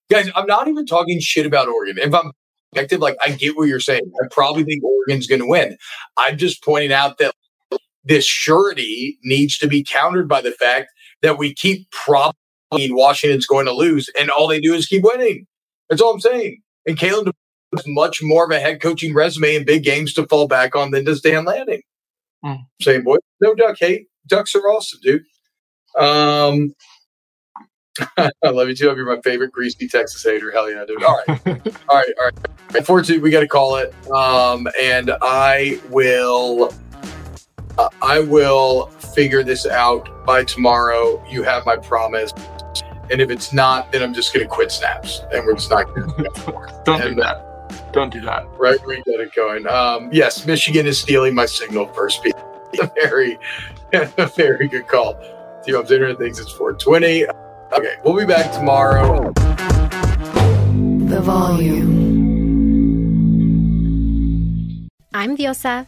Guys, 0.09 0.29
I'm 0.35 0.45
not 0.47 0.67
even 0.69 0.85
talking 0.85 1.19
shit 1.19 1.45
about 1.45 1.67
Oregon. 1.67 1.97
If 1.97 2.13
I'm 2.13 2.31
objective, 2.71 3.01
like 3.01 3.17
I 3.21 3.31
get 3.31 3.57
what 3.57 3.67
you're 3.67 3.79
saying. 3.81 4.09
I 4.23 4.27
probably 4.31 4.63
think 4.63 4.83
Oregon's 4.83 5.27
going 5.27 5.41
to 5.41 5.47
win. 5.47 5.77
I'm 6.15 6.37
just 6.37 6.63
pointing 6.63 6.93
out 6.93 7.17
that 7.17 7.33
this 8.05 8.25
surety 8.25 9.19
needs 9.23 9.57
to 9.57 9.67
be 9.67 9.83
countered 9.83 10.29
by 10.29 10.39
the 10.39 10.51
fact 10.51 10.87
that 11.21 11.37
we 11.37 11.53
keep 11.53 11.89
probably 11.91 12.35
Washington's 12.71 13.45
going 13.45 13.65
to 13.65 13.73
lose, 13.73 14.09
and 14.19 14.29
all 14.29 14.47
they 14.47 14.59
do 14.59 14.73
is 14.73 14.87
keep 14.87 15.03
winning. 15.03 15.45
That's 15.89 16.01
all 16.01 16.13
I'm 16.13 16.19
saying. 16.19 16.61
And 16.85 16.97
Kalen 16.97 17.31
has 17.75 17.83
much 17.87 18.21
more 18.21 18.45
of 18.45 18.51
a 18.51 18.59
head 18.59 18.81
coaching 18.81 19.13
resume 19.13 19.55
in 19.55 19.65
big 19.65 19.83
games 19.83 20.13
to 20.13 20.25
fall 20.27 20.47
back 20.47 20.75
on 20.75 20.91
than 20.91 21.05
does 21.05 21.21
Dan 21.21 21.45
Lanning. 21.45 21.81
Hmm. 22.43 22.55
Saying, 22.81 23.03
boy, 23.03 23.17
no 23.41 23.55
duck 23.55 23.77
hate. 23.79 24.07
Ducks 24.27 24.55
are 24.55 24.69
awesome, 24.69 24.99
dude. 25.01 25.23
Um, 25.97 26.73
I 28.17 28.49
love 28.49 28.69
you 28.69 28.75
too. 28.75 28.85
You're 28.85 29.05
my 29.05 29.21
favorite 29.21 29.51
greasy 29.51 29.87
Texas 29.87 30.23
hater. 30.23 30.51
Hell 30.51 30.69
yeah, 30.69 30.85
dude. 30.85 31.03
All 31.03 31.19
right, 31.27 31.47
all 31.47 31.95
right, 31.95 32.13
all 32.19 32.25
right. 32.25 32.35
Unfortunately, 32.75 33.19
we 33.19 33.31
got 33.31 33.39
to 33.39 33.47
call 33.47 33.77
it. 33.77 33.93
Um, 34.11 34.67
and 34.81 35.11
I 35.21 35.79
will, 35.89 36.73
uh, 37.77 37.89
I 38.01 38.19
will 38.19 38.87
figure 38.87 39.43
this 39.43 39.65
out 39.65 40.25
by 40.25 40.43
tomorrow. 40.43 41.23
You 41.27 41.43
have 41.43 41.65
my 41.65 41.77
promise. 41.77 42.31
And 43.09 43.21
if 43.21 43.29
it's 43.29 43.53
not, 43.53 43.91
then 43.91 44.03
I'm 44.03 44.13
just 44.13 44.33
going 44.33 44.45
to 44.45 44.49
quit 44.49 44.71
snaps, 44.71 45.21
and 45.31 45.45
we're 45.45 45.53
just 45.55 45.69
not 45.69 45.85
going 45.95 46.09
to. 46.09 46.81
Don't 46.85 47.01
do 47.01 47.07
And, 47.07 47.19
uh, 47.19 47.23
that. 47.23 47.93
Don't 47.93 48.11
do 48.11 48.19
that. 48.21 48.45
right, 48.57 48.77
we 48.85 48.97
got 48.97 49.19
it 49.21 49.33
going. 49.33 49.65
Um, 49.67 50.09
yes, 50.11 50.45
Michigan 50.45 50.85
is 50.85 50.99
stealing 50.99 51.33
my 51.33 51.45
signal 51.45 51.87
for 51.87 52.09
speed. 52.09 52.33
very, 52.95 53.39
very 54.35 54.67
good 54.67 54.87
call. 54.87 55.15
T-Bob's 55.63 55.91
internet 55.91 56.17
thinks 56.17 56.39
it's 56.39 56.51
420. 56.51 57.27
Okay, 57.77 57.95
we'll 58.03 58.15
be 58.17 58.25
back 58.25 58.51
tomorrow. 58.51 59.31
The 59.33 61.21
volume. 61.21 62.07
I'm 65.13 65.35
Diosa. 65.37 65.87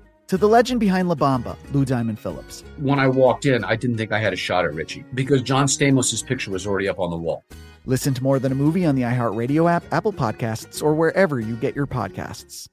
to 0.31 0.37
the 0.37 0.47
legend 0.47 0.79
behind 0.79 1.09
La 1.09 1.15
Bamba, 1.15 1.57
Lou 1.73 1.83
Diamond 1.83 2.17
Phillips. 2.17 2.63
When 2.77 2.99
I 2.99 3.09
walked 3.09 3.45
in, 3.45 3.65
I 3.65 3.75
didn't 3.75 3.97
think 3.97 4.13
I 4.13 4.19
had 4.19 4.31
a 4.31 4.37
shot 4.37 4.63
at 4.63 4.73
Richie 4.73 5.03
because 5.13 5.41
John 5.41 5.65
Stamos' 5.65 6.25
picture 6.25 6.51
was 6.51 6.65
already 6.65 6.87
up 6.87 6.99
on 6.99 7.09
the 7.09 7.17
wall. 7.17 7.43
Listen 7.85 8.13
to 8.13 8.23
more 8.23 8.39
than 8.39 8.53
a 8.53 8.55
movie 8.55 8.85
on 8.85 8.95
the 8.95 9.01
iHeartRadio 9.01 9.69
app, 9.69 9.83
Apple 9.91 10.13
Podcasts, 10.13 10.81
or 10.81 10.93
wherever 10.93 11.41
you 11.41 11.57
get 11.57 11.75
your 11.75 11.85
podcasts. 11.85 12.69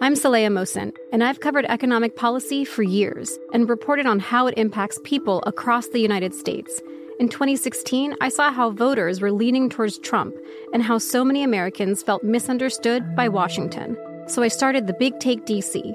I'm 0.00 0.14
Saleha 0.14 0.46
Mohsin, 0.46 0.92
and 1.12 1.22
I've 1.22 1.40
covered 1.40 1.66
economic 1.66 2.16
policy 2.16 2.64
for 2.64 2.84
years 2.84 3.38
and 3.52 3.68
reported 3.68 4.06
on 4.06 4.18
how 4.18 4.46
it 4.46 4.54
impacts 4.56 4.98
people 5.04 5.42
across 5.44 5.88
the 5.88 6.00
United 6.00 6.34
States. 6.34 6.80
In 7.18 7.28
2016, 7.28 8.14
I 8.22 8.30
saw 8.30 8.50
how 8.50 8.70
voters 8.70 9.20
were 9.20 9.30
leaning 9.30 9.68
towards 9.68 9.98
Trump 9.98 10.34
and 10.72 10.82
how 10.82 10.96
so 10.96 11.22
many 11.22 11.42
Americans 11.42 12.02
felt 12.02 12.24
misunderstood 12.24 13.14
by 13.14 13.28
Washington. 13.28 13.94
So 14.26 14.42
I 14.42 14.48
started 14.48 14.86
the 14.86 14.94
Big 14.94 15.20
Take 15.20 15.44
DC 15.44 15.94